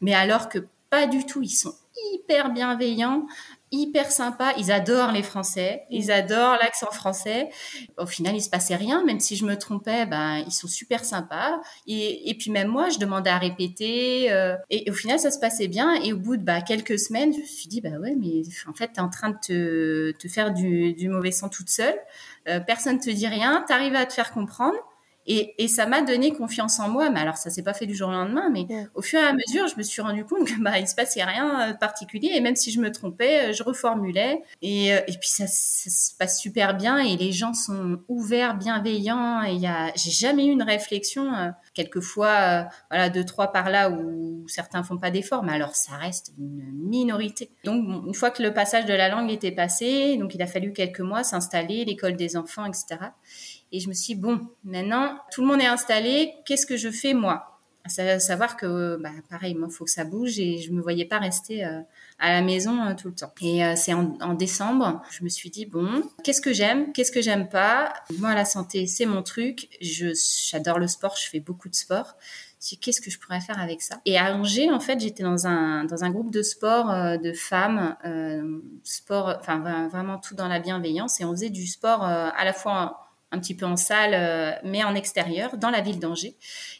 mais 0.00 0.14
alors 0.14 0.48
que 0.48 0.58
pas 0.90 1.06
du 1.06 1.24
tout, 1.24 1.42
ils 1.42 1.48
sont 1.48 1.74
hyper 2.14 2.52
bienveillants 2.52 3.26
hyper 3.76 4.10
sympa. 4.10 4.52
Ils 4.58 4.72
adorent 4.72 5.12
les 5.12 5.22
Français. 5.22 5.84
Ils 5.90 6.10
adorent 6.10 6.58
l'accent 6.60 6.90
français. 6.90 7.48
Au 7.98 8.06
final, 8.06 8.34
il 8.34 8.40
se 8.40 8.50
passait 8.50 8.76
rien. 8.76 9.04
Même 9.04 9.20
si 9.20 9.36
je 9.36 9.44
me 9.44 9.56
trompais, 9.56 10.06
ben, 10.06 10.38
ils 10.46 10.52
sont 10.52 10.68
super 10.68 11.04
sympas. 11.04 11.60
Et, 11.86 12.30
et 12.30 12.34
puis 12.34 12.50
même 12.50 12.68
moi, 12.68 12.88
je 12.88 12.98
demandais 12.98 13.30
à 13.30 13.38
répéter. 13.38 14.32
Euh, 14.32 14.56
et, 14.70 14.90
au 14.90 14.94
final, 14.94 15.18
ça 15.18 15.30
se 15.30 15.38
passait 15.38 15.68
bien. 15.68 15.94
Et 16.02 16.12
au 16.12 16.16
bout 16.16 16.36
de 16.36 16.42
bah, 16.42 16.60
quelques 16.60 16.98
semaines, 16.98 17.32
je 17.32 17.40
me 17.40 17.44
suis 17.44 17.68
dit, 17.68 17.80
bah 17.80 17.98
ouais, 18.00 18.14
mais 18.18 18.42
en 18.68 18.72
fait, 18.72 18.92
tu 18.92 19.00
es 19.00 19.02
en 19.02 19.08
train 19.08 19.30
de 19.30 19.38
te, 19.44 20.10
te 20.12 20.28
faire 20.28 20.52
du, 20.52 20.94
du 20.94 21.08
mauvais 21.08 21.32
sang 21.32 21.48
toute 21.48 21.70
seule. 21.70 21.96
Euh, 22.48 22.60
personne 22.60 22.98
te 22.98 23.10
dit 23.10 23.26
rien. 23.26 23.64
Tu 23.66 23.72
arrives 23.72 23.96
à 23.96 24.06
te 24.06 24.12
faire 24.12 24.32
comprendre. 24.32 24.76
Et, 25.26 25.54
et 25.62 25.68
ça 25.68 25.86
m'a 25.86 26.02
donné 26.02 26.32
confiance 26.32 26.78
en 26.80 26.88
moi. 26.88 27.10
Mais 27.10 27.20
alors, 27.20 27.36
ça 27.36 27.50
s'est 27.50 27.62
pas 27.62 27.74
fait 27.74 27.86
du 27.86 27.94
jour 27.94 28.08
au 28.08 28.12
lendemain, 28.12 28.50
mais 28.50 28.66
au 28.94 29.02
fur 29.02 29.20
et 29.20 29.24
à 29.24 29.32
mesure, 29.32 29.66
je 29.68 29.76
me 29.76 29.82
suis 29.82 30.02
rendu 30.02 30.24
compte 30.24 30.46
que 30.46 30.60
bah 30.60 30.78
il 30.78 30.88
se 30.88 30.94
passait 30.94 31.24
rien 31.24 31.72
de 31.72 31.76
particulier. 31.76 32.30
Et 32.34 32.40
même 32.40 32.56
si 32.56 32.70
je 32.70 32.80
me 32.80 32.90
trompais, 32.92 33.52
je 33.52 33.62
reformulais. 33.62 34.42
Et, 34.62 34.94
euh, 34.94 35.00
et 35.06 35.12
puis 35.12 35.28
ça, 35.28 35.46
ça, 35.46 35.90
se 35.90 36.14
passe 36.16 36.40
super 36.40 36.76
bien. 36.76 36.98
Et 36.98 37.16
les 37.16 37.32
gens 37.32 37.54
sont 37.54 38.00
ouverts, 38.08 38.56
bienveillants. 38.56 39.44
Et 39.44 39.52
il 39.52 39.60
y 39.60 39.66
a, 39.66 39.92
j'ai 39.96 40.10
jamais 40.10 40.46
eu 40.46 40.50
une 40.50 40.62
réflexion. 40.62 41.52
Quelquefois, 41.76 42.28
euh, 42.28 42.62
voilà, 42.90 43.10
deux 43.10 43.24
trois 43.26 43.52
par 43.52 43.68
là 43.68 43.90
où 43.90 44.48
certains 44.48 44.82
font 44.82 44.96
pas 44.96 45.10
d'efforts, 45.10 45.42
mais 45.42 45.52
alors 45.52 45.76
ça 45.76 45.92
reste 45.96 46.32
une 46.38 46.72
minorité. 46.72 47.50
Donc 47.64 48.06
une 48.06 48.14
fois 48.14 48.30
que 48.30 48.42
le 48.42 48.54
passage 48.54 48.86
de 48.86 48.94
la 48.94 49.10
langue 49.10 49.30
était 49.30 49.52
passé, 49.52 50.16
donc 50.16 50.34
il 50.34 50.40
a 50.40 50.46
fallu 50.46 50.72
quelques 50.72 51.00
mois 51.00 51.22
s'installer, 51.22 51.84
l'école 51.84 52.16
des 52.16 52.38
enfants, 52.38 52.64
etc. 52.64 52.96
Et 53.72 53.80
je 53.80 53.90
me 53.90 53.92
suis 53.92 54.14
dit, 54.14 54.20
bon, 54.22 54.40
maintenant, 54.64 55.18
tout 55.30 55.42
le 55.42 55.48
monde 55.48 55.60
est 55.60 55.66
installé, 55.66 56.32
qu'est-ce 56.46 56.64
que 56.64 56.78
je 56.78 56.90
fais 56.90 57.12
moi? 57.12 57.55
Savoir 57.88 58.56
que, 58.56 58.96
bah, 58.96 59.10
pareil, 59.28 59.56
il 59.58 59.70
faut 59.70 59.84
que 59.84 59.90
ça 59.90 60.04
bouge 60.04 60.38
et 60.38 60.58
je 60.58 60.72
me 60.72 60.80
voyais 60.80 61.04
pas 61.04 61.18
rester 61.18 61.64
euh, 61.64 61.80
à 62.18 62.32
la 62.32 62.42
maison 62.42 62.82
euh, 62.82 62.94
tout 62.94 63.08
le 63.08 63.14
temps. 63.14 63.32
Et 63.40 63.64
euh, 63.64 63.74
c'est 63.76 63.92
en, 63.92 64.16
en, 64.20 64.34
décembre, 64.34 65.02
je 65.10 65.24
me 65.24 65.28
suis 65.28 65.50
dit 65.50 65.66
bon, 65.66 66.02
qu'est-ce 66.22 66.40
que 66.40 66.52
j'aime, 66.52 66.92
qu'est-ce 66.92 67.12
que 67.12 67.22
j'aime 67.22 67.48
pas? 67.48 67.92
Moi, 68.18 68.34
la 68.34 68.44
santé, 68.44 68.86
c'est 68.86 69.06
mon 69.06 69.22
truc. 69.22 69.68
Je 69.80 70.08
j'adore 70.50 70.78
le 70.78 70.86
sport, 70.86 71.16
je 71.16 71.28
fais 71.28 71.40
beaucoup 71.40 71.68
de 71.68 71.74
sport. 71.74 72.14
Qu'est-ce 72.80 73.00
que 73.00 73.10
je 73.10 73.20
pourrais 73.20 73.40
faire 73.40 73.60
avec 73.60 73.80
ça? 73.80 74.00
Et 74.06 74.18
à 74.18 74.34
Angers, 74.34 74.70
en 74.70 74.80
fait, 74.80 74.98
j'étais 74.98 75.22
dans 75.22 75.46
un 75.46 75.84
dans 75.84 76.02
un 76.02 76.10
groupe 76.10 76.32
de 76.32 76.42
sport 76.42 76.86
de 77.18 77.32
femmes, 77.32 77.94
sport, 78.82 79.36
enfin 79.38 79.88
vraiment 79.88 80.18
tout 80.18 80.34
dans 80.34 80.48
la 80.48 80.58
bienveillance, 80.58 81.20
et 81.20 81.24
on 81.24 81.30
faisait 81.30 81.50
du 81.50 81.66
sport 81.66 82.02
à 82.02 82.44
la 82.44 82.52
fois 82.52 83.05
un 83.32 83.40
petit 83.40 83.56
peu 83.56 83.66
en 83.66 83.76
salle, 83.76 84.14
euh, 84.14 84.52
mais 84.62 84.84
en 84.84 84.94
extérieur, 84.94 85.56
dans 85.56 85.70
la 85.70 85.80
ville 85.80 85.98
d'Angers. 85.98 86.36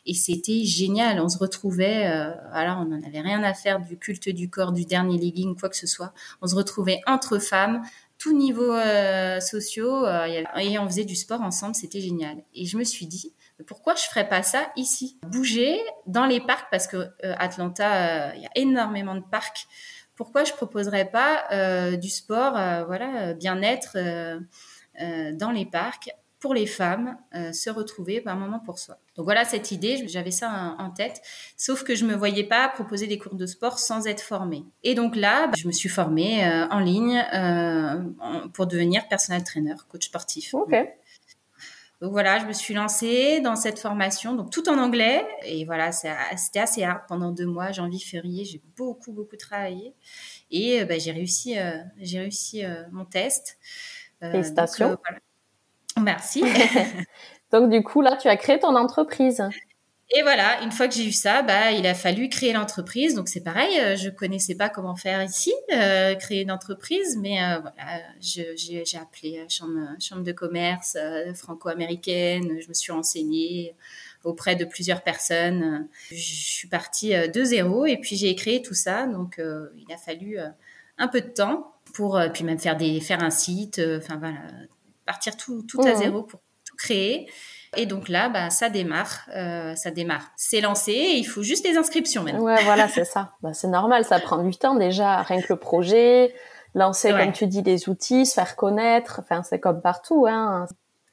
Et 0.06 0.14
c'était 0.14 0.64
génial. 0.64 1.20
On 1.20 1.28
se 1.28 1.38
retrouvait, 1.38 2.06
euh, 2.06 2.30
voilà, 2.52 2.78
on 2.78 2.84
n'en 2.84 3.02
avait 3.02 3.20
rien 3.20 3.42
à 3.42 3.52
faire 3.52 3.80
du 3.80 3.98
culte 3.98 4.28
du 4.28 4.48
corps, 4.48 4.72
du 4.72 4.84
dernier 4.84 5.18
legging, 5.18 5.58
quoi 5.58 5.68
que 5.68 5.76
ce 5.76 5.86
soit. 5.86 6.12
On 6.40 6.46
se 6.46 6.54
retrouvait 6.54 7.00
entre 7.06 7.38
femmes, 7.38 7.82
tout 8.18 8.32
niveau 8.32 8.72
euh, 8.72 9.40
sociaux, 9.40 10.06
et 10.06 10.78
on 10.78 10.86
faisait 10.86 11.04
du 11.04 11.16
sport 11.16 11.42
ensemble. 11.42 11.74
C'était 11.74 12.00
génial. 12.00 12.42
Et 12.54 12.64
je 12.64 12.78
me 12.78 12.84
suis 12.84 13.06
dit, 13.06 13.34
pourquoi 13.66 13.94
je 13.94 14.04
ferais 14.04 14.28
pas 14.28 14.42
ça 14.42 14.70
ici? 14.76 15.18
Bouger 15.26 15.80
dans 16.06 16.26
les 16.26 16.40
parcs, 16.40 16.68
parce 16.70 16.86
que 16.86 17.10
Atlanta, 17.22 18.34
il 18.36 18.42
y 18.42 18.46
a 18.46 18.50
énormément 18.54 19.16
de 19.16 19.24
parcs. 19.30 19.66
Pourquoi 20.14 20.44
je 20.44 20.52
proposerais 20.52 21.10
pas 21.10 21.96
du 21.96 22.08
sport, 22.08 22.52
voilà, 22.86 23.34
bien-être 23.34 23.98
dans 24.98 25.50
les 25.50 25.66
parcs? 25.66 26.08
Pour 26.46 26.54
les 26.54 26.66
femmes 26.66 27.18
euh, 27.34 27.52
se 27.52 27.70
retrouver 27.70 28.20
par 28.20 28.36
moment 28.36 28.60
pour 28.60 28.78
soi. 28.78 28.98
Donc 29.16 29.24
voilà 29.24 29.44
cette 29.44 29.72
idée, 29.72 30.06
j'avais 30.06 30.30
ça 30.30 30.76
en, 30.78 30.90
tête, 30.90 31.20
sauf 31.56 31.82
que 31.82 31.96
je 31.96 32.04
me 32.04 32.14
voyais 32.14 32.44
pas 32.44 32.68
proposer 32.68 33.08
des 33.08 33.18
cours 33.18 33.34
de 33.34 33.46
sport 33.46 33.80
sans 33.80 34.06
être 34.06 34.20
formée. 34.20 34.64
Et 34.84 34.94
donc 34.94 35.16
là, 35.16 35.48
bah, 35.48 35.54
je 35.58 35.66
me 35.66 35.72
suis 35.72 35.88
formée 35.88 36.46
euh, 36.46 36.68
en 36.68 36.78
ligne 36.78 37.20
euh, 37.34 38.00
pour 38.52 38.68
devenir 38.68 39.08
personal 39.08 39.42
trainer, 39.42 39.74
coach 39.88 40.06
sportif. 40.06 40.54
Ok. 40.54 40.72
Donc 42.00 42.12
voilà, 42.12 42.38
je 42.38 42.44
me 42.44 42.52
suis 42.52 42.74
lancée 42.74 43.40
dans 43.40 43.56
cette 43.56 43.80
formation, 43.80 44.34
donc 44.36 44.52
tout 44.52 44.68
en 44.68 44.78
anglais. 44.78 45.26
Et 45.42 45.64
voilà, 45.64 45.90
c'était 45.90 46.60
assez 46.60 46.84
hard 46.84 47.00
pendant 47.08 47.32
deux 47.32 47.46
mois, 47.46 47.72
janvier, 47.72 47.98
février. 47.98 48.44
J'ai 48.44 48.62
beaucoup, 48.76 49.12
beaucoup 49.12 49.36
travaillé. 49.36 49.94
Et 50.52 50.84
bah, 50.84 50.98
j'ai 50.98 51.10
réussi, 51.10 51.56
j'ai 51.98 52.20
réussi 52.20 52.62
mon 52.92 53.04
test. 53.04 53.58
Félicitations. 54.20 54.96
Merci. 56.00 56.44
Donc 57.52 57.70
du 57.70 57.82
coup, 57.82 58.00
là, 58.02 58.16
tu 58.16 58.28
as 58.28 58.36
créé 58.36 58.58
ton 58.58 58.74
entreprise. 58.76 59.42
Et 60.14 60.22
voilà, 60.22 60.62
une 60.62 60.70
fois 60.70 60.86
que 60.86 60.94
j'ai 60.94 61.08
eu 61.08 61.12
ça, 61.12 61.42
bah, 61.42 61.72
il 61.72 61.84
a 61.84 61.94
fallu 61.94 62.28
créer 62.28 62.52
l'entreprise. 62.52 63.14
Donc 63.14 63.28
c'est 63.28 63.42
pareil, 63.42 63.76
euh, 63.80 63.96
je 63.96 64.08
connaissais 64.08 64.54
pas 64.54 64.68
comment 64.68 64.94
faire 64.94 65.22
ici, 65.24 65.52
euh, 65.72 66.14
créer 66.14 66.42
une 66.42 66.52
entreprise, 66.52 67.18
mais 67.20 67.42
euh, 67.42 67.58
voilà, 67.58 68.02
j'ai 68.20 68.98
appelé 69.00 69.44
chambre, 69.48 69.88
chambre 69.98 70.22
de 70.22 70.30
commerce 70.30 70.96
franco-américaine, 71.34 72.56
je 72.60 72.68
me 72.68 72.74
suis 72.74 72.92
renseignée. 72.92 73.74
auprès 74.22 74.56
de 74.56 74.64
plusieurs 74.64 75.02
personnes. 75.02 75.88
Je 76.10 76.16
suis 76.16 76.68
partie 76.68 77.12
de 77.28 77.44
zéro 77.44 77.86
et 77.86 77.96
puis 77.96 78.16
j'ai 78.16 78.34
créé 78.34 78.60
tout 78.60 78.74
ça. 78.74 79.06
Donc, 79.06 79.38
il 79.38 79.92
a 79.92 79.96
fallu 79.96 80.38
un 80.98 81.08
peu 81.08 81.20
de 81.20 81.28
temps 81.28 81.74
pour 81.94 82.20
puis 82.34 82.42
même 82.42 82.58
faire 82.58 82.76
des 82.76 83.00
faire 83.00 83.22
un 83.22 83.30
site. 83.30 83.80
Enfin 83.98 84.16
voilà, 84.18 84.38
partir 85.06 85.36
tout, 85.36 85.62
tout 85.62 85.80
à 85.80 85.92
mmh. 85.92 85.96
zéro 85.96 86.22
pour 86.22 86.40
tout 86.64 86.76
créer. 86.76 87.28
Et 87.76 87.86
donc 87.86 88.08
là, 88.08 88.28
bah, 88.28 88.50
ça 88.50 88.68
démarre, 88.68 89.28
euh, 89.34 89.74
ça 89.74 89.90
démarre. 89.90 90.30
C'est 90.36 90.60
lancé, 90.60 90.92
il 90.92 91.24
faut 91.24 91.42
juste 91.42 91.66
les 91.66 91.76
inscriptions 91.76 92.22
maintenant. 92.22 92.42
Ouais, 92.42 92.62
voilà, 92.64 92.88
c'est 92.88 93.04
ça. 93.04 93.32
Bah, 93.42 93.52
c'est 93.52 93.68
normal, 93.68 94.04
ça 94.04 94.18
prend 94.18 94.42
du 94.42 94.56
temps 94.56 94.74
déjà, 94.74 95.22
rien 95.22 95.40
que 95.40 95.52
le 95.52 95.58
projet, 95.58 96.34
lancer, 96.74 97.10
comme 97.10 97.32
tu 97.32 97.46
dis, 97.46 97.62
des 97.62 97.88
outils, 97.88 98.26
se 98.26 98.34
faire 98.34 98.56
connaître. 98.56 99.20
Enfin, 99.22 99.42
c'est 99.42 99.60
comme 99.60 99.80
partout, 99.80 100.26
hein. 100.28 100.66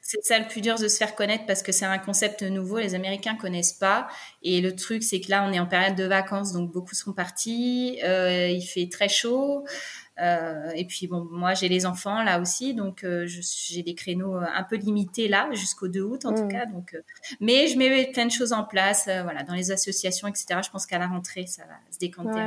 C'est 0.05 0.21
ça 0.21 0.37
le 0.37 0.45
plus 0.45 0.59
dur 0.59 0.77
de 0.77 0.89
se 0.89 0.97
faire 0.97 1.15
connaître 1.15 1.45
parce 1.45 1.63
que 1.63 1.71
c'est 1.71 1.85
un 1.85 1.97
concept 1.97 2.43
nouveau, 2.43 2.77
les 2.77 2.93
Américains 2.93 3.35
connaissent 3.35 3.71
pas. 3.71 4.09
Et 4.41 4.59
le 4.59 4.75
truc, 4.75 5.01
c'est 5.01 5.21
que 5.21 5.31
là, 5.31 5.45
on 5.47 5.53
est 5.53 5.61
en 5.61 5.65
période 5.65 5.95
de 5.95 6.03
vacances, 6.03 6.51
donc 6.51 6.73
beaucoup 6.73 6.93
sont 6.93 7.13
partis. 7.13 7.99
Euh, 8.03 8.49
il 8.49 8.63
fait 8.63 8.89
très 8.91 9.07
chaud. 9.07 9.63
Euh, 10.19 10.69
et 10.75 10.85
puis 10.85 11.07
bon, 11.07 11.27
moi 11.31 11.55
j'ai 11.55 11.67
les 11.67 11.87
enfants 11.87 12.21
là 12.21 12.39
aussi, 12.39 12.75
donc 12.75 13.03
euh, 13.03 13.25
j'ai 13.25 13.81
des 13.81 13.95
créneaux 13.95 14.35
euh, 14.35 14.45
un 14.53 14.61
peu 14.61 14.75
limités 14.75 15.27
là 15.27 15.49
jusqu'au 15.53 15.87
2 15.87 16.01
août 16.01 16.25
en 16.25 16.35
tout 16.35 16.43
mmh. 16.43 16.49
cas. 16.49 16.65
Donc, 16.67 16.95
mais 17.39 17.67
je 17.67 17.77
mets 17.79 18.11
plein 18.11 18.27
de 18.27 18.31
choses 18.31 18.53
en 18.53 18.63
place, 18.63 19.09
voilà, 19.23 19.41
dans 19.43 19.55
les 19.55 19.71
associations, 19.71 20.27
etc. 20.27 20.59
Je 20.63 20.69
pense 20.69 20.85
qu'à 20.85 20.99
la 20.99 21.07
rentrée 21.07 21.47
ça 21.47 21.63
va 21.63 21.73
se 21.91 21.97
décanter. 21.97 22.41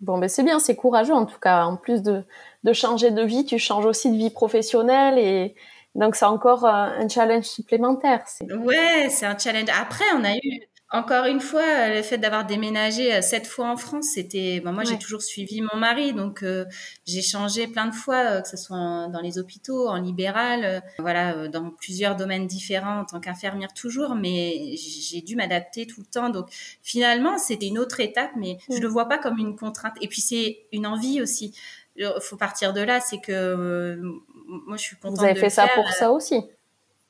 Bon, 0.00 0.18
ben 0.18 0.28
c'est 0.28 0.42
bien, 0.42 0.58
c'est 0.58 0.74
courageux 0.74 1.14
en 1.14 1.26
tout 1.26 1.38
cas. 1.38 1.64
En 1.64 1.76
plus 1.76 2.02
de, 2.02 2.24
de 2.64 2.72
changer 2.72 3.12
de 3.12 3.22
vie, 3.22 3.44
tu 3.44 3.58
changes 3.58 3.86
aussi 3.86 4.10
de 4.10 4.16
vie 4.16 4.30
professionnelle 4.30 5.18
et 5.18 5.54
donc 5.94 6.16
c'est 6.16 6.26
encore 6.26 6.66
un 6.66 7.08
challenge 7.08 7.44
supplémentaire. 7.44 8.24
Ouais, 8.40 9.08
c'est 9.10 9.26
un 9.26 9.38
challenge. 9.38 9.68
Après, 9.80 10.04
on 10.16 10.24
a 10.24 10.34
eu 10.34 10.68
encore 10.92 11.24
une 11.24 11.40
fois, 11.40 11.88
le 11.88 12.02
fait 12.02 12.16
d'avoir 12.16 12.46
déménagé 12.46 13.12
euh, 13.12 13.20
sept 13.20 13.46
fois 13.46 13.68
en 13.68 13.76
France, 13.76 14.06
c'était. 14.14 14.62
moi, 14.64 14.84
j'ai 14.84 14.98
toujours 14.98 15.22
suivi 15.22 15.60
mon 15.60 15.76
mari, 15.76 16.12
donc 16.12 16.44
euh, 16.44 16.64
j'ai 17.04 17.22
changé 17.22 17.66
plein 17.66 17.86
de 17.86 17.94
fois, 17.94 18.16
euh, 18.16 18.40
que 18.40 18.48
ce 18.48 18.56
soit 18.56 19.08
dans 19.08 19.20
les 19.20 19.38
hôpitaux, 19.38 19.88
en 19.88 20.00
libéral, 20.00 20.82
voilà, 21.00 21.48
dans 21.48 21.70
plusieurs 21.70 22.14
domaines 22.14 22.46
différents 22.46 23.00
en 23.00 23.04
tant 23.04 23.18
qu'infirmière 23.18 23.74
toujours, 23.74 24.14
mais 24.14 24.76
j'ai 24.76 25.22
dû 25.22 25.34
m'adapter 25.34 25.88
tout 25.88 26.00
le 26.00 26.06
temps. 26.06 26.30
Donc 26.30 26.46
finalement, 26.82 27.36
c'était 27.36 27.66
une 27.66 27.80
autre 27.80 27.98
étape, 27.98 28.30
mais 28.36 28.58
je 28.70 28.78
le 28.78 28.86
vois 28.86 29.08
pas 29.08 29.18
comme 29.18 29.38
une 29.38 29.56
contrainte. 29.56 29.94
Et 30.00 30.06
puis 30.06 30.20
c'est 30.20 30.66
une 30.70 30.86
envie 30.86 31.20
aussi. 31.20 31.52
Il 31.96 32.12
faut 32.20 32.36
partir 32.36 32.72
de 32.72 32.80
là, 32.80 33.00
c'est 33.00 33.18
que 33.18 33.98
moi, 34.46 34.76
je 34.76 34.82
suis 34.82 34.96
contente. 34.96 35.18
Vous 35.18 35.24
avez 35.24 35.34
fait 35.34 35.50
ça 35.50 35.66
pour 35.74 35.88
ça 35.88 36.12
aussi. 36.12 36.44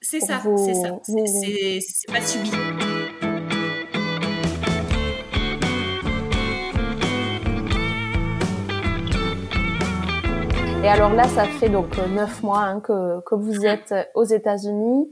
C'est 0.01 0.21
ça, 0.21 0.41
c'est 0.65 0.75
ça. 0.75 0.99
C'est 1.05 2.13
pas 2.13 2.21
subi. 2.23 2.51
Et 10.83 10.89
alors 10.89 11.13
là, 11.13 11.27
ça 11.27 11.45
fait 11.45 11.69
donc 11.69 11.99
euh, 11.99 12.07
neuf 12.07 12.43
mois 12.43 12.61
hein, 12.61 12.81
que, 12.81 13.21
que 13.23 13.35
vous 13.35 13.67
êtes 13.67 13.93
euh, 13.93 14.05
aux 14.15 14.25
États-Unis. 14.25 15.11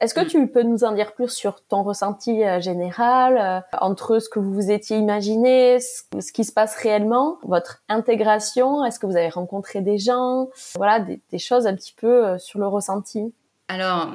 Est-ce 0.00 0.14
que 0.14 0.24
tu 0.24 0.48
peux 0.48 0.62
nous 0.64 0.82
en 0.82 0.92
dire 0.92 1.12
plus 1.12 1.28
sur 1.28 1.64
ton 1.64 1.84
ressenti 1.84 2.42
euh, 2.42 2.60
général 2.60 3.64
entre 3.80 4.18
ce 4.18 4.28
que 4.28 4.40
vous 4.40 4.52
vous 4.52 4.70
étiez 4.72 4.96
imaginé, 4.96 5.78
ce, 5.78 6.32
qui 6.32 6.44
se 6.44 6.52
passe 6.52 6.74
réellement, 6.76 7.38
votre 7.44 7.84
intégration? 7.88 8.84
Est-ce 8.84 8.98
que 8.98 9.06
vous 9.06 9.16
avez 9.16 9.28
rencontré 9.28 9.80
des 9.80 9.98
gens? 9.98 10.48
Voilà, 10.74 10.98
des, 10.98 11.20
des, 11.30 11.38
choses 11.38 11.68
un 11.68 11.76
petit 11.76 11.94
peu 11.94 12.36
sur 12.38 12.58
le 12.58 12.66
ressenti. 12.66 13.32
Alors, 13.68 14.10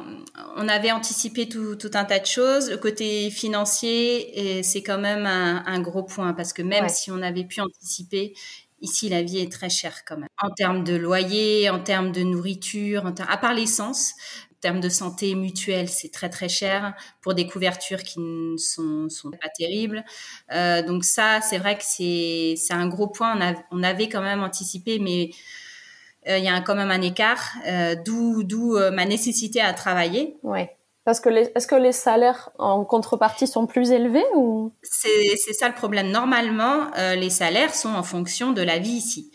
on 0.58 0.68
avait 0.68 0.92
anticipé 0.92 1.48
tout, 1.48 1.78
tout, 1.78 1.92
un 1.94 2.04
tas 2.04 2.20
de 2.20 2.26
choses. 2.26 2.70
Le 2.70 2.78
côté 2.78 3.30
financier, 3.30 4.62
c'est 4.62 4.84
quand 4.84 5.00
même 5.00 5.26
un, 5.26 5.64
un, 5.66 5.80
gros 5.80 6.04
point 6.04 6.34
parce 6.34 6.54
que 6.54 6.62
même 6.62 6.90
si 6.90 7.12
on 7.12 7.22
avait 7.22 7.46
pu 7.46 7.62
anticiper, 7.62 8.36
Ici, 8.82 9.10
la 9.10 9.24
vie 9.24 9.40
est 9.40 9.52
très 9.52 9.70
chère 9.70 10.06
quand 10.06 10.18
même. 10.18 10.30
En 10.42 10.52
termes 10.52 10.84
de 10.84 10.96
loyer, 10.96 11.70
en 11.70 11.80
termes 11.80 12.12
de 12.12 12.22
nourriture, 12.22 13.06
en 13.06 13.14
à 13.28 13.38
part 13.38 13.54
l'essence, 13.54 14.14
en 14.52 14.60
termes 14.62 14.80
de 14.80 14.90
santé 14.90 15.34
mutuelle, 15.36 15.90
c'est 15.90 16.12
très 16.12 16.30
très 16.30 16.50
cher 16.50 16.94
pour 17.22 17.34
des 17.34 17.48
couvertures 17.48 18.04
qui 18.04 18.20
ne 18.20 18.58
sont, 18.58 19.10
sont 19.10 19.32
pas 19.32 19.50
terribles. 19.58 20.04
Euh, 20.52 20.84
donc 20.84 21.04
ça, 21.06 21.42
c'est 21.42 21.58
vrai 21.58 21.78
que 21.78 21.84
c'est 21.84 22.56
un 22.72 22.88
gros 22.88 23.08
point. 23.08 23.40
On, 23.72 23.84
avait 23.84 24.10
quand 24.10 24.22
même 24.22 24.44
anticipé, 24.44 25.00
mais 25.00 25.32
euh, 26.28 26.38
il 26.38 26.44
y 26.44 26.48
a 26.48 26.62
quand 26.62 26.76
même 26.76 26.92
un 26.92 27.02
écart. 27.02 27.52
Euh, 27.68 27.96
d'où 27.96 28.44
d'où 28.44 28.78
ma 28.92 29.06
nécessité 29.06 29.60
à 29.60 29.74
travailler. 29.74 30.38
Ouais. 30.44 30.77
Est-ce 31.12 31.68
que 31.68 31.76
les 31.76 31.92
salaires 31.92 32.50
en 32.58 32.84
contrepartie 32.84 33.48
sont 33.48 33.66
plus 33.66 33.92
élevés 33.92 34.26
ou? 34.36 34.72
C'est 34.84 35.54
ça 35.54 35.70
le 35.70 35.76
problème. 35.76 36.12
Normalement, 36.12 36.88
euh, 36.98 37.16
les 37.16 37.30
salaires 37.30 37.74
sont 37.74 37.94
en 37.94 38.04
fonction 38.04 38.52
de 38.52 38.62
la 38.62 38.78
vie 38.78 38.92
ici. 38.92 39.32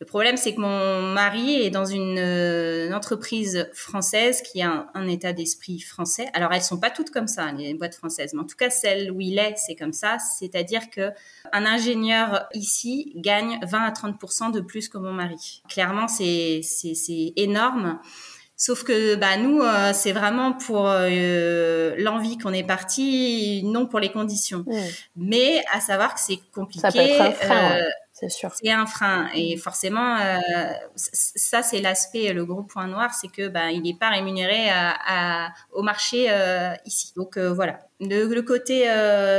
Le 0.00 0.06
problème, 0.06 0.38
c'est 0.38 0.54
que 0.54 0.60
mon 0.62 1.02
mari 1.12 1.56
est 1.56 1.68
dans 1.68 1.84
une, 1.84 2.18
euh, 2.18 2.90
entreprise 2.94 3.68
française 3.74 4.40
qui 4.40 4.62
a 4.62 4.86
un, 4.94 5.06
état 5.06 5.34
d'esprit 5.34 5.78
français. 5.78 6.30
Alors, 6.32 6.54
elles 6.54 6.62
sont 6.62 6.80
pas 6.80 6.88
toutes 6.88 7.10
comme 7.10 7.26
ça, 7.26 7.52
les 7.52 7.74
boîtes 7.74 7.94
françaises, 7.94 8.32
mais 8.32 8.40
en 8.40 8.46
tout 8.46 8.56
cas, 8.56 8.70
celle 8.70 9.10
où 9.10 9.20
il 9.20 9.38
est, 9.38 9.56
c'est 9.56 9.74
comme 9.74 9.92
ça. 9.92 10.16
C'est-à-dire 10.38 10.88
que 10.88 11.10
un 11.52 11.66
ingénieur 11.66 12.48
ici 12.54 13.12
gagne 13.16 13.58
20 13.62 13.84
à 13.84 13.90
30 13.90 14.54
de 14.54 14.60
plus 14.60 14.88
que 14.88 14.96
mon 14.96 15.12
mari. 15.12 15.62
Clairement, 15.68 16.08
c'est 16.08 16.62
énorme. 17.36 18.00
Sauf 18.60 18.84
que 18.84 19.14
bah 19.14 19.38
nous, 19.38 19.62
euh, 19.62 19.94
c'est 19.94 20.12
vraiment 20.12 20.52
pour 20.52 20.86
euh, 20.86 21.94
l'envie 21.96 22.36
qu'on 22.36 22.52
est 22.52 22.62
parti, 22.62 23.62
non 23.64 23.86
pour 23.86 24.00
les 24.00 24.12
conditions. 24.12 24.66
Mais 25.16 25.64
à 25.72 25.80
savoir 25.80 26.12
que 26.12 26.20
c'est 26.20 26.38
compliqué. 26.52 26.82
Ça 26.82 26.92
peut 26.92 26.98
être 26.98 27.22
un 27.22 27.32
frein, 27.32 27.78
euh, 27.78 27.82
c'est 28.12 28.28
sûr. 28.28 28.50
C'est 28.52 28.70
un 28.70 28.84
frein 28.84 29.30
et 29.34 29.56
forcément, 29.56 30.18
ça 30.94 31.62
c'est 31.62 31.80
l'aspect, 31.80 32.34
le 32.34 32.44
gros 32.44 32.62
point 32.62 32.86
noir, 32.86 33.14
c'est 33.14 33.28
que 33.28 33.48
bah 33.48 33.70
il 33.70 33.80
n'est 33.80 33.96
pas 33.96 34.10
rémunéré 34.10 34.68
à, 34.68 35.54
au 35.72 35.80
marché 35.80 36.28
ici. 36.84 37.14
Donc 37.16 37.38
voilà, 37.38 37.78
le, 37.98 38.40
côté 38.42 38.86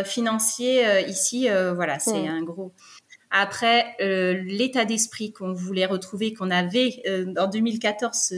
financier 0.04 1.08
ici, 1.08 1.48
voilà, 1.76 2.00
c'est 2.00 2.28
un 2.28 2.42
gros. 2.42 2.74
Après, 3.32 3.96
euh, 4.02 4.34
l'état 4.46 4.86
d'esprit 4.86 5.32
qu'on 5.32 5.54
voulait 5.54 5.86
retrouver, 5.86 6.34
qu'on 6.34 6.52
avait 6.52 7.02
euh, 7.08 7.34
en 7.38 7.48
2014, 7.48 8.34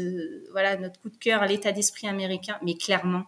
voilà 0.51 0.77
notre 0.77 1.01
coup 1.01 1.09
de 1.09 1.17
cœur, 1.17 1.45
l'état 1.45 1.71
d'esprit 1.71 2.07
américain, 2.07 2.57
mais 2.61 2.75
clairement, 2.75 3.23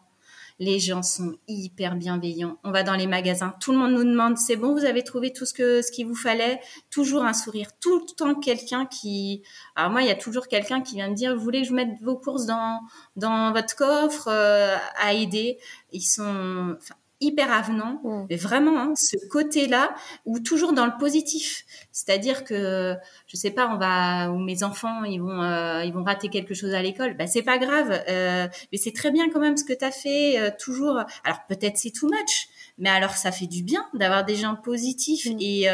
les 0.59 0.79
gens 0.79 1.03
sont 1.03 1.35
hyper 1.47 1.95
bienveillants. 1.95 2.57
On 2.63 2.71
va 2.71 2.83
dans 2.83 2.95
les 2.95 3.07
magasins, 3.07 3.53
tout 3.59 3.71
le 3.71 3.77
monde 3.77 3.91
nous 3.91 4.03
demande 4.03 4.37
c'est 4.37 4.55
bon, 4.55 4.73
vous 4.73 4.85
avez 4.85 5.03
trouvé 5.03 5.33
tout 5.33 5.45
ce 5.45 5.53
que 5.53 5.81
ce 5.81 5.91
qu'il 5.91 6.07
vous 6.07 6.15
fallait, 6.15 6.61
toujours 6.89 7.23
un 7.23 7.33
sourire, 7.33 7.69
tout 7.81 7.99
le 7.99 8.15
temps 8.15 8.35
quelqu'un 8.35 8.85
qui 8.85 9.43
alors 9.75 9.91
moi 9.91 10.01
il 10.01 10.07
y 10.07 10.11
a 10.11 10.15
toujours 10.15 10.47
quelqu'un 10.47 10.81
qui 10.81 10.95
vient 10.95 11.09
me 11.09 11.15
dire 11.15 11.35
vous 11.35 11.43
voulez 11.43 11.63
que 11.63 11.67
je 11.67 11.73
mette 11.73 11.89
vos 12.01 12.15
courses 12.15 12.45
dans 12.45 12.79
dans 13.15 13.51
votre 13.51 13.75
coffre 13.75 14.27
euh, 14.29 14.77
à 14.97 15.13
aider? 15.13 15.57
Ils 15.91 16.01
sont 16.01 16.77
hyper 17.25 17.51
avenant, 17.51 17.99
mm. 18.03 18.27
mais 18.29 18.35
vraiment 18.35 18.79
hein, 18.79 18.93
ce 18.95 19.17
côté-là 19.29 19.93
ou 20.25 20.39
toujours 20.39 20.73
dans 20.73 20.85
le 20.85 20.93
positif. 20.99 21.65
C'est-à-dire 21.91 22.43
que 22.43 22.95
je 23.27 23.37
sais 23.37 23.51
pas, 23.51 23.67
on 23.73 23.77
va 23.77 24.31
ou 24.31 24.37
mes 24.37 24.63
enfants 24.63 25.03
ils 25.03 25.19
vont 25.19 25.41
euh, 25.41 25.83
ils 25.83 25.93
vont 25.93 26.03
rater 26.03 26.29
quelque 26.29 26.53
chose 26.53 26.73
à 26.73 26.81
l'école, 26.81 27.15
bah 27.17 27.27
c'est 27.27 27.43
pas 27.43 27.57
grave, 27.57 27.91
euh, 28.09 28.47
mais 28.71 28.77
c'est 28.77 28.93
très 28.93 29.11
bien 29.11 29.29
quand 29.29 29.39
même 29.39 29.57
ce 29.57 29.63
que 29.63 29.73
tu 29.73 29.83
as 29.83 29.91
fait 29.91 30.39
euh, 30.39 30.51
toujours. 30.57 30.97
Alors 31.23 31.39
peut-être 31.49 31.77
c'est 31.77 31.91
too 31.91 32.07
much, 32.07 32.47
mais 32.77 32.89
alors 32.89 33.11
ça 33.11 33.31
fait 33.31 33.47
du 33.47 33.63
bien 33.63 33.85
d'avoir 33.93 34.23
des 34.25 34.35
gens 34.35 34.55
positifs 34.55 35.25
mm. 35.25 35.37
et 35.39 35.67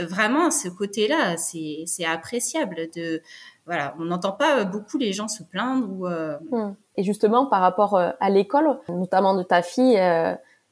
vraiment 0.00 0.50
ce 0.50 0.68
côté-là, 0.68 1.36
c'est 1.36 1.82
c'est 1.86 2.04
appréciable 2.04 2.88
de 2.94 3.22
voilà, 3.66 3.94
on 3.98 4.04
n'entend 4.04 4.32
pas 4.32 4.64
beaucoup 4.64 4.96
les 4.96 5.12
gens 5.12 5.28
se 5.28 5.42
plaindre 5.42 5.88
ou 5.90 6.08
mm. 6.56 6.76
Et 6.96 7.04
justement, 7.04 7.46
par 7.46 7.60
rapport 7.60 7.96
à 7.96 8.28
l'école, 8.28 8.80
notamment 8.88 9.36
de 9.36 9.44
ta 9.44 9.62
fille, 9.62 9.96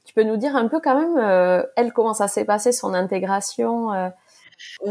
tu 0.06 0.14
peux 0.14 0.22
nous 0.22 0.36
dire 0.36 0.56
un 0.56 0.68
peu 0.68 0.80
quand 0.80 0.98
même, 0.98 1.18
euh, 1.18 1.62
elle, 1.76 1.92
comment 1.92 2.14
ça 2.14 2.28
s'est 2.28 2.44
passé, 2.44 2.72
son 2.72 2.94
intégration 2.94 3.92
euh? 3.92 4.08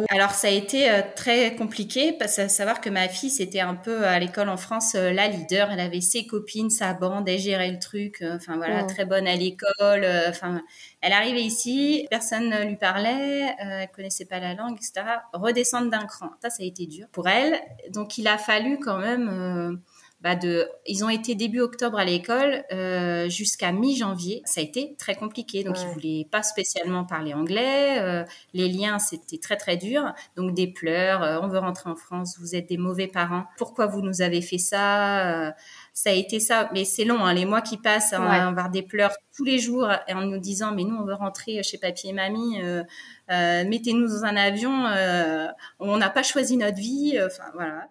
alors 0.09 0.30
ça 0.30 0.47
a 0.47 0.51
été 0.51 0.91
euh, 0.91 1.01
très 1.16 1.55
compliqué 1.55 2.11
parce 2.11 2.36
que 2.36 2.47
savoir 2.49 2.82
que 2.82 2.89
ma 2.91 3.07
fille 3.07 3.32
c'était 3.32 3.61
un 3.61 3.74
peu 3.74 4.05
à 4.05 4.20
l'école 4.20 4.49
en 4.49 4.57
France 4.57 4.93
la 4.93 5.28
leader, 5.28 5.72
elle 5.72 5.80
avait 5.80 6.01
ses 6.01 6.28
copines, 6.28 6.70
sa 6.70 6.93
bande, 6.93 7.28
elle 7.28 7.39
gérait 7.39 7.72
le 7.72 7.80
truc, 7.80 8.24
enfin 8.28 8.57
voilà, 8.57 8.84
très 8.84 9.05
bonne 9.05 9.26
à 9.26 9.36
l'école, 9.36 10.05
enfin 10.30 10.61
elle 11.01 11.13
arrivait 11.13 11.41
ici, 11.41 12.05
personne 12.11 12.49
ne 12.49 12.63
lui 12.66 12.76
parlait, 12.76 13.55
elle 13.57 13.89
connaissait 13.89 14.26
pas 14.26 14.39
la 14.39 14.53
langue, 14.53 14.76
etc. 14.76 15.03
Redescendre 15.34 15.89
d'un 15.89 16.05
cran, 16.05 16.30
ça 16.43 16.51
ça 16.51 16.61
a 16.61 16.66
été 16.66 16.86
dur 16.86 17.07
pour 17.11 17.28
elle, 17.28 17.59
donc 17.89 18.20
il 18.20 18.28
a 18.28 18.38
fallu 18.38 18.78
quand 18.78 18.99
même 18.99 19.82
bah, 20.26 20.36
de, 20.36 20.67
ils 20.88 21.05
ont 21.05 21.09
été 21.09 21.36
début 21.36 21.59
octobre 21.59 21.99
à 21.99 22.03
l'école 22.03 22.63
euh, 22.73 23.30
jusqu'à 23.30 23.71
mi-janvier. 23.71 24.41
Ça 24.45 24.59
a 24.59 24.63
été 24.63 24.95
très 24.97 25.13
compliqué. 25.13 25.63
Donc, 25.63 25.76
ils 25.80 25.88
voulaient 25.89 26.28
pas 26.32 26.41
spécialement 26.41 27.05
parler 27.05 27.36
anglais. 27.36 27.99
Euh, 27.99 28.23
les 28.55 28.67
liens, 28.67 28.97
c'était 28.97 29.38
très, 29.38 29.55
très 29.55 29.78
dur. 29.78 30.15
Donc, 30.36 30.55
des 30.55 30.65
pleurs. 30.65 31.21
Euh, 31.21 31.38
on 31.43 31.47
veut 31.47 31.59
rentrer 31.59 31.91
en 31.91 31.95
France. 31.95 32.38
Vous 32.39 32.55
êtes 32.55 32.67
des 32.67 32.80
mauvais 32.80 33.05
parents. 33.05 33.45
Pourquoi 33.55 33.86
vous 33.86 34.01
nous 34.01 34.23
avez 34.23 34.41
fait 34.41 34.57
ça 34.57 35.53
ça 35.96 36.10
a 36.10 36.14
été 36.14 36.39
ça. 36.41 36.70
Mais 36.74 36.84
c'est 36.84 37.06
long, 37.06 37.26
hein, 37.26 37.34
les 37.34 37.46
mois 37.46 37.62
qui 37.62 37.78
passent, 37.78 38.14
hein, 38.14 38.22
à 38.22 38.48
avoir 38.48 38.70
des 38.70 38.84
pleurs 38.84 39.14
tous 39.36 39.46
les 39.46 39.58
jours 39.58 39.88
en 40.14 40.22
nous 40.22 40.38
disant, 40.38 40.74
mais 40.74 40.84
nous, 40.84 40.96
on 40.96 41.06
veut 41.06 41.14
rentrer 41.14 41.64
chez 41.64 41.78
papy 41.78 42.10
et 42.10 42.14
mamie, 42.14 42.62
euh, 42.62 42.84
euh, 43.32 43.64
mettez-nous 43.66 44.08
dans 44.08 44.26
un 44.26 44.36
avion, 44.36 44.86
euh, 44.88 45.48
on 45.80 45.98
n'a 45.98 46.10
pas 46.10 46.22
choisi 46.22 46.58
notre 46.58 46.78
vie. 46.78 47.18
Enfin, 47.26 47.46
voilà. 47.54 47.88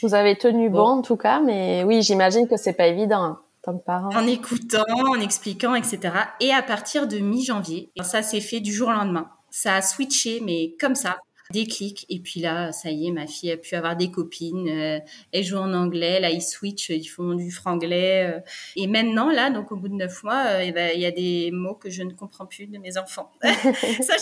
Vous 0.00 0.14
avez 0.14 0.38
tenu 0.38 0.70
bon. 0.70 0.80
en 0.80 1.02
tout 1.02 1.16
cas, 1.16 1.40
mais 1.40 1.82
oui, 1.84 2.02
j'imagine 2.02 2.48
que 2.48 2.56
c'est 2.56 2.72
pas 2.72 2.86
évident. 2.86 3.22
Hein, 3.22 3.40
tant 3.62 3.76
que 3.76 3.84
parent. 3.84 4.10
En 4.14 4.26
écoutant, 4.28 4.84
en 4.88 5.20
expliquant, 5.20 5.74
etc. 5.74 6.14
Et 6.38 6.52
à 6.52 6.62
partir 6.62 7.08
de 7.08 7.18
mi-janvier, 7.18 7.90
ça 8.00 8.22
s'est 8.22 8.40
fait 8.40 8.60
du 8.60 8.72
jour 8.72 8.88
au 8.88 8.92
lendemain. 8.92 9.28
Ça 9.50 9.74
a 9.74 9.82
switché, 9.82 10.40
mais 10.44 10.76
comme 10.80 10.94
ça 10.94 11.18
déclic. 11.50 12.06
Et 12.08 12.20
puis 12.20 12.40
là, 12.40 12.72
ça 12.72 12.90
y 12.90 13.08
est, 13.08 13.10
ma 13.10 13.26
fille 13.26 13.50
a 13.50 13.56
pu 13.56 13.74
avoir 13.74 13.96
des 13.96 14.10
copines. 14.10 14.68
Euh, 14.68 15.00
elle 15.32 15.44
joue 15.44 15.56
en 15.56 15.72
anglais. 15.74 16.20
Là, 16.20 16.30
ils 16.30 16.42
switchent, 16.42 16.90
ils 16.90 17.06
font 17.06 17.34
du 17.34 17.50
franglais. 17.50 18.32
Euh. 18.32 18.40
et 18.76 18.86
maintenant, 18.86 19.30
là, 19.30 19.50
donc 19.50 19.72
au 19.72 19.76
bout 19.76 19.88
de 19.88 19.94
neuf 19.94 20.22
mois, 20.22 20.44
euh, 20.46 20.62
eh 20.64 20.72
ben, 20.72 20.92
il 20.94 21.00
y 21.00 21.06
a 21.06 21.10
des 21.10 21.50
mots 21.52 21.74
que 21.74 21.90
je 21.90 22.02
ne 22.02 22.12
comprends 22.12 22.46
plus 22.46 22.66
de 22.66 22.78
mes 22.78 22.96
enfants. 22.96 23.30
ça, 23.42 24.14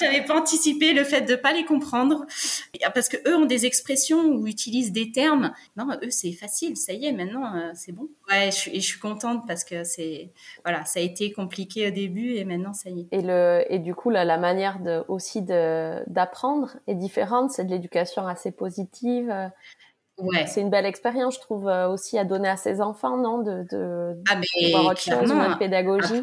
j'avais 0.00 0.24
pas 0.24 0.38
anticipé 0.38 0.92
le 0.92 1.04
fait 1.04 1.22
de 1.22 1.36
pas 1.36 1.52
les 1.52 1.64
comprendre, 1.64 2.24
parce 2.94 3.08
que 3.08 3.16
eux 3.28 3.36
ont 3.36 3.46
des 3.46 3.66
expressions 3.66 4.24
ou 4.24 4.46
utilisent 4.46 4.92
des 4.92 5.12
termes. 5.12 5.52
Non, 5.76 5.86
eux, 6.02 6.10
c'est 6.10 6.32
facile. 6.32 6.76
Ça 6.76 6.92
y 6.92 7.06
est, 7.06 7.12
maintenant, 7.12 7.72
c'est 7.74 7.92
bon. 7.92 8.08
Ouais, 8.28 8.50
je, 8.50 8.70
et 8.70 8.80
je 8.80 8.86
suis 8.86 9.00
contente 9.00 9.46
parce 9.46 9.64
que 9.64 9.84
c'est 9.84 10.32
voilà, 10.64 10.84
ça 10.84 11.00
a 11.00 11.02
été 11.02 11.32
compliqué 11.32 11.88
au 11.88 11.90
début 11.90 12.34
et 12.34 12.44
maintenant, 12.44 12.72
ça 12.72 12.90
y 12.90 13.00
est. 13.00 13.08
Et 13.12 13.20
le 13.20 13.64
et 13.68 13.78
du 13.78 13.94
coup, 13.94 14.10
là, 14.10 14.24
la 14.24 14.38
manière 14.38 14.80
de 14.80 15.02
aussi 15.08 15.42
de 15.42 16.02
d'apprendre 16.62 16.80
est 16.86 16.94
différente. 16.94 17.50
C'est 17.50 17.64
de 17.64 17.70
l'éducation 17.70 18.26
assez 18.26 18.50
positive. 18.50 19.32
Ouais. 20.18 20.46
C'est 20.46 20.60
une 20.60 20.70
belle 20.70 20.86
expérience, 20.86 21.36
je 21.36 21.40
trouve, 21.40 21.68
euh, 21.68 21.88
aussi 21.88 22.18
à 22.18 22.24
donner 22.24 22.48
à 22.48 22.56
ses 22.56 22.80
enfants, 22.80 23.16
non 23.16 23.38
De, 23.42 23.64
de, 23.70 24.22
ah, 24.28 24.36
mais 24.36 24.70
voir 24.70 24.86
autre 24.86 25.00
chose, 25.00 25.30
une 25.30 25.58
pédagogie. 25.58 26.22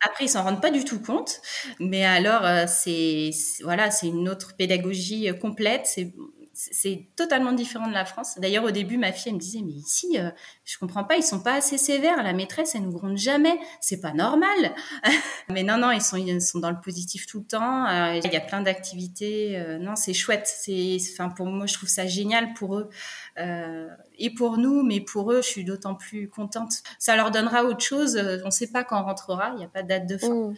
Après, 0.00 0.26
ils 0.26 0.28
s'en 0.28 0.44
rendent 0.44 0.62
pas 0.62 0.70
du 0.70 0.84
tout 0.84 1.00
compte, 1.02 1.40
mais 1.80 2.04
alors 2.04 2.44
euh, 2.44 2.66
c'est 2.68 3.30
voilà, 3.64 3.90
c'est 3.90 4.06
une 4.06 4.28
autre 4.28 4.54
pédagogie 4.56 5.28
euh, 5.28 5.32
complète. 5.34 5.86
C'est 5.86 6.14
c'est 6.60 7.06
totalement 7.14 7.52
différent 7.52 7.86
de 7.86 7.92
la 7.92 8.04
France. 8.04 8.34
D'ailleurs, 8.38 8.64
au 8.64 8.72
début, 8.72 8.98
ma 8.98 9.12
fille 9.12 9.30
elle 9.30 9.36
me 9.36 9.40
disait, 9.40 9.60
mais 9.64 9.74
ici, 9.74 10.18
euh, 10.18 10.30
je 10.64 10.76
comprends 10.76 11.04
pas, 11.04 11.16
ils 11.16 11.22
sont 11.22 11.38
pas 11.38 11.54
assez 11.54 11.78
sévères. 11.78 12.20
La 12.20 12.32
maîtresse, 12.32 12.74
elle 12.74 12.82
nous 12.82 12.90
gronde 12.90 13.16
jamais. 13.16 13.56
C'est 13.80 14.00
pas 14.00 14.12
normal. 14.12 14.74
mais 15.50 15.62
non, 15.62 15.78
non, 15.78 15.92
ils 15.92 16.02
sont, 16.02 16.16
ils 16.16 16.42
sont 16.42 16.58
dans 16.58 16.70
le 16.70 16.80
positif 16.80 17.26
tout 17.26 17.38
le 17.38 17.44
temps. 17.44 17.86
Euh, 17.86 18.20
il 18.22 18.32
y 18.32 18.36
a 18.36 18.40
plein 18.40 18.60
d'activités. 18.60 19.56
Euh, 19.56 19.78
non, 19.78 19.94
c'est 19.94 20.14
chouette. 20.14 20.46
C'est, 20.46 20.96
enfin, 21.12 21.28
pour 21.28 21.46
moi, 21.46 21.66
je 21.66 21.74
trouve 21.74 21.88
ça 21.88 22.06
génial 22.06 22.54
pour 22.54 22.76
eux. 22.76 22.90
Euh, 23.38 23.86
et 24.18 24.34
pour 24.34 24.58
nous, 24.58 24.82
mais 24.82 25.00
pour 25.00 25.30
eux, 25.30 25.42
je 25.42 25.46
suis 25.46 25.64
d'autant 25.64 25.94
plus 25.94 26.28
contente. 26.28 26.72
Ça 26.98 27.14
leur 27.14 27.30
donnera 27.30 27.62
autre 27.62 27.84
chose. 27.84 28.16
On 28.42 28.46
ne 28.46 28.50
sait 28.50 28.66
pas 28.72 28.82
quand 28.82 29.00
on 29.00 29.04
rentrera, 29.04 29.50
il 29.54 29.58
n'y 29.58 29.64
a 29.64 29.68
pas 29.68 29.84
de 29.84 29.88
date 29.88 30.08
de 30.08 30.18
fin, 30.18 30.34
mm. 30.34 30.54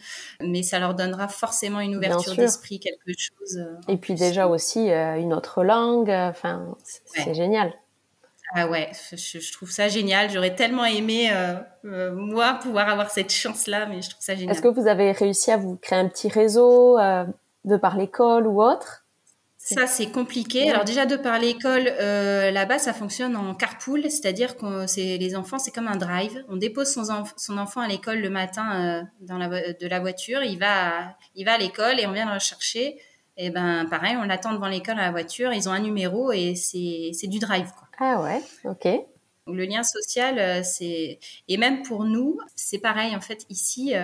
mais 0.47 0.63
ça 0.63 0.79
leur 0.79 0.95
donnera 0.95 1.27
forcément 1.27 1.79
une 1.79 1.95
ouverture 1.95 2.35
d'esprit, 2.35 2.79
quelque 2.79 3.15
chose. 3.15 3.63
Et 3.87 3.97
puis 3.97 4.15
déjà 4.15 4.47
aussi 4.47 4.89
une 4.89 5.31
autre 5.31 5.63
langue. 5.63 5.90
Enfin, 5.99 6.75
c'est 7.05 7.33
génial. 7.33 7.73
Ah 8.53 8.67
ouais, 8.67 8.91
je, 9.13 9.51
trouve 9.53 9.71
ça 9.71 9.87
génial. 9.87 10.29
J'aurais 10.29 10.55
tellement 10.55 10.83
aimé 10.83 11.31
moi 11.83 12.59
pouvoir 12.61 12.89
avoir 12.89 13.09
cette 13.09 13.31
chance-là, 13.31 13.85
mais 13.85 14.01
je 14.01 14.09
trouve 14.09 14.21
ça 14.21 14.35
génial. 14.35 14.51
Est-ce 14.51 14.61
que 14.61 14.67
vous 14.67 14.87
avez 14.87 15.13
réussi 15.13 15.51
à 15.51 15.57
vous 15.57 15.77
créer 15.77 15.99
un 15.99 16.09
petit 16.09 16.27
réseau 16.27 16.97
de 16.97 17.77
par 17.77 17.97
l'école 17.97 18.47
ou 18.47 18.61
autre? 18.61 19.01
Ça, 19.63 19.85
c'est 19.85 20.07
compliqué. 20.11 20.71
Alors 20.71 20.85
déjà, 20.85 21.05
de 21.05 21.15
par 21.15 21.37
l'école, 21.37 21.87
euh, 21.99 22.49
là-bas, 22.49 22.79
ça 22.79 22.93
fonctionne 22.93 23.35
en 23.35 23.53
carpool, 23.53 24.01
c'est-à-dire 24.03 24.57
que 24.57 24.87
c'est 24.87 25.17
les 25.17 25.35
enfants, 25.35 25.59
c'est 25.59 25.69
comme 25.69 25.87
un 25.87 25.97
drive. 25.97 26.43
On 26.49 26.57
dépose 26.57 26.91
son, 26.91 27.03
son 27.37 27.57
enfant 27.59 27.81
à 27.81 27.87
l'école 27.87 28.19
le 28.19 28.31
matin 28.31 28.73
euh, 28.73 29.03
dans 29.19 29.37
la, 29.37 29.73
de 29.73 29.87
la 29.87 29.99
voiture, 29.99 30.41
il 30.41 30.57
va, 30.57 30.87
à, 30.87 31.17
il 31.35 31.45
va 31.45 31.53
à 31.53 31.57
l'école 31.59 31.99
et 31.99 32.07
on 32.07 32.11
vient 32.11 32.25
le 32.25 32.33
rechercher. 32.33 32.97
Et 33.43 33.49
ben, 33.49 33.87
pareil, 33.89 34.15
on 34.17 34.23
l'attend 34.23 34.53
devant 34.53 34.67
l'école 34.67 34.99
à 34.99 35.05
la 35.05 35.11
voiture. 35.11 35.51
Ils 35.51 35.67
ont 35.67 35.71
un 35.71 35.79
numéro 35.79 36.31
et 36.31 36.53
c'est 36.53 37.27
du 37.27 37.39
drive. 37.39 37.71
Quoi. 37.75 37.87
Ah 37.97 38.21
ouais, 38.21 38.39
ok. 38.65 38.87
Le 39.47 39.65
lien 39.65 39.81
social, 39.81 40.37
euh, 40.37 40.61
c'est 40.63 41.17
et 41.47 41.57
même 41.57 41.81
pour 41.81 42.03
nous, 42.03 42.37
c'est 42.55 42.77
pareil 42.77 43.15
en 43.15 43.19
fait 43.19 43.47
ici. 43.49 43.95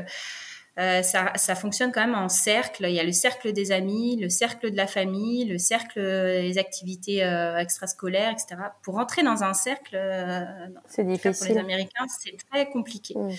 Euh, 0.80 1.02
ça, 1.02 1.32
ça, 1.36 1.56
fonctionne 1.56 1.92
quand 1.92 2.02
même 2.02 2.16
en 2.16 2.30
cercle. 2.30 2.86
Il 2.88 2.94
y 2.94 3.00
a 3.00 3.04
le 3.04 3.12
cercle 3.12 3.52
des 3.52 3.72
amis, 3.72 4.16
le 4.18 4.30
cercle 4.30 4.70
de 4.70 4.78
la 4.78 4.86
famille, 4.86 5.46
le 5.46 5.58
cercle 5.58 6.00
des 6.00 6.58
activités 6.60 7.24
euh, 7.24 7.58
extrascolaires, 7.58 8.32
etc. 8.32 8.62
Pour 8.84 8.96
rentrer 8.96 9.24
dans 9.24 9.44
un 9.44 9.54
cercle, 9.54 9.96
euh, 9.96 10.46
c'est 10.88 11.04
difficile. 11.04 11.48
Pour 11.48 11.56
les 11.56 11.60
Américains, 11.60 12.06
c'est 12.20 12.38
très 12.52 12.70
compliqué. 12.70 13.16
Mm. 13.18 13.30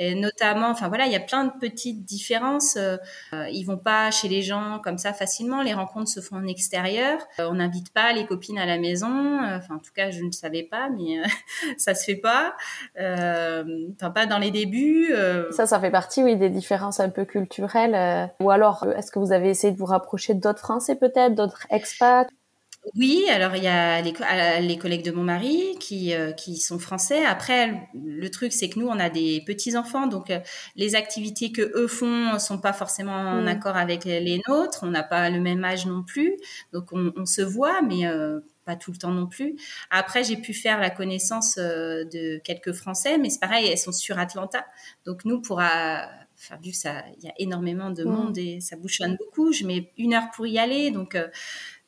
Et 0.00 0.14
notamment, 0.16 0.70
enfin 0.70 0.88
voilà, 0.88 1.06
il 1.06 1.12
y 1.12 1.16
a 1.16 1.20
plein 1.20 1.44
de 1.44 1.52
petites 1.60 2.04
différences. 2.04 2.76
Ils 3.32 3.64
vont 3.64 3.78
pas 3.78 4.10
chez 4.10 4.28
les 4.28 4.42
gens 4.42 4.80
comme 4.82 4.98
ça 4.98 5.12
facilement. 5.12 5.62
Les 5.62 5.74
rencontres 5.74 6.10
se 6.10 6.20
font 6.20 6.36
en 6.36 6.46
extérieur. 6.46 7.20
on 7.38 7.54
n'invite 7.54 7.92
pas 7.92 8.12
les 8.12 8.26
copines 8.26 8.58
à 8.58 8.66
la 8.66 8.78
maison. 8.78 9.38
Enfin, 9.40 9.76
en 9.76 9.78
tout 9.78 9.92
cas, 9.94 10.10
je 10.10 10.24
ne 10.24 10.32
savais 10.32 10.64
pas, 10.64 10.88
mais 10.90 11.22
ça 11.78 11.94
se 11.94 12.04
fait 12.04 12.16
pas. 12.16 12.54
Enfin, 12.96 14.10
pas 14.10 14.26
dans 14.26 14.38
les 14.38 14.50
débuts. 14.50 15.14
Ça, 15.52 15.66
ça 15.66 15.78
fait 15.78 15.92
partie, 15.92 16.24
oui, 16.24 16.36
des 16.36 16.50
différences 16.50 16.87
un 16.98 17.10
peu 17.10 17.24
culturelle 17.24 17.94
euh, 17.94 18.26
Ou 18.40 18.50
alors, 18.50 18.84
euh, 18.84 18.94
est-ce 18.94 19.12
que 19.12 19.18
vous 19.18 19.32
avez 19.32 19.50
essayé 19.50 19.72
de 19.72 19.78
vous 19.78 19.84
rapprocher 19.84 20.34
d'autres 20.34 20.60
Français 20.60 20.96
peut-être, 20.96 21.34
d'autres 21.34 21.66
expats? 21.70 22.28
Oui, 22.96 23.26
alors 23.28 23.54
il 23.54 23.64
y 23.64 23.68
a 23.68 24.00
les, 24.00 24.78
collègues 24.78 25.04
de 25.04 25.10
mon 25.10 25.24
mari 25.24 25.76
qui, 25.78 26.14
euh, 26.14 26.32
qui 26.32 26.56
sont 26.56 26.78
français. 26.78 27.22
Après, 27.24 27.88
le 27.92 28.30
truc, 28.30 28.52
c'est 28.52 28.70
que 28.70 28.78
nous, 28.78 28.86
on 28.86 28.98
a 28.98 29.10
des 29.10 29.42
petits-enfants, 29.46 30.06
donc 30.06 30.32
les 30.74 30.94
activités 30.94 31.52
que 31.52 31.60
eux 31.76 31.88
font 31.88 32.38
sont 32.38 32.58
pas 32.58 32.72
forcément 32.72 33.12
en 33.12 33.42
mm. 33.42 33.48
accord 33.48 33.76
avec 33.76 34.04
les 34.04 34.40
nôtres. 34.48 34.78
On 34.82 34.86
n'a 34.86 35.02
pas 35.02 35.28
le 35.28 35.40
même 35.40 35.64
âge 35.64 35.84
non 35.86 36.02
plus, 36.02 36.36
donc 36.72 36.88
on, 36.92 37.26
se 37.26 37.42
voit, 37.42 37.82
mais 37.82 38.04
pas 38.64 38.76
tout 38.76 38.92
le 38.92 38.96
temps 38.96 39.12
non 39.12 39.26
plus. 39.26 39.56
Après, 39.90 40.24
j'ai 40.24 40.36
pu 40.36 40.54
faire 40.54 40.80
la 40.80 40.88
connaissance 40.88 41.56
de 41.58 42.38
quelques 42.38 42.72
Français, 42.72 43.18
mais 43.18 43.28
c'est 43.28 43.40
pareil, 43.40 43.66
elles 43.66 43.76
sont 43.76 43.92
sur 43.92 44.18
Atlanta. 44.18 44.64
Donc 45.04 45.26
nous, 45.26 45.42
pour 45.42 45.60
enfin, 46.38 46.58
vu 46.62 46.72
ça, 46.72 47.04
il 47.16 47.24
y 47.24 47.28
a 47.28 47.34
énormément 47.38 47.90
de 47.90 48.04
monde 48.04 48.38
et 48.38 48.60
ça 48.60 48.76
bouchonne 48.76 49.16
beaucoup, 49.18 49.52
je 49.52 49.64
mets 49.64 49.92
une 49.98 50.14
heure 50.14 50.30
pour 50.34 50.46
y 50.46 50.58
aller, 50.58 50.90
donc 50.90 51.16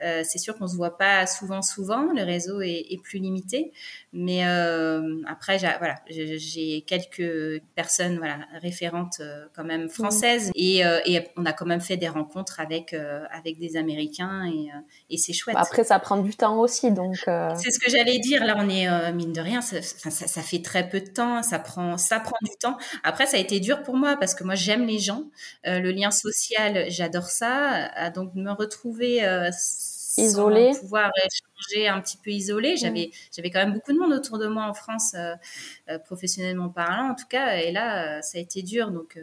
euh, 0.02 0.22
c'est 0.24 0.38
sûr 0.38 0.56
qu'on 0.56 0.66
se 0.66 0.76
voit 0.76 0.96
pas 0.96 1.26
souvent, 1.26 1.62
souvent. 1.62 2.12
Le 2.12 2.22
réseau 2.24 2.60
est, 2.60 2.86
est 2.90 3.00
plus 3.02 3.18
limité, 3.18 3.72
mais 4.12 4.46
euh, 4.46 5.20
après, 5.26 5.58
j'ai, 5.58 5.68
voilà, 5.78 5.96
j'ai 6.08 6.82
quelques 6.86 7.62
personnes, 7.74 8.18
voilà, 8.18 8.38
référentes 8.62 9.18
euh, 9.20 9.46
quand 9.54 9.64
même 9.64 9.88
françaises, 9.88 10.50
et, 10.54 10.78
et, 10.78 11.28
on 11.36 11.44
a 11.44 11.52
quand 11.52 11.66
même 11.66 11.80
fait 11.80 11.96
des 11.96 12.08
rencontres 12.08 12.60
avec 12.60 12.94
avec 13.30 13.58
des 13.58 13.76
Américains, 13.76 14.46
et, 14.46 14.70
et 15.10 15.16
c'est 15.18 15.32
chouette. 15.32 15.56
Après, 15.58 15.84
ça 15.84 15.98
prend 15.98 16.16
du 16.18 16.34
temps 16.34 16.58
aussi, 16.58 16.90
donc. 16.90 17.16
C'est 17.16 17.70
ce 17.70 17.78
que 17.78 17.90
j'allais 17.90 18.18
dire. 18.18 18.44
Là, 18.44 18.56
on 18.58 18.68
est 18.68 19.12
mine 19.12 19.32
de 19.32 19.40
rien, 19.40 19.60
ça, 19.60 19.82
ça, 19.82 20.10
ça, 20.10 20.42
fait 20.42 20.62
très 20.62 20.88
peu 20.88 21.00
de 21.00 21.08
temps, 21.08 21.42
ça 21.42 21.58
prend 21.58 21.98
ça 21.98 22.20
prend 22.20 22.36
du 22.42 22.56
temps. 22.58 22.76
Après, 23.02 23.26
ça 23.26 23.36
a 23.36 23.40
été 23.40 23.60
dur 23.60 23.82
pour 23.82 23.96
moi 23.96 24.16
parce 24.18 24.34
que 24.34 24.44
moi, 24.44 24.54
j'aime 24.54 24.86
les 24.86 24.98
gens, 24.98 25.24
le 25.64 25.90
lien 25.90 26.10
social, 26.10 26.86
j'adore 26.88 27.28
ça, 27.28 28.10
donc 28.10 28.34
me 28.34 28.50
retrouver 28.50 29.20
isolé. 30.20 30.72
pouvoir 30.80 31.10
échanger 31.16 31.88
un 31.88 32.00
petit 32.00 32.16
peu 32.16 32.30
isolé. 32.30 32.76
J'avais, 32.76 33.06
mm. 33.06 33.16
j'avais 33.34 33.50
quand 33.50 33.60
même 33.60 33.72
beaucoup 33.72 33.92
de 33.92 33.98
monde 33.98 34.12
autour 34.12 34.38
de 34.38 34.46
moi 34.46 34.64
en 34.64 34.74
France, 34.74 35.14
euh, 35.14 35.34
euh, 35.90 35.98
professionnellement 35.98 36.68
parlant 36.68 37.10
en 37.10 37.14
tout 37.14 37.26
cas. 37.28 37.56
Et 37.56 37.72
là, 37.72 38.18
euh, 38.18 38.22
ça 38.22 38.38
a 38.38 38.40
été 38.40 38.62
dur. 38.62 38.90
Donc, 38.90 39.18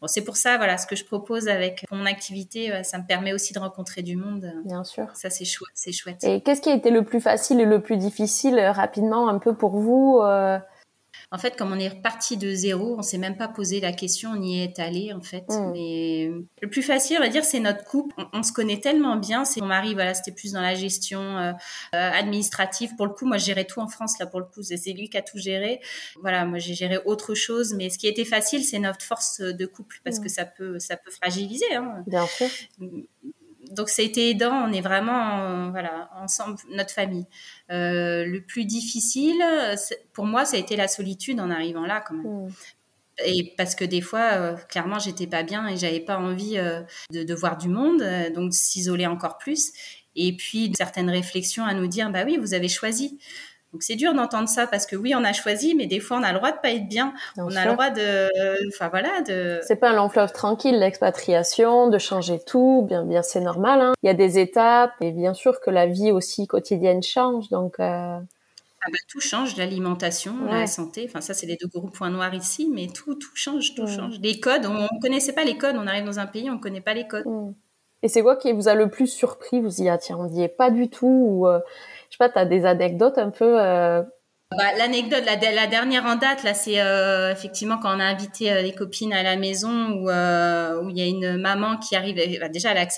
bon, 0.00 0.06
c'est 0.06 0.22
pour 0.22 0.36
ça, 0.36 0.56
voilà, 0.56 0.78
ce 0.78 0.86
que 0.86 0.96
je 0.96 1.04
propose 1.04 1.48
avec 1.48 1.84
mon 1.90 2.06
activité, 2.06 2.82
ça 2.84 2.98
me 2.98 3.06
permet 3.06 3.32
aussi 3.32 3.52
de 3.52 3.58
rencontrer 3.58 4.02
du 4.02 4.16
monde. 4.16 4.52
Bien 4.64 4.84
sûr. 4.84 5.08
Ça, 5.14 5.30
c'est 5.30 5.44
chouette. 5.44 5.70
C'est 5.74 5.92
chouette. 5.92 6.22
Et 6.24 6.40
qu'est-ce 6.40 6.60
qui 6.60 6.70
a 6.70 6.74
été 6.74 6.90
le 6.90 7.04
plus 7.04 7.20
facile 7.20 7.60
et 7.60 7.66
le 7.66 7.80
plus 7.80 7.96
difficile 7.96 8.60
rapidement 8.60 9.28
un 9.28 9.38
peu 9.38 9.54
pour 9.54 9.76
vous 9.76 10.20
en 11.32 11.38
fait, 11.38 11.56
comme 11.56 11.72
on 11.72 11.78
est 11.78 11.88
reparti 11.88 12.36
de 12.36 12.52
zéro, 12.52 12.96
on 12.98 13.02
s'est 13.02 13.18
même 13.18 13.36
pas 13.36 13.46
posé 13.46 13.78
la 13.78 13.92
question, 13.92 14.30
on 14.30 14.42
y 14.42 14.62
est 14.62 14.80
allé 14.80 15.12
en 15.12 15.20
fait. 15.20 15.44
Mm. 15.48 15.70
Mais 15.72 16.30
le 16.60 16.68
plus 16.68 16.82
facile, 16.82 17.18
on 17.20 17.22
va 17.22 17.28
dire, 17.28 17.44
c'est 17.44 17.60
notre 17.60 17.84
couple. 17.84 18.16
On, 18.32 18.42
se 18.42 18.52
connaît 18.52 18.80
tellement 18.80 19.16
bien. 19.16 19.44
C'est 19.44 19.60
mon 19.60 19.68
mari, 19.68 19.94
voilà, 19.94 20.14
c'était 20.14 20.32
plus 20.32 20.52
dans 20.52 20.60
la 20.60 20.74
gestion 20.74 21.20
euh, 21.20 21.52
euh, 21.94 22.10
administrative. 22.12 22.96
Pour 22.96 23.06
le 23.06 23.12
coup, 23.12 23.26
moi, 23.26 23.38
je 23.38 23.44
gérais 23.44 23.64
tout 23.64 23.80
en 23.80 23.86
France 23.86 24.18
là. 24.18 24.26
Pour 24.26 24.40
le 24.40 24.46
coup, 24.46 24.62
c'est 24.62 24.92
lui 24.92 25.08
qui 25.08 25.18
a 25.18 25.22
tout 25.22 25.38
géré. 25.38 25.80
Voilà, 26.20 26.44
moi, 26.44 26.58
j'ai 26.58 26.74
géré 26.74 26.98
autre 27.04 27.34
chose. 27.34 27.74
Mais 27.74 27.90
ce 27.90 27.98
qui 27.98 28.08
était 28.08 28.24
facile, 28.24 28.64
c'est 28.64 28.80
notre 28.80 29.04
force 29.04 29.40
de 29.40 29.66
couple 29.66 30.00
parce 30.02 30.18
mm. 30.18 30.22
que 30.22 30.28
ça 30.28 30.44
peut, 30.44 30.78
ça 30.80 30.96
peut 30.96 31.12
fragiliser. 31.12 31.72
Hein. 31.74 32.02
Bien 32.08 32.26
sûr 32.26 32.48
donc 33.70 33.88
ça 33.88 34.02
a 34.02 34.04
été 34.04 34.30
aidant. 34.30 34.52
On 34.52 34.72
est 34.72 34.80
vraiment 34.80 35.70
voilà 35.70 36.10
ensemble, 36.16 36.58
notre 36.70 36.92
famille. 36.92 37.26
Euh, 37.70 38.24
le 38.24 38.40
plus 38.42 38.64
difficile, 38.64 39.42
pour 40.12 40.26
moi, 40.26 40.44
ça 40.44 40.56
a 40.56 40.60
été 40.60 40.76
la 40.76 40.88
solitude 40.88 41.40
en 41.40 41.50
arrivant 41.50 41.86
là 41.86 42.02
quand 42.06 42.14
même. 42.14 42.46
Mm. 42.46 42.48
Et 43.26 43.52
parce 43.56 43.74
que 43.74 43.84
des 43.84 44.00
fois, 44.00 44.32
euh, 44.32 44.56
clairement, 44.68 44.98
j'étais 44.98 45.26
pas 45.26 45.42
bien 45.42 45.68
et 45.68 45.76
j'avais 45.76 46.00
pas 46.00 46.16
envie 46.16 46.56
euh, 46.56 46.80
de, 47.12 47.22
de, 47.22 47.34
voir 47.34 47.58
du 47.58 47.68
monde, 47.68 48.02
donc 48.34 48.50
de 48.50 48.54
s'isoler 48.54 49.06
encore 49.06 49.36
plus. 49.36 49.72
Et 50.16 50.36
puis 50.36 50.72
certaines 50.76 51.10
réflexions 51.10 51.64
à 51.64 51.74
nous 51.74 51.86
dire, 51.86 52.10
bah 52.10 52.22
oui, 52.24 52.38
vous 52.38 52.54
avez 52.54 52.68
choisi. 52.68 53.18
Donc 53.72 53.84
c'est 53.84 53.94
dur 53.94 54.14
d'entendre 54.14 54.48
ça 54.48 54.66
parce 54.66 54.84
que 54.84 54.96
oui, 54.96 55.14
on 55.14 55.22
a 55.22 55.32
choisi, 55.32 55.74
mais 55.74 55.86
des 55.86 56.00
fois 56.00 56.16
on 56.18 56.22
a 56.22 56.32
le 56.32 56.38
droit 56.38 56.50
de 56.50 56.58
pas 56.58 56.70
être 56.70 56.88
bien. 56.88 57.14
on 57.36 57.54
a 57.54 57.64
le 57.64 57.72
droit 57.72 57.90
de, 57.90 58.68
enfin 58.68 58.88
voilà, 58.88 59.22
de. 59.22 59.60
C'est 59.62 59.76
pas 59.76 59.90
un 59.90 59.94
long 59.94 60.08
fleuve 60.08 60.32
tranquille 60.32 60.78
l'expatriation, 60.78 61.88
de 61.88 61.98
changer 61.98 62.40
tout. 62.44 62.84
Bien, 62.88 63.04
bien, 63.04 63.22
c'est 63.22 63.40
normal. 63.40 63.80
Hein. 63.80 63.92
Il 64.02 64.06
y 64.06 64.10
a 64.10 64.14
des 64.14 64.38
étapes 64.38 64.94
et 65.00 65.12
bien 65.12 65.34
sûr 65.34 65.60
que 65.60 65.70
la 65.70 65.86
vie 65.86 66.10
aussi 66.10 66.46
quotidienne 66.46 67.02
change. 67.02 67.48
Donc. 67.48 67.78
Euh... 67.78 68.18
Ah 68.82 68.88
bah, 68.90 68.98
tout 69.08 69.20
change, 69.20 69.58
l'alimentation, 69.58 70.32
la 70.48 70.66
santé. 70.66 71.04
Enfin, 71.06 71.20
ça, 71.20 71.34
c'est 71.34 71.44
les 71.44 71.56
deux 71.56 71.68
gros 71.68 71.88
points 71.88 72.08
noirs 72.08 72.32
ici, 72.32 72.66
mais 72.72 72.86
tout, 72.86 73.14
tout 73.14 73.34
change, 73.34 73.74
tout 73.74 73.86
change. 73.86 74.18
Les 74.22 74.40
codes, 74.40 74.64
on 74.64 74.72
ne 74.72 75.00
connaissait 75.02 75.34
pas 75.34 75.44
les 75.44 75.58
codes. 75.58 75.76
On 75.76 75.86
arrive 75.86 76.06
dans 76.06 76.18
un 76.18 76.26
pays, 76.26 76.48
on 76.48 76.54
ne 76.54 76.60
connaît 76.60 76.80
pas 76.80 76.94
les 76.94 77.06
codes. 77.06 77.26
Et 78.02 78.08
c'est 78.08 78.22
quoi 78.22 78.36
qui 78.36 78.52
vous 78.52 78.68
a 78.68 78.74
le 78.74 78.88
plus 78.88 79.06
surpris? 79.06 79.60
Vous 79.60 79.82
y 79.82 79.90
tiens, 80.00 80.16
on 80.18 80.28
n'y 80.28 80.42
est 80.42 80.48
pas 80.48 80.70
du 80.70 80.88
tout 80.88 81.06
ou 81.06 81.46
euh, 81.46 81.60
je 82.10 82.16
sais 82.16 82.18
pas, 82.18 82.28
tu 82.28 82.38
as 82.38 82.44
des 82.44 82.66
anecdotes 82.66 83.18
un 83.18 83.30
peu 83.30 83.60
euh, 83.60 84.02
bah, 84.56 84.74
L'anecdote, 84.76 85.22
la, 85.24 85.36
dernière 85.68 86.04
en 86.06 86.16
date, 86.16 86.42
là, 86.42 86.54
c'est 86.54 86.80
euh, 86.80 87.30
effectivement 87.30 87.78
quand 87.78 87.96
on 87.96 88.00
a 88.00 88.04
invité 88.04 88.50
euh, 88.50 88.62
les 88.62 88.74
copines 88.74 89.12
à 89.12 89.22
la 89.22 89.36
maison 89.36 89.90
où 89.92 90.10
euh, 90.10 90.82
où 90.82 90.90
il 90.90 90.98
y 90.98 91.02
a 91.02 91.06
une 91.06 91.36
maman 91.36 91.76
qui 91.76 91.94
arrive, 91.94 92.16
bah, 92.40 92.48
déjà 92.48 92.72
elle 92.72 92.88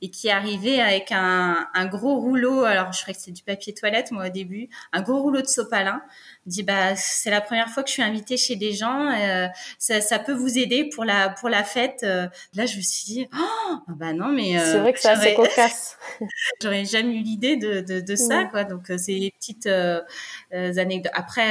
et 0.00 0.10
qui 0.10 0.28
est 0.28 0.30
arrivée 0.30 0.80
avec 0.80 1.10
un, 1.10 1.66
un 1.74 1.86
gros 1.86 2.20
rouleau, 2.20 2.62
alors 2.62 2.92
je 2.92 3.02
crois 3.02 3.14
que 3.14 3.20
c'est 3.20 3.32
du 3.32 3.42
papier 3.42 3.74
toilette 3.74 4.12
moi 4.12 4.26
au 4.26 4.30
début, 4.30 4.68
un 4.92 5.02
gros 5.02 5.20
rouleau 5.20 5.42
de 5.42 5.48
sopalin, 5.48 6.00
dit 6.46 6.62
bah 6.62 6.94
c'est 6.96 7.30
la 7.30 7.40
première 7.40 7.68
fois 7.68 7.82
que 7.82 7.88
je 7.88 7.94
suis 7.94 8.02
invitée 8.02 8.36
chez 8.36 8.56
des 8.56 8.72
gens, 8.72 9.08
euh, 9.10 9.46
ça, 9.78 10.00
ça, 10.00 10.18
peut 10.18 10.32
vous 10.32 10.58
aider 10.58 10.88
pour 10.88 11.04
la 11.04 11.28
pour 11.28 11.48
la 11.48 11.64
fête. 11.64 12.00
Euh. 12.04 12.28
Là 12.54 12.66
je 12.66 12.76
me 12.76 12.82
suis 12.82 13.04
dit 13.04 13.28
oh 13.34 13.38
ah 13.38 13.82
bah 13.88 14.12
non 14.12 14.28
mais 14.28 14.58
euh, 14.58 14.72
c'est 14.72 14.78
vrai 14.78 14.92
que 14.92 15.00
c'est 15.00 15.08
assez 15.08 15.34
cocasse. 15.34 15.98
j'aurais 16.62 16.84
jamais 16.84 17.14
eu 17.14 17.22
l'idée 17.22 17.56
de, 17.56 17.80
de, 17.80 18.00
de 18.00 18.16
ça 18.16 18.44
quoi. 18.44 18.64
Donc 18.64 18.86
c'est 18.96 19.18
des 19.18 19.32
petites 19.32 19.68
anecdotes. 20.52 21.12
Après 21.14 21.48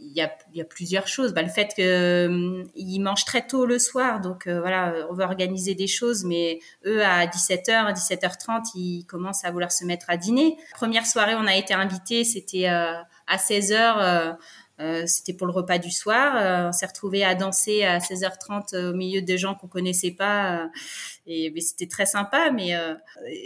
il 0.00 0.12
y 0.16 0.22
a 0.22 0.32
il 0.52 0.58
y 0.58 0.60
a 0.60 0.64
plusieurs 0.64 1.08
choses. 1.08 1.34
Bah, 1.34 1.42
le 1.42 1.48
fait 1.48 1.72
que 1.76 2.64
ils 2.76 3.00
mangent 3.00 3.24
très 3.24 3.46
tôt 3.46 3.66
le 3.66 3.78
soir, 3.78 4.20
donc 4.20 4.46
voilà 4.46 4.94
on 5.10 5.14
veut 5.14 5.24
organiser 5.24 5.74
des 5.74 5.88
choses, 5.88 6.24
mais 6.24 6.60
eux 6.84 7.04
à 7.04 7.26
17h 7.26 7.92
17h30 7.92 8.70
ils 8.76 9.04
commencent 9.06 9.44
à 9.44 9.50
vouloir 9.50 9.72
se 9.72 9.84
mettre 9.84 10.06
à 10.08 10.16
dîner. 10.16 10.56
Première 10.74 11.06
soirée 11.06 11.34
on 11.34 11.46
a 11.46 11.56
été 11.56 11.74
invités, 11.74 12.22
c'était 12.24 12.68
à 13.26 13.38
16 13.38 13.72
h 13.72 13.96
euh, 13.98 14.32
euh, 14.78 15.06
c'était 15.06 15.32
pour 15.32 15.46
le 15.46 15.54
repas 15.54 15.78
du 15.78 15.90
soir. 15.90 16.36
Euh, 16.36 16.68
on 16.68 16.72
s'est 16.72 16.84
retrouvé 16.84 17.24
à 17.24 17.34
danser 17.34 17.82
à 17.84 17.98
16h30 17.98 18.90
au 18.90 18.94
milieu 18.94 19.22
de 19.22 19.36
gens 19.36 19.54
qu'on 19.54 19.68
connaissait 19.68 20.10
pas. 20.10 20.68
et 21.26 21.52
c'était 21.60 21.86
très 21.86 22.04
sympa, 22.04 22.50
mais 22.50 22.74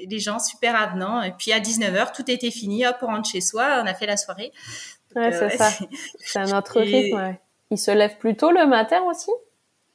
les 0.07 0.19
gens 0.19 0.41
super 0.41 0.75
avenants. 0.75 1.23
Et 1.23 1.33
puis 1.33 1.53
à 1.53 1.61
19h, 1.61 2.15
tout 2.15 2.29
était 2.29 2.51
fini. 2.51 2.85
Hop, 2.85 2.97
on 3.03 3.07
rentre 3.07 3.31
chez 3.31 3.41
soi. 3.41 3.81
On 3.83 3.87
a 3.87 3.95
fait 3.95 4.07
la 4.07 4.17
soirée. 4.17 4.53
Ouais, 5.15 5.31
c'est 5.33 5.57
ça. 5.57 5.71
C'est 6.19 6.39
un 6.39 6.59
autre 6.59 6.81
rythme. 6.81 7.17
Ouais. 7.17 7.41
Ils 7.71 7.79
se 7.79 7.91
lèvent 7.91 8.19
plus 8.19 8.37
tôt 8.37 8.51
le 8.51 8.67
matin 8.67 9.01
aussi? 9.09 9.31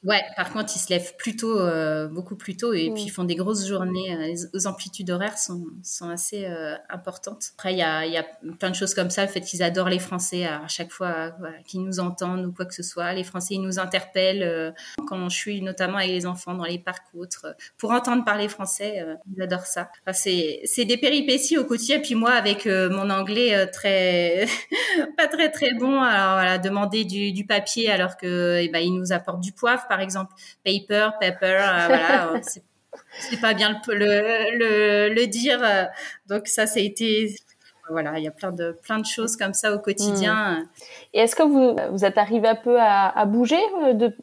Ouais, 0.06 0.22
par 0.36 0.52
contre, 0.52 0.72
ils 0.76 0.78
se 0.78 0.88
lèvent 0.88 1.16
plus 1.16 1.34
tôt, 1.34 1.58
euh, 1.58 2.06
beaucoup 2.06 2.36
plus 2.36 2.56
tôt, 2.56 2.72
et 2.72 2.92
puis 2.94 3.02
ils 3.02 3.10
font 3.10 3.24
des 3.24 3.34
grosses 3.34 3.66
journées. 3.66 4.14
Euh, 4.14 4.34
les 4.54 4.66
amplitudes 4.68 5.10
horaires 5.10 5.36
sont, 5.36 5.66
sont 5.82 6.08
assez 6.08 6.44
euh, 6.44 6.76
importantes. 6.88 7.46
Après, 7.54 7.72
il 7.72 7.78
y 7.78 7.82
a, 7.82 8.06
y 8.06 8.16
a 8.16 8.24
plein 8.60 8.70
de 8.70 8.76
choses 8.76 8.94
comme 8.94 9.10
ça, 9.10 9.22
le 9.22 9.28
fait 9.28 9.40
qu'ils 9.40 9.64
adorent 9.64 9.88
les 9.88 9.98
Français 9.98 10.44
à 10.44 10.68
chaque 10.68 10.92
fois 10.92 11.32
qu'ils 11.66 11.82
nous 11.82 11.98
entendent 11.98 12.46
ou 12.46 12.52
quoi 12.52 12.66
que 12.66 12.74
ce 12.74 12.84
soit. 12.84 13.12
Les 13.14 13.24
Français, 13.24 13.54
ils 13.54 13.60
nous 13.60 13.80
interpellent 13.80 14.74
quand 15.08 15.28
je 15.28 15.36
suis 15.36 15.60
notamment 15.60 15.96
avec 15.96 16.10
les 16.10 16.24
enfants 16.24 16.54
dans 16.54 16.64
les 16.64 16.78
parcs 16.78 17.06
ou 17.12 17.22
autres. 17.22 17.56
Pour 17.76 17.90
entendre 17.90 18.24
parler 18.24 18.48
français, 18.48 19.04
ils 19.34 19.42
adorent 19.42 19.66
ça. 19.66 19.90
Enfin, 20.02 20.12
c'est, 20.12 20.60
c'est 20.64 20.84
des 20.84 20.98
péripéties 20.98 21.58
au 21.58 21.64
quotidien. 21.64 21.98
Puis 21.98 22.14
moi, 22.14 22.30
avec 22.30 22.66
mon 22.66 23.10
anglais 23.10 23.66
très, 23.72 24.46
pas 25.16 25.26
très 25.26 25.50
très 25.50 25.74
bon, 25.74 26.00
alors 26.00 26.34
voilà, 26.34 26.58
demander 26.58 27.04
du, 27.04 27.32
du 27.32 27.44
papier 27.44 27.90
alors 27.90 28.16
que, 28.16 28.60
eh 28.62 28.68
ben, 28.68 28.78
ils 28.78 28.94
nous 28.94 29.12
apportent 29.12 29.40
du 29.40 29.52
poivre 29.52 29.84
par 29.88 29.95
exemple, 30.00 30.32
paper, 30.64 31.10
pepper, 31.20 31.58
euh, 31.60 31.86
voilà. 31.86 32.32
Euh, 32.32 32.40
c'est 33.18 33.40
pas 33.40 33.54
bien 33.54 33.80
le, 33.88 34.58
le, 34.58 35.14
le, 35.14 35.26
dire. 35.26 35.62
Euh, 35.62 35.84
donc 36.28 36.48
ça, 36.48 36.66
ça 36.66 36.80
a 36.80 36.82
été 36.82 37.34
voilà, 37.88 38.18
il 38.18 38.24
y 38.24 38.28
a 38.28 38.32
plein 38.32 38.50
de 38.50 38.76
plein 38.82 38.98
de 38.98 39.06
choses 39.06 39.36
comme 39.36 39.54
ça 39.54 39.72
au 39.72 39.78
quotidien. 39.78 40.60
Hmm. 40.60 40.66
Et 41.14 41.20
est-ce 41.20 41.36
que 41.36 41.44
vous 41.44 41.76
vous 41.92 42.04
êtes 42.04 42.18
arrivé 42.18 42.48
un 42.48 42.56
peu 42.56 42.80
à, 42.80 43.08
à 43.08 43.26
bouger 43.26 43.60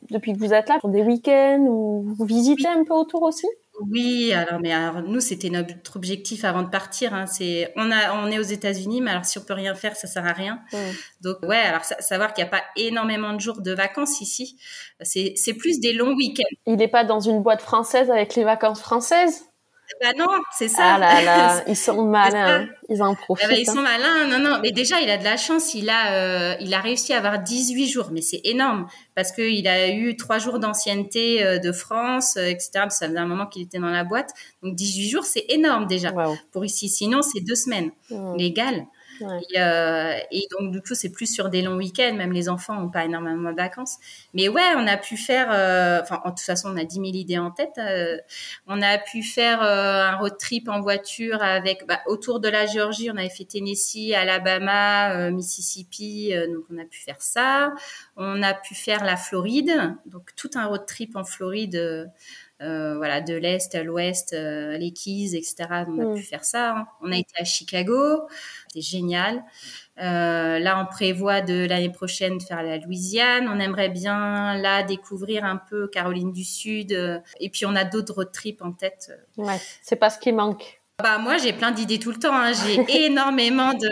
depuis 0.09 0.33
que 0.33 0.39
vous 0.39 0.53
êtes 0.53 0.67
là 0.67 0.79
pour 0.81 0.89
des 0.89 1.01
week-ends 1.01 1.65
ou 1.67 2.13
vous 2.17 2.25
visitez 2.25 2.67
un 2.67 2.83
peu 2.83 2.93
autour 2.93 3.23
aussi? 3.23 3.47
Oui, 3.89 4.33
alors 4.33 4.59
mais 4.59 4.71
alors 4.71 5.01
nous 5.01 5.19
c'était 5.19 5.49
notre 5.49 5.95
objectif 5.95 6.43
avant 6.45 6.63
de 6.63 6.69
partir. 6.69 7.13
Hein, 7.13 7.27
c'est 7.27 7.71
on 7.75 7.91
a 7.91 8.13
on 8.15 8.27
est 8.31 8.39
aux 8.39 8.43
États-Unis, 8.43 9.01
mais 9.01 9.11
alors 9.11 9.25
si 9.25 9.37
on 9.37 9.41
peut 9.41 9.53
rien 9.53 9.75
faire, 9.75 9.95
ça 9.95 10.07
sert 10.07 10.25
à 10.25 10.33
rien. 10.33 10.61
Mmh. 10.71 10.77
Donc 11.21 11.37
ouais, 11.43 11.57
alors 11.57 11.83
savoir 11.83 12.33
qu'il 12.33 12.43
n'y 12.43 12.49
a 12.49 12.51
pas 12.51 12.63
énormément 12.75 13.33
de 13.33 13.39
jours 13.39 13.61
de 13.61 13.73
vacances 13.73 14.21
ici, 14.21 14.57
c'est 15.01 15.33
c'est 15.35 15.53
plus 15.53 15.79
des 15.79 15.93
longs 15.93 16.15
week-ends. 16.15 16.55
Il 16.65 16.75
n'est 16.75 16.87
pas 16.87 17.03
dans 17.03 17.19
une 17.19 17.41
boîte 17.41 17.61
française 17.61 18.09
avec 18.09 18.35
les 18.35 18.43
vacances 18.43 18.81
françaises? 18.81 19.52
Bah 20.01 20.11
non, 20.17 20.27
c'est 20.51 20.67
ça. 20.67 20.95
Ah 20.95 20.97
là 20.97 21.21
là, 21.21 21.63
ils 21.67 21.75
sont 21.75 22.03
malins, 22.05 22.67
ils 22.89 23.01
en 23.01 23.15
profitent. 23.15 23.47
Ah 23.49 23.53
bah, 23.53 23.59
ils 23.59 23.65
sont 23.65 23.81
malins, 23.81 24.27
non 24.27 24.39
non, 24.39 24.59
mais 24.61 24.71
déjà 24.71 25.01
il 25.01 25.09
a 25.09 25.17
de 25.17 25.23
la 25.23 25.37
chance, 25.37 25.73
il 25.73 25.89
a 25.89 26.13
euh, 26.13 26.55
il 26.59 26.73
a 26.73 26.79
réussi 26.79 27.13
à 27.13 27.17
avoir 27.17 27.39
18 27.39 27.87
jours, 27.87 28.09
mais 28.11 28.21
c'est 28.21 28.41
énorme. 28.43 28.87
Parce 29.15 29.31
que 29.31 29.41
il 29.41 29.67
a 29.67 29.89
eu 29.89 30.15
trois 30.15 30.39
jours 30.39 30.59
d'ancienneté 30.59 31.43
euh, 31.43 31.59
de 31.59 31.71
France, 31.71 32.37
euh, 32.37 32.47
etc. 32.47 32.85
Ça 32.89 33.07
faisait 33.07 33.17
un 33.17 33.27
moment 33.27 33.45
qu'il 33.45 33.61
était 33.63 33.79
dans 33.79 33.89
la 33.89 34.03
boîte, 34.03 34.31
donc 34.61 34.75
18 34.75 35.09
jours 35.09 35.25
c'est 35.25 35.45
énorme 35.49 35.87
déjà. 35.87 36.11
Pour 36.51 36.65
ici. 36.65 36.89
Sinon 36.89 37.21
c'est 37.21 37.41
deux 37.41 37.55
semaines. 37.55 37.91
Mmh. 38.09 38.37
Euh, 39.21 40.17
et, 40.31 40.47
donc, 40.51 40.71
du 40.71 40.81
coup, 40.81 40.95
c'est 40.95 41.11
plus 41.11 41.31
sur 41.31 41.49
des 41.49 41.61
longs 41.61 41.77
week-ends. 41.77 42.13
Même 42.15 42.31
les 42.31 42.49
enfants 42.49 42.75
n'ont 42.75 42.89
pas 42.89 43.05
énormément 43.05 43.51
de 43.51 43.55
vacances. 43.55 43.97
Mais 44.33 44.49
ouais, 44.49 44.73
on 44.75 44.87
a 44.87 44.97
pu 44.97 45.17
faire, 45.17 45.49
euh, 45.51 46.01
enfin, 46.01 46.21
en 46.23 46.31
toute 46.31 46.41
façon, 46.41 46.71
on 46.73 46.77
a 46.77 46.83
10 46.83 46.95
000 46.95 47.05
idées 47.07 47.37
en 47.37 47.51
tête. 47.51 47.77
Euh, 47.77 48.17
on 48.67 48.81
a 48.81 48.97
pu 48.97 49.23
faire 49.23 49.61
un 49.61 50.15
road 50.17 50.37
trip 50.37 50.69
en 50.69 50.81
voiture 50.81 51.41
avec, 51.41 51.85
bah, 51.87 51.99
autour 52.07 52.39
de 52.39 52.49
la 52.49 52.65
Géorgie, 52.65 53.09
on 53.11 53.17
avait 53.17 53.29
fait 53.29 53.45
Tennessee, 53.45 54.13
Alabama, 54.13 55.29
Mississippi. 55.31 56.33
donc, 56.53 56.63
on 56.71 56.77
a 56.77 56.85
pu 56.85 56.99
faire 56.99 57.21
ça. 57.21 57.73
On 58.15 58.41
a 58.41 58.53
pu 58.53 58.75
faire 58.75 59.03
la 59.03 59.17
Floride. 59.17 59.95
Donc, 60.05 60.31
tout 60.35 60.51
un 60.55 60.65
road 60.65 60.85
trip 60.85 61.15
en 61.15 61.23
Floride. 61.23 62.09
Euh, 62.63 62.95
voilà, 62.95 63.19
de 63.19 63.33
l'est 63.33 63.75
à 63.75 63.83
l'ouest, 63.83 64.33
euh, 64.33 64.77
les 64.77 64.91
Keys, 64.91 65.35
etc. 65.35 65.55
On 65.87 65.99
a 65.99 66.05
mm. 66.05 66.15
pu 66.15 66.21
faire 66.21 66.45
ça. 66.45 66.77
Hein. 66.77 66.87
On 67.01 67.11
a 67.11 67.17
été 67.17 67.33
à 67.37 67.43
Chicago, 67.43 68.27
c'était 68.67 68.81
génial. 68.81 69.43
Euh, 70.01 70.59
là, 70.59 70.81
on 70.81 70.85
prévoit 70.85 71.41
de 71.41 71.65
l'année 71.65 71.91
prochaine 71.91 72.39
faire 72.39 72.63
la 72.63 72.77
Louisiane. 72.77 73.47
On 73.47 73.59
aimerait 73.59 73.89
bien 73.89 74.57
là 74.57 74.83
découvrir 74.83 75.43
un 75.43 75.57
peu 75.57 75.87
Caroline 75.87 76.31
du 76.31 76.43
Sud. 76.43 76.91
et 77.39 77.49
puis 77.49 77.65
on 77.65 77.75
a 77.75 77.83
d'autres 77.83 78.13
road 78.13 78.31
trips 78.31 78.61
en 78.61 78.71
tête. 78.71 79.11
Ouais, 79.37 79.59
c'est 79.81 79.97
pas 79.97 80.09
ce 80.09 80.19
qui 80.19 80.31
manque. 80.31 80.79
Bah 81.01 81.17
moi 81.17 81.37
j'ai 81.37 81.53
plein 81.53 81.71
d'idées 81.71 81.99
tout 81.99 82.11
le 82.11 82.19
temps. 82.19 82.35
Hein. 82.35 82.53
J'ai 82.53 83.05
énormément 83.05 83.73
de. 83.73 83.89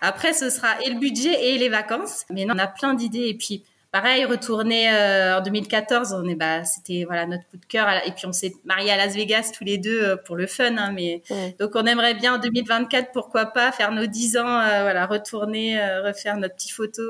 Après 0.00 0.32
ce 0.32 0.50
sera 0.50 0.80
et 0.82 0.90
le 0.90 0.98
budget 0.98 1.50
et 1.50 1.58
les 1.58 1.68
vacances, 1.68 2.24
mais 2.30 2.46
non, 2.46 2.54
on 2.56 2.58
a 2.58 2.66
plein 2.66 2.94
d'idées 2.94 3.28
et 3.28 3.34
puis 3.34 3.64
pareil, 3.90 4.24
retourner 4.26 4.90
euh, 4.90 5.38
en 5.38 5.40
2014, 5.40 6.12
on 6.12 6.28
est 6.28 6.34
bah 6.34 6.64
c'était 6.64 7.04
voilà 7.04 7.26
notre 7.26 7.46
coup 7.48 7.56
de 7.56 7.64
cœur 7.64 7.88
et 8.06 8.12
puis 8.12 8.26
on 8.26 8.32
s'est 8.32 8.52
mariés 8.64 8.90
à 8.90 8.96
Las 8.96 9.14
Vegas 9.14 9.52
tous 9.56 9.64
les 9.64 9.78
deux 9.78 10.02
euh, 10.02 10.16
pour 10.16 10.36
le 10.36 10.46
fun 10.46 10.76
hein, 10.76 10.92
mais 10.92 11.22
donc 11.58 11.70
on 11.74 11.86
aimerait 11.86 12.14
bien 12.14 12.34
en 12.34 12.38
2024 12.38 13.12
pourquoi 13.12 13.46
pas 13.46 13.72
faire 13.72 13.92
nos 13.92 14.06
10 14.06 14.36
ans 14.36 14.60
euh, 14.60 14.82
voilà 14.82 15.06
retourner 15.06 15.80
refaire 16.00 16.36
notre 16.36 16.54
petite 16.54 16.72
photo 16.72 17.02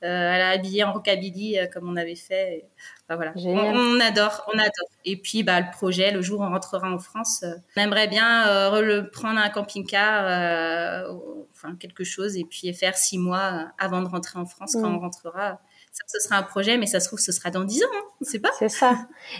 à 0.00 0.06
la 0.38 0.50
habillée 0.50 0.84
en 0.84 0.92
rockabilly 0.92 1.58
comme 1.72 1.88
on 1.88 1.96
avait 1.96 2.14
fait 2.14 2.64
voilà. 3.10 3.32
On, 3.36 3.98
adore 4.00 4.44
on 4.52 4.58
adore. 4.58 4.88
Et 5.06 5.16
puis 5.16 5.42
bah 5.42 5.60
le 5.60 5.70
projet 5.72 6.12
le 6.12 6.22
jour 6.22 6.40
où 6.40 6.44
on 6.44 6.50
rentrera 6.50 6.92
en 6.92 6.98
France 6.98 7.44
on 7.76 7.80
aimerait 7.80 8.06
bien 8.06 8.70
prendre 9.12 9.40
un 9.40 9.48
camping-car 9.48 11.08
enfin 11.52 11.74
quelque 11.74 12.04
chose 12.04 12.36
et 12.36 12.44
puis 12.44 12.72
faire 12.72 12.96
six 12.96 13.18
mois 13.18 13.72
avant 13.78 14.02
de 14.02 14.08
rentrer 14.08 14.38
en 14.38 14.46
France 14.46 14.74
quand 14.74 14.94
on 14.94 15.00
rentrera 15.00 15.58
ce 16.06 16.20
sera 16.20 16.36
un 16.36 16.42
projet, 16.42 16.76
mais 16.78 16.86
ça 16.86 17.00
se 17.00 17.08
trouve, 17.08 17.18
ce 17.18 17.32
sera 17.32 17.50
dans 17.50 17.64
dix 17.64 17.82
ans, 17.82 17.88
hein, 17.94 18.02
on 18.20 18.24
ne 18.24 18.26
sait 18.26 18.38
pas. 18.38 18.50
C'est 18.58 18.68
ça. 18.68 18.96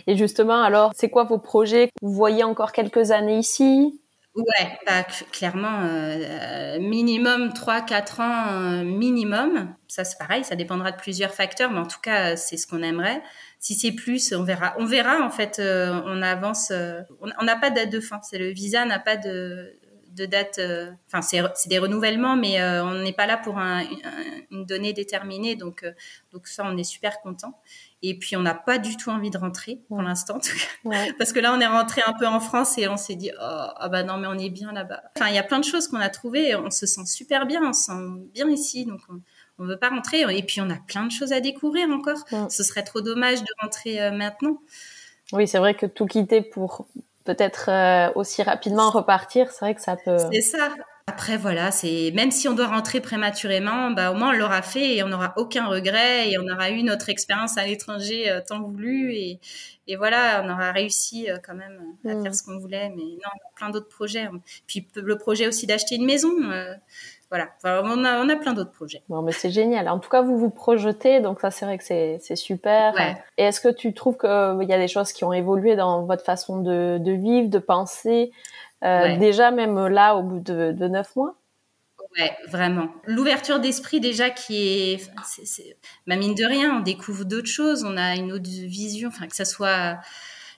Et 0.06 0.16
justement, 0.16 0.62
alors, 0.62 0.92
c'est 0.96 1.10
quoi 1.10 1.24
vos 1.24 1.38
projets 1.38 1.90
Vous 2.02 2.12
voyez 2.12 2.44
encore 2.44 2.72
quelques 2.72 3.10
années 3.10 3.38
ici? 3.38 4.00
Ouais, 4.34 4.78
bah, 4.86 5.02
clairement, 5.32 5.80
euh, 5.82 6.78
minimum 6.78 7.48
3-4 7.48 8.20
ans 8.20 8.46
euh, 8.52 8.84
minimum. 8.84 9.74
Ça, 9.88 10.04
c'est 10.04 10.16
pareil, 10.16 10.44
ça 10.44 10.54
dépendra 10.54 10.92
de 10.92 10.96
plusieurs 10.96 11.34
facteurs, 11.34 11.72
mais 11.72 11.80
en 11.80 11.86
tout 11.86 12.00
cas, 12.00 12.36
c'est 12.36 12.56
ce 12.56 12.66
qu'on 12.68 12.82
aimerait. 12.82 13.20
Si 13.58 13.74
c'est 13.74 13.90
plus, 13.90 14.32
on 14.32 14.44
verra. 14.44 14.76
On 14.78 14.84
verra, 14.84 15.22
en 15.22 15.30
fait, 15.30 15.58
euh, 15.58 16.00
on 16.04 16.22
avance. 16.22 16.72
on 17.20 17.44
n'a 17.44 17.56
pas 17.56 17.70
de 17.70 17.76
date 17.76 17.90
de 17.90 17.98
fin. 17.98 18.20
C'est 18.22 18.38
le 18.38 18.50
visa 18.50 18.84
n'a 18.84 19.00
pas 19.00 19.16
de 19.16 19.76
de 20.18 20.26
date. 20.26 20.60
Enfin, 21.06 21.22
c'est 21.22 21.68
des 21.68 21.78
renouvellements, 21.78 22.36
mais 22.36 22.62
on 22.62 22.94
n'est 22.94 23.12
pas 23.12 23.26
là 23.26 23.36
pour 23.36 23.58
un, 23.58 23.84
une 24.50 24.66
donnée 24.66 24.92
déterminée. 24.92 25.56
Donc, 25.56 25.86
donc 26.32 26.46
ça, 26.46 26.64
on 26.66 26.76
est 26.76 26.84
super 26.84 27.20
content. 27.20 27.60
Et 28.02 28.16
puis, 28.16 28.36
on 28.36 28.42
n'a 28.42 28.54
pas 28.54 28.78
du 28.78 28.96
tout 28.96 29.10
envie 29.10 29.30
de 29.30 29.38
rentrer 29.38 29.80
pour 29.88 30.00
l'instant, 30.02 30.38
parce 31.18 31.32
que 31.32 31.40
là, 31.40 31.52
on 31.52 31.60
est 31.60 31.66
rentré 31.66 32.00
un 32.06 32.12
peu 32.12 32.26
en 32.26 32.38
France 32.38 32.78
et 32.78 32.86
on 32.86 32.96
s'est 32.96 33.16
dit, 33.16 33.30
oh, 33.34 33.38
ah 33.40 33.88
bah 33.90 34.04
non, 34.04 34.18
mais 34.18 34.28
on 34.28 34.38
est 34.38 34.50
bien 34.50 34.72
là-bas. 34.72 35.02
Enfin, 35.16 35.28
il 35.28 35.34
y 35.34 35.38
a 35.38 35.42
plein 35.42 35.58
de 35.58 35.64
choses 35.64 35.88
qu'on 35.88 35.98
a 35.98 36.08
trouvées. 36.08 36.54
On 36.54 36.70
se 36.70 36.86
sent 36.86 37.06
super 37.06 37.46
bien, 37.46 37.60
on 37.64 37.72
se 37.72 37.86
sent 37.86 38.28
bien 38.32 38.48
ici, 38.48 38.86
donc 38.86 39.00
on, 39.58 39.64
veut 39.64 39.78
pas 39.78 39.88
rentrer. 39.88 40.20
Et 40.36 40.42
puis, 40.44 40.60
on 40.60 40.70
a 40.70 40.76
plein 40.76 41.06
de 41.06 41.10
choses 41.10 41.32
à 41.32 41.40
découvrir 41.40 41.88
encore. 41.90 42.18
Ce 42.50 42.62
serait 42.62 42.84
trop 42.84 43.00
dommage 43.00 43.40
de 43.40 43.48
rentrer 43.60 44.00
euh, 44.00 44.12
maintenant. 44.12 44.58
Oui, 45.32 45.48
c'est 45.48 45.58
vrai 45.58 45.74
que 45.74 45.86
tout 45.86 46.06
quitter 46.06 46.40
pour 46.40 46.86
peut-être 47.28 47.68
euh, 47.68 48.10
aussi 48.14 48.42
rapidement 48.42 48.88
repartir, 48.88 49.50
c'est 49.50 49.60
vrai 49.60 49.74
que 49.74 49.82
ça 49.82 49.96
peut. 49.96 50.16
C'est 50.32 50.40
ça. 50.40 50.70
Après, 51.08 51.38
voilà, 51.38 51.70
c'est 51.70 52.12
même 52.14 52.30
si 52.30 52.48
on 52.48 52.54
doit 52.54 52.66
rentrer 52.66 53.00
prématurément, 53.00 53.90
bah, 53.92 54.10
au 54.10 54.14
moins 54.14 54.28
on 54.28 54.38
l'aura 54.38 54.60
fait 54.60 54.96
et 54.96 55.02
on 55.02 55.08
n'aura 55.08 55.32
aucun 55.38 55.66
regret 55.66 56.30
et 56.30 56.36
on 56.38 56.46
aura 56.46 56.68
eu 56.70 56.82
notre 56.82 57.08
expérience 57.08 57.56
à 57.56 57.64
l'étranger 57.64 58.30
euh, 58.30 58.42
tant 58.46 58.60
voulu 58.60 59.14
et, 59.14 59.40
et, 59.86 59.96
voilà, 59.96 60.42
on 60.44 60.50
aura 60.50 60.70
réussi 60.70 61.30
euh, 61.30 61.38
quand 61.42 61.54
même 61.54 61.80
à 62.04 62.14
mm. 62.14 62.22
faire 62.22 62.34
ce 62.34 62.42
qu'on 62.42 62.58
voulait. 62.58 62.90
Mais 62.90 63.04
non, 63.04 63.24
on 63.24 63.48
a 63.48 63.52
plein 63.56 63.70
d'autres 63.70 63.88
projets. 63.88 64.28
Puis 64.66 64.86
le 64.96 65.16
projet 65.16 65.48
aussi 65.48 65.66
d'acheter 65.66 65.94
une 65.94 66.04
maison. 66.04 66.30
Euh, 66.50 66.74
voilà, 67.30 67.48
on, 67.64 68.04
a, 68.04 68.22
on 68.22 68.28
a 68.28 68.36
plein 68.36 68.52
d'autres 68.52 68.72
projets. 68.72 69.02
Bon, 69.08 69.22
mais 69.22 69.32
c'est 69.32 69.50
génial. 69.50 69.88
En 69.88 69.98
tout 69.98 70.08
cas, 70.08 70.22
vous 70.22 70.38
vous 70.38 70.48
projetez, 70.48 71.20
donc 71.20 71.40
ça, 71.40 71.50
c'est 71.50 71.66
vrai 71.66 71.76
que 71.76 71.84
c'est 71.84 72.36
super. 72.36 72.94
Et 73.36 73.44
est-ce 73.44 73.60
que 73.60 73.68
tu 73.68 73.92
trouves 73.92 74.16
qu'il 74.16 74.68
y 74.68 74.72
a 74.72 74.78
des 74.78 74.88
choses 74.88 75.12
qui 75.12 75.24
ont 75.24 75.34
évolué 75.34 75.76
dans 75.76 76.04
votre 76.04 76.24
façon 76.24 76.62
de, 76.62 76.96
de 76.98 77.12
vivre, 77.12 77.50
de 77.50 77.58
penser? 77.58 78.32
Euh, 78.84 79.16
déjà 79.16 79.50
même 79.50 79.86
là 79.88 80.14
au 80.14 80.22
bout 80.22 80.40
de, 80.40 80.72
neuf 80.88 81.14
mois 81.16 81.34
Ouais, 82.18 82.32
vraiment. 82.48 82.88
L'ouverture 83.04 83.60
d'esprit 83.60 84.00
déjà 84.00 84.30
qui 84.30 84.56
est, 84.56 85.10
c'est, 85.44 85.76
ma 86.06 86.16
mine 86.16 86.34
de 86.34 86.44
rien, 86.44 86.78
on 86.78 86.80
découvre 86.80 87.24
d'autres 87.24 87.48
choses, 87.48 87.84
on 87.84 87.96
a 87.96 88.16
une 88.16 88.32
autre 88.32 88.48
vision, 88.48 89.08
enfin 89.08 89.26
que 89.26 89.36
ça 89.36 89.44
soit. 89.44 89.98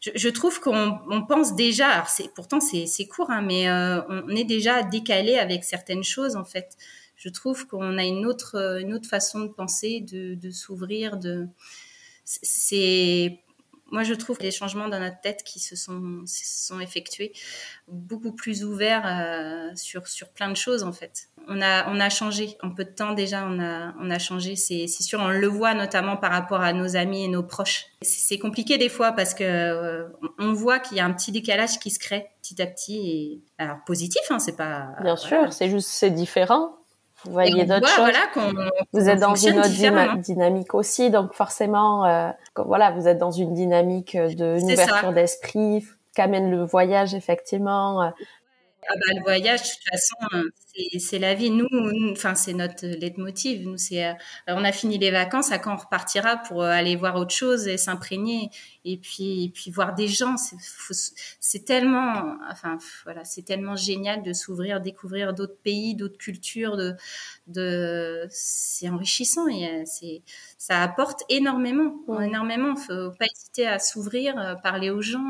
Je, 0.01 0.29
trouve 0.29 0.61
qu'on 0.61 1.27
pense 1.29 1.57
déjà, 1.57 1.89
alors 1.89 2.09
c'est 2.09 2.33
pourtant 2.33 2.61
c'est, 2.61 3.07
court, 3.07 3.31
hein, 3.31 3.43
mais 3.43 3.68
euh, 3.68 4.01
on 4.09 4.29
est 4.29 4.45
déjà 4.45 4.83
décalé 4.83 5.39
avec 5.39 5.64
certaines 5.64 6.05
choses 6.05 6.37
en 6.37 6.45
fait. 6.45 6.77
Je 7.16 7.29
trouve 7.29 7.66
qu'on 7.66 7.99
a 7.99 8.05
une 8.05 8.25
autre 8.27 8.79
une 8.81 8.95
autre 8.95 9.09
façon 9.09 9.41
de 9.41 9.49
penser, 9.49 10.01
de, 10.01 10.37
de 10.37 10.51
s'ouvrir, 10.51 11.18
de 11.18 11.49
c'est 12.25 13.41
moi, 13.91 14.03
je 14.03 14.14
trouve 14.14 14.38
les 14.41 14.51
changements 14.51 14.88
dans 14.88 15.01
notre 15.01 15.20
tête 15.20 15.43
qui 15.45 15.59
se 15.61 15.76
sont, 15.76 16.22
sont 16.26 16.80
effectués 16.80 17.32
beaucoup 17.88 18.32
plus 18.32 18.64
ouverts 18.64 19.03
euh, 19.07 19.74
sur, 19.74 20.07
sur 20.07 20.28
plein 20.28 20.49
de 20.49 20.57
choses, 20.57 20.82
en 20.82 20.93
fait. 20.93 21.28
On 21.49 21.61
a, 21.61 21.91
on 21.91 21.99
a 21.99 22.09
changé. 22.09 22.57
En 22.62 22.70
peu 22.70 22.84
de 22.84 22.91
temps, 22.91 23.12
déjà, 23.12 23.45
on 23.47 23.59
a, 23.61 23.95
on 24.01 24.11
a 24.11 24.18
changé. 24.18 24.57
C'est 24.57 24.86
sûr, 24.86 25.20
on 25.20 25.28
le 25.28 25.47
voit 25.47 25.74
notamment 25.74 26.16
par 26.16 26.30
rapport 26.30 26.61
à 26.61 26.72
nos 26.72 26.97
amis 26.97 27.24
et 27.24 27.28
nos 27.28 27.43
proches. 27.43 27.86
C'est 28.03 28.38
compliqué 28.38 28.78
des 28.78 28.88
fois 28.88 29.12
parce 29.12 29.34
que 29.34 29.45
euh, 29.45 30.09
on 30.38 30.53
voit 30.53 30.78
qu'il 30.78 30.97
y 30.97 31.01
a 31.01 31.05
un 31.05 31.12
petit 31.12 31.32
décalage 31.32 31.78
qui 31.78 31.91
se 31.91 31.99
crée 31.99 32.30
petit 32.43 32.61
à 32.62 32.66
petit. 32.66 33.11
Et, 33.11 33.43
alors, 33.59 33.78
positif, 33.84 34.22
hein, 34.30 34.38
c'est 34.38 34.57
pas. 34.57 34.91
Bien 35.03 35.16
sûr, 35.16 35.53
c'est 35.53 35.68
juste, 35.68 35.88
c'est 35.88 36.11
différent. 36.11 36.80
Vous 37.25 37.33
voyez 37.33 37.64
d'autres 37.64 37.89
choses. 37.89 37.99
Voilà, 37.99 38.73
vous 38.93 39.09
êtes 39.09 39.18
dans 39.21 39.35
une 39.35 39.59
autre 39.59 40.18
dynamique 40.18 40.75
aussi, 40.75 41.11
donc 41.11 41.35
forcément, 41.35 42.05
euh, 42.07 42.31
voilà, 42.57 42.91
vous 42.93 43.09
êtes 43.09 43.18
dans 43.18 43.31
une 43.31 43.55
dynamique 43.55 44.16
de 44.16 44.62
ouverture 44.62 45.12
d'esprit 45.12 45.85
qu'amène 46.14 46.51
le 46.51 46.64
voyage 46.64 47.14
effectivement. 47.14 48.03
Euh, 48.03 48.11
ah 48.89 48.95
bah, 48.95 49.14
le 49.14 49.23
voyage, 49.23 49.62
de 49.62 49.66
toute 49.68 49.91
façon, 49.91 50.16
c'est 50.99 51.18
la 51.18 51.35
vie. 51.35 51.51
Nous, 51.51 51.66
enfin, 52.12 52.35
c'est 52.35 52.53
notre 52.53 52.87
leitmotiv. 52.87 53.66
Nous, 53.66 53.77
c'est, 53.77 54.07
euh, 54.07 54.12
on 54.49 54.64
a 54.64 54.73
fini 54.73 54.99
les 54.99 55.11
vacances, 55.11 55.53
à 55.53 55.59
quand 55.59 55.75
on 55.75 55.77
repartira 55.77 56.37
pour 56.37 56.62
euh, 56.62 56.71
aller 56.71 56.97
voir 56.97 57.16
autre 57.16 57.35
chose 57.35 57.68
et 57.68 57.77
s'imprégner 57.77 58.51
et 58.85 58.97
puis, 58.97 59.45
et 59.45 59.49
puis 59.49 59.71
voir 59.71 59.95
des 59.95 60.09
gens. 60.09 60.37
C'est 61.41 61.64
tellement, 61.64 62.37
enfin, 62.51 62.79
voilà, 63.05 63.25
c'est 63.25 63.43
tellement 63.43 63.77
génial 63.77 64.23
de 64.23 64.33
s'ouvrir, 64.33 64.81
découvrir 64.81 65.35
d'autres 65.35 65.59
pays, 65.62 65.95
d'autres 65.95 66.18
cultures. 66.18 66.77
De, 66.77 66.95
de, 67.47 68.27
c'est 68.31 68.89
enrichissant 68.89 69.49
et 69.49 69.66
euh, 69.66 69.83
c'est, 69.87 70.23
ça 70.59 70.83
apporte 70.83 71.23
énormément, 71.29 71.95
énormément. 72.21 72.77
Faut 72.77 73.11
pas 73.18 73.27
hésiter 73.35 73.66
à 73.66 73.79
s'ouvrir, 73.79 74.57
parler 74.62 74.91
aux 74.91 75.03
gens 75.03 75.21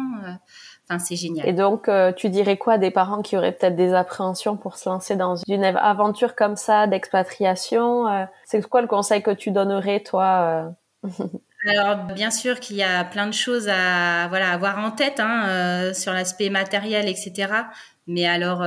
c'est 0.98 1.16
génial. 1.16 1.48
Et 1.48 1.52
donc, 1.52 1.88
tu 2.16 2.28
dirais 2.30 2.56
quoi 2.56 2.78
des 2.78 2.90
parents 2.90 3.22
qui 3.22 3.36
auraient 3.36 3.52
peut-être 3.52 3.76
des 3.76 3.94
appréhensions 3.94 4.56
pour 4.56 4.76
se 4.76 4.88
lancer 4.88 5.16
dans 5.16 5.29
une 5.48 5.64
aventure 5.64 6.34
comme 6.34 6.56
ça 6.56 6.86
d'expatriation 6.86 8.08
euh, 8.08 8.24
C'est 8.44 8.66
quoi 8.68 8.82
le 8.82 8.86
conseil 8.86 9.22
que 9.22 9.30
tu 9.30 9.50
donnerais, 9.50 10.00
toi 10.00 10.74
euh? 11.04 11.08
Alors, 11.68 12.04
bien 12.14 12.30
sûr 12.30 12.58
qu'il 12.58 12.76
y 12.76 12.82
a 12.82 13.04
plein 13.04 13.26
de 13.26 13.34
choses 13.34 13.68
à 13.68 14.28
voilà 14.28 14.50
avoir 14.50 14.78
en 14.78 14.90
tête 14.90 15.20
hein, 15.20 15.92
sur 15.92 16.14
l'aspect 16.14 16.48
matériel, 16.48 17.06
etc. 17.06 17.52
Mais 18.06 18.26
alors, 18.26 18.64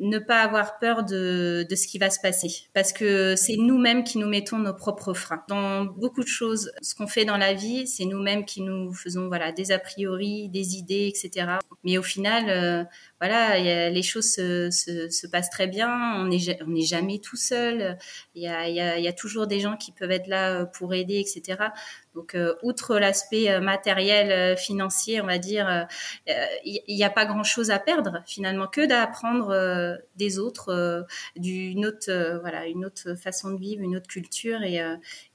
ne 0.00 0.18
pas 0.18 0.40
avoir 0.40 0.78
peur 0.78 1.04
de, 1.04 1.66
de, 1.68 1.74
ce 1.74 1.86
qui 1.86 1.98
va 1.98 2.10
se 2.10 2.20
passer. 2.20 2.48
Parce 2.74 2.92
que 2.92 3.36
c'est 3.36 3.56
nous-mêmes 3.56 4.04
qui 4.04 4.18
nous 4.18 4.28
mettons 4.28 4.58
nos 4.58 4.74
propres 4.74 5.14
freins. 5.14 5.42
Dans 5.48 5.84
beaucoup 5.84 6.22
de 6.22 6.28
choses 6.28 6.72
ce 6.82 6.94
qu'on 6.94 7.06
fait 7.06 7.24
dans 7.24 7.36
la 7.36 7.54
vie 7.54 7.86
c'est 7.86 8.04
nous-mêmes 8.04 8.44
qui 8.44 8.60
nous 8.62 8.92
faisons 8.92 9.28
voilà 9.28 9.52
des 9.52 9.72
a 9.72 9.78
priori 9.78 10.48
des 10.48 10.76
idées 10.76 11.12
etc 11.14 11.58
mais 11.84 11.98
au 11.98 12.02
final 12.02 12.48
euh, 12.48 12.84
voilà 13.20 13.90
les 13.90 14.02
choses 14.02 14.30
se, 14.30 14.70
se, 14.70 15.08
se, 15.08 15.26
passent 15.26 15.50
très 15.50 15.66
bien. 15.66 16.16
On 16.16 16.26
n'est 16.26 16.62
on 16.62 16.74
jamais 16.82 17.18
tout 17.18 17.36
seul. 17.36 17.96
Il 18.34 18.42
y 18.42 18.48
a, 18.48 18.68
y, 18.68 18.80
a, 18.80 18.98
il 18.98 19.04
y 19.04 19.08
a 19.08 19.12
toujours 19.12 19.46
des 19.46 19.60
gens 19.60 19.76
qui 19.76 19.92
peuvent 19.92 20.10
être 20.10 20.26
là 20.26 20.66
pour 20.66 20.94
aider 20.94 21.20
etc 21.20 21.68
donc, 22.14 22.34
euh, 22.34 22.54
outre 22.62 22.98
l'aspect 22.98 23.50
euh, 23.50 23.60
matériel, 23.60 24.30
euh, 24.32 24.56
financier, 24.56 25.22
on 25.22 25.26
va 25.26 25.38
dire, 25.38 25.88
il 26.64 26.82
n'y 26.88 27.04
a 27.04 27.10
pas 27.10 27.24
grand-chose 27.24 27.70
à 27.70 27.78
perdre 27.78 28.22
finalement 28.26 28.66
que 28.66 28.86
d'apprendre 28.86 29.98
des 30.16 30.38
autres, 30.38 31.06
d'une 31.36 31.86
autre, 31.86 32.38
voilà, 32.40 32.66
une 32.66 32.84
autre 32.84 33.14
façon 33.14 33.50
de 33.50 33.58
vivre, 33.58 33.82
une 33.82 33.96
autre 33.96 34.06
culture, 34.06 34.62
et, 34.62 34.80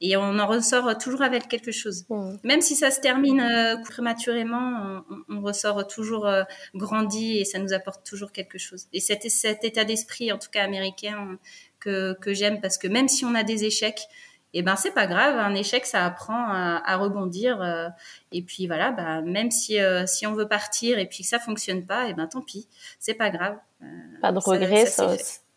et 0.01 0.17
on 0.17 0.39
en 0.39 0.47
ressort 0.47 0.97
toujours 0.97 1.21
avec 1.21 1.47
quelque 1.47 1.71
chose. 1.71 2.05
Mmh. 2.09 2.37
Même 2.43 2.61
si 2.61 2.75
ça 2.75 2.91
se 2.91 2.99
termine 2.99 3.43
prématurément, 3.83 5.03
on, 5.29 5.37
on, 5.37 5.41
ressort 5.41 5.87
toujours 5.87 6.29
grandi 6.75 7.39
et 7.39 7.45
ça 7.45 7.59
nous 7.59 7.73
apporte 7.73 8.05
toujours 8.05 8.31
quelque 8.31 8.57
chose. 8.57 8.87
Et 8.93 8.99
cet, 8.99 9.29
cet 9.29 9.63
état 9.63 9.85
d'esprit, 9.85 10.31
en 10.31 10.37
tout 10.37 10.49
cas 10.51 10.63
américain, 10.63 11.37
que, 11.79 12.13
que 12.19 12.33
j'aime 12.33 12.59
parce 12.61 12.77
que 12.77 12.87
même 12.87 13.07
si 13.07 13.25
on 13.25 13.35
a 13.35 13.43
des 13.43 13.65
échecs, 13.65 14.07
et 14.53 14.59
eh 14.59 14.61
ben 14.63 14.77
c'est 14.77 14.91
pas 14.91 15.07
grave, 15.07 15.37
un 15.37 15.53
échec 15.53 15.85
ça 15.85 16.05
apprend 16.05 16.47
à, 16.47 16.95
rebondir 16.95 17.61
euh, 17.61 17.89
et 18.31 18.41
puis 18.41 18.65
voilà, 18.65 18.91
bah, 18.91 19.21
même 19.21 19.51
si 19.51 19.79
euh, 19.79 20.05
si 20.07 20.25
on 20.25 20.33
veut 20.33 20.47
partir 20.47 20.99
et 20.99 21.05
puis 21.05 21.23
que 21.23 21.29
ça 21.29 21.37
fonctionne 21.37 21.85
pas, 21.85 22.07
et 22.07 22.11
eh 22.11 22.13
ben 22.13 22.27
tant 22.27 22.41
pis, 22.41 22.67
c'est 22.97 23.13
pas 23.13 23.29
grave. 23.29 23.57
Euh, 23.83 23.85
pas 24.21 24.31
de 24.31 24.39
regret, 24.39 24.85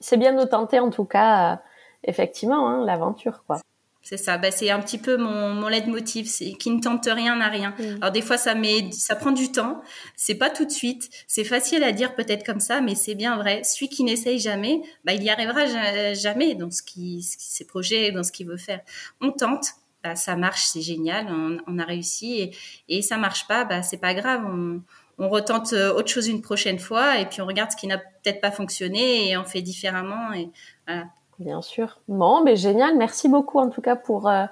c'est 0.01 0.17
bien 0.17 0.33
de 0.33 0.45
tenter 0.45 0.81
en 0.81 0.91
tout 0.91 1.05
cas 1.05 1.63
effectivement 2.03 2.69
hein, 2.69 2.85
l'aventure 2.85 3.45
quoi. 3.47 3.61
C'est 4.03 4.17
ça, 4.17 4.39
bah, 4.39 4.51
c'est 4.51 4.71
un 4.71 4.81
petit 4.81 4.99
peu 4.99 5.17
mon, 5.19 5.53
mon 5.53 5.69
leitmotiv, 5.69 6.27
c'est 6.27 6.53
qui 6.53 6.71
ne 6.71 6.81
tente 6.81 7.07
rien 7.07 7.37
n'a 7.37 7.49
rien. 7.49 7.75
Mm. 7.79 7.97
Alors 8.01 8.13
des 8.13 8.23
fois 8.23 8.39
ça 8.39 8.55
met, 8.55 8.91
ça 8.93 9.15
prend 9.15 9.31
du 9.31 9.53
temps, 9.53 9.83
c'est 10.17 10.37
pas 10.37 10.49
tout 10.49 10.65
de 10.65 10.71
suite, 10.71 11.11
c'est 11.27 11.45
facile 11.45 11.85
à 11.85 11.93
dire 11.93 12.15
peut-être 12.15 12.45
comme 12.45 12.61
ça, 12.61 12.81
mais 12.81 12.95
c'est 12.95 13.15
bien 13.15 13.37
vrai. 13.37 13.63
Celui 13.63 13.89
qui 13.89 14.03
n'essaye 14.03 14.39
jamais, 14.39 14.81
bah, 15.05 15.13
il 15.13 15.23
y 15.23 15.29
arrivera 15.29 16.15
jamais 16.15 16.55
dans 16.55 16.71
ce 16.71 16.83
qui, 16.83 17.23
ses 17.23 17.67
projets, 17.67 18.11
dans 18.11 18.23
ce 18.23 18.33
qu'il 18.33 18.47
veut 18.47 18.57
faire. 18.57 18.81
On 19.21 19.33
tente, 19.33 19.67
bah, 20.03 20.17
ça 20.17 20.35
marche, 20.35 20.65
c'est 20.65 20.81
génial, 20.81 21.27
on, 21.67 21.79
a 21.79 21.85
réussi, 21.85 22.41
et, 22.41 22.57
et 22.89 23.03
ça 23.03 23.19
marche 23.19 23.47
pas, 23.47 23.65
bah 23.65 23.83
c'est 23.83 23.99
pas 23.99 24.15
grave, 24.15 24.43
on, 24.47 24.81
on 25.21 25.29
retente 25.29 25.75
euh, 25.75 25.93
autre 25.93 26.09
chose 26.09 26.27
une 26.29 26.41
prochaine 26.41 26.79
fois, 26.79 27.19
et 27.19 27.27
puis 27.27 27.43
on 27.43 27.47
regarde 27.47 27.71
ce 27.71 27.77
qui 27.77 27.87
n'a 27.87 27.99
peut-être 27.99 28.41
pas 28.41 28.51
fonctionné 28.51 29.29
et 29.29 29.37
on 29.37 29.45
fait 29.45 29.61
différemment, 29.61 30.33
et 30.33 30.49
voilà. 30.87 31.05
Bien 31.41 31.63
sûr. 31.63 31.99
Bon, 32.07 32.45
mais 32.45 32.55
génial. 32.55 32.97
Merci 32.99 33.29
beaucoup 33.29 33.59
en 33.59 33.71
tout 33.71 33.81
cas 33.81 33.97
pour 33.97 34.29
euh, 34.29 34.45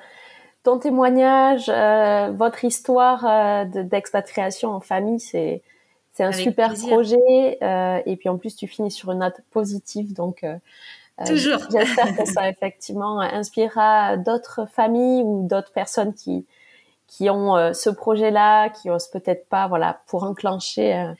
ton 0.62 0.78
témoignage, 0.78 1.68
euh, 1.68 2.32
votre 2.34 2.64
histoire 2.64 3.26
euh, 3.26 3.64
d'expatriation 3.84 4.70
en 4.70 4.80
famille. 4.80 5.20
C'est 5.20 5.62
c'est 6.12 6.24
un 6.24 6.32
super 6.32 6.74
projet. 6.74 7.58
et 7.60 8.16
puis 8.18 8.28
en 8.28 8.38
plus, 8.38 8.56
tu 8.56 8.66
finis 8.66 8.90
sur 8.90 9.12
une 9.12 9.20
note 9.20 9.40
positive, 9.52 10.14
donc. 10.14 10.44
Toujours. 11.26 11.58
J'espère 11.70 12.16
que 12.16 12.24
ça 12.24 12.48
effectivement 12.48 13.20
inspirera 13.20 14.16
d'autres 14.16 14.66
familles 14.68 15.22
ou 15.22 15.46
d'autres 15.46 15.70
personnes 15.70 16.14
qui 16.14 16.44
qui 17.08 17.30
ont 17.30 17.56
euh, 17.56 17.72
ce 17.72 17.88
projet-là, 17.88 18.68
qui 18.68 18.90
osent 18.90 19.08
peut-être 19.08 19.48
pas, 19.48 19.66
voilà, 19.66 20.02
pour 20.06 20.24
enclencher 20.24 20.94
euh, 20.94 21.12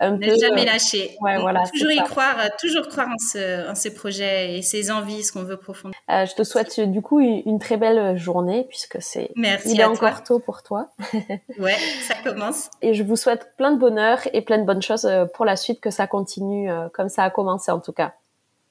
un 0.00 0.16
peu. 0.16 0.26
Ne 0.26 0.38
jamais 0.38 0.64
lâcher. 0.64 1.16
Ouais, 1.20 1.38
voilà, 1.38 1.62
toujours 1.72 1.92
y 1.92 2.02
croire, 2.02 2.36
toujours 2.58 2.88
croire 2.88 3.08
en, 3.08 3.18
ce, 3.18 3.70
en 3.70 3.74
ces 3.74 3.94
projets 3.94 4.56
et 4.56 4.62
ces 4.62 4.90
envies, 4.90 5.22
ce 5.22 5.32
qu'on 5.32 5.44
veut 5.44 5.58
profondément. 5.58 5.94
je 6.08 6.34
te 6.34 6.42
souhaite 6.42 6.80
du 6.80 7.02
coup 7.02 7.20
une, 7.20 7.58
très 7.58 7.76
belle 7.76 8.16
journée 8.16 8.64
puisque 8.68 9.00
c'est 9.00 9.30
il 9.36 9.80
est 9.80 9.84
encore 9.84 10.24
tôt 10.24 10.38
pour 10.38 10.62
toi. 10.62 10.88
ouais, 11.58 11.76
ça 12.08 12.14
commence. 12.24 12.70
Et 12.82 12.94
je 12.94 13.02
vous 13.02 13.16
souhaite 13.16 13.54
plein 13.56 13.72
de 13.72 13.78
bonheur 13.78 14.20
et 14.32 14.40
plein 14.40 14.58
de 14.58 14.64
bonnes 14.64 14.82
choses 14.82 15.08
pour 15.34 15.44
la 15.44 15.56
suite, 15.56 15.80
que 15.80 15.90
ça 15.90 16.06
continue 16.06 16.70
comme 16.94 17.08
ça 17.08 17.22
a 17.22 17.30
commencé 17.30 17.70
en 17.70 17.80
tout 17.80 17.92
cas. 17.92 18.14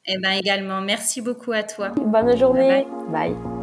Eh 0.06 0.18
ben 0.18 0.32
également, 0.32 0.82
merci 0.82 1.22
beaucoup 1.22 1.54
à 1.54 1.64
toi. 1.64 1.90
Bonne 1.90 2.36
journée. 2.36 2.86
bye. 3.10 3.63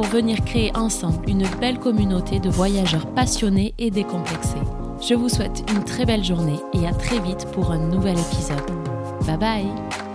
pour 0.00 0.08
venir 0.08 0.42
créer 0.46 0.74
ensemble 0.74 1.28
une 1.28 1.46
belle 1.60 1.78
communauté 1.78 2.40
de 2.40 2.48
voyageurs 2.48 3.06
passionnés 3.08 3.74
et 3.78 3.90
décomplexés. 3.90 4.56
Je 5.06 5.12
vous 5.12 5.28
souhaite 5.28 5.62
une 5.70 5.84
très 5.84 6.06
belle 6.06 6.24
journée 6.24 6.58
et 6.72 6.86
à 6.86 6.94
très 6.94 7.18
vite 7.18 7.46
pour 7.52 7.70
un 7.70 7.76
nouvel 7.76 8.18
épisode. 8.18 8.64
Bye 9.26 9.36
bye 9.36 10.09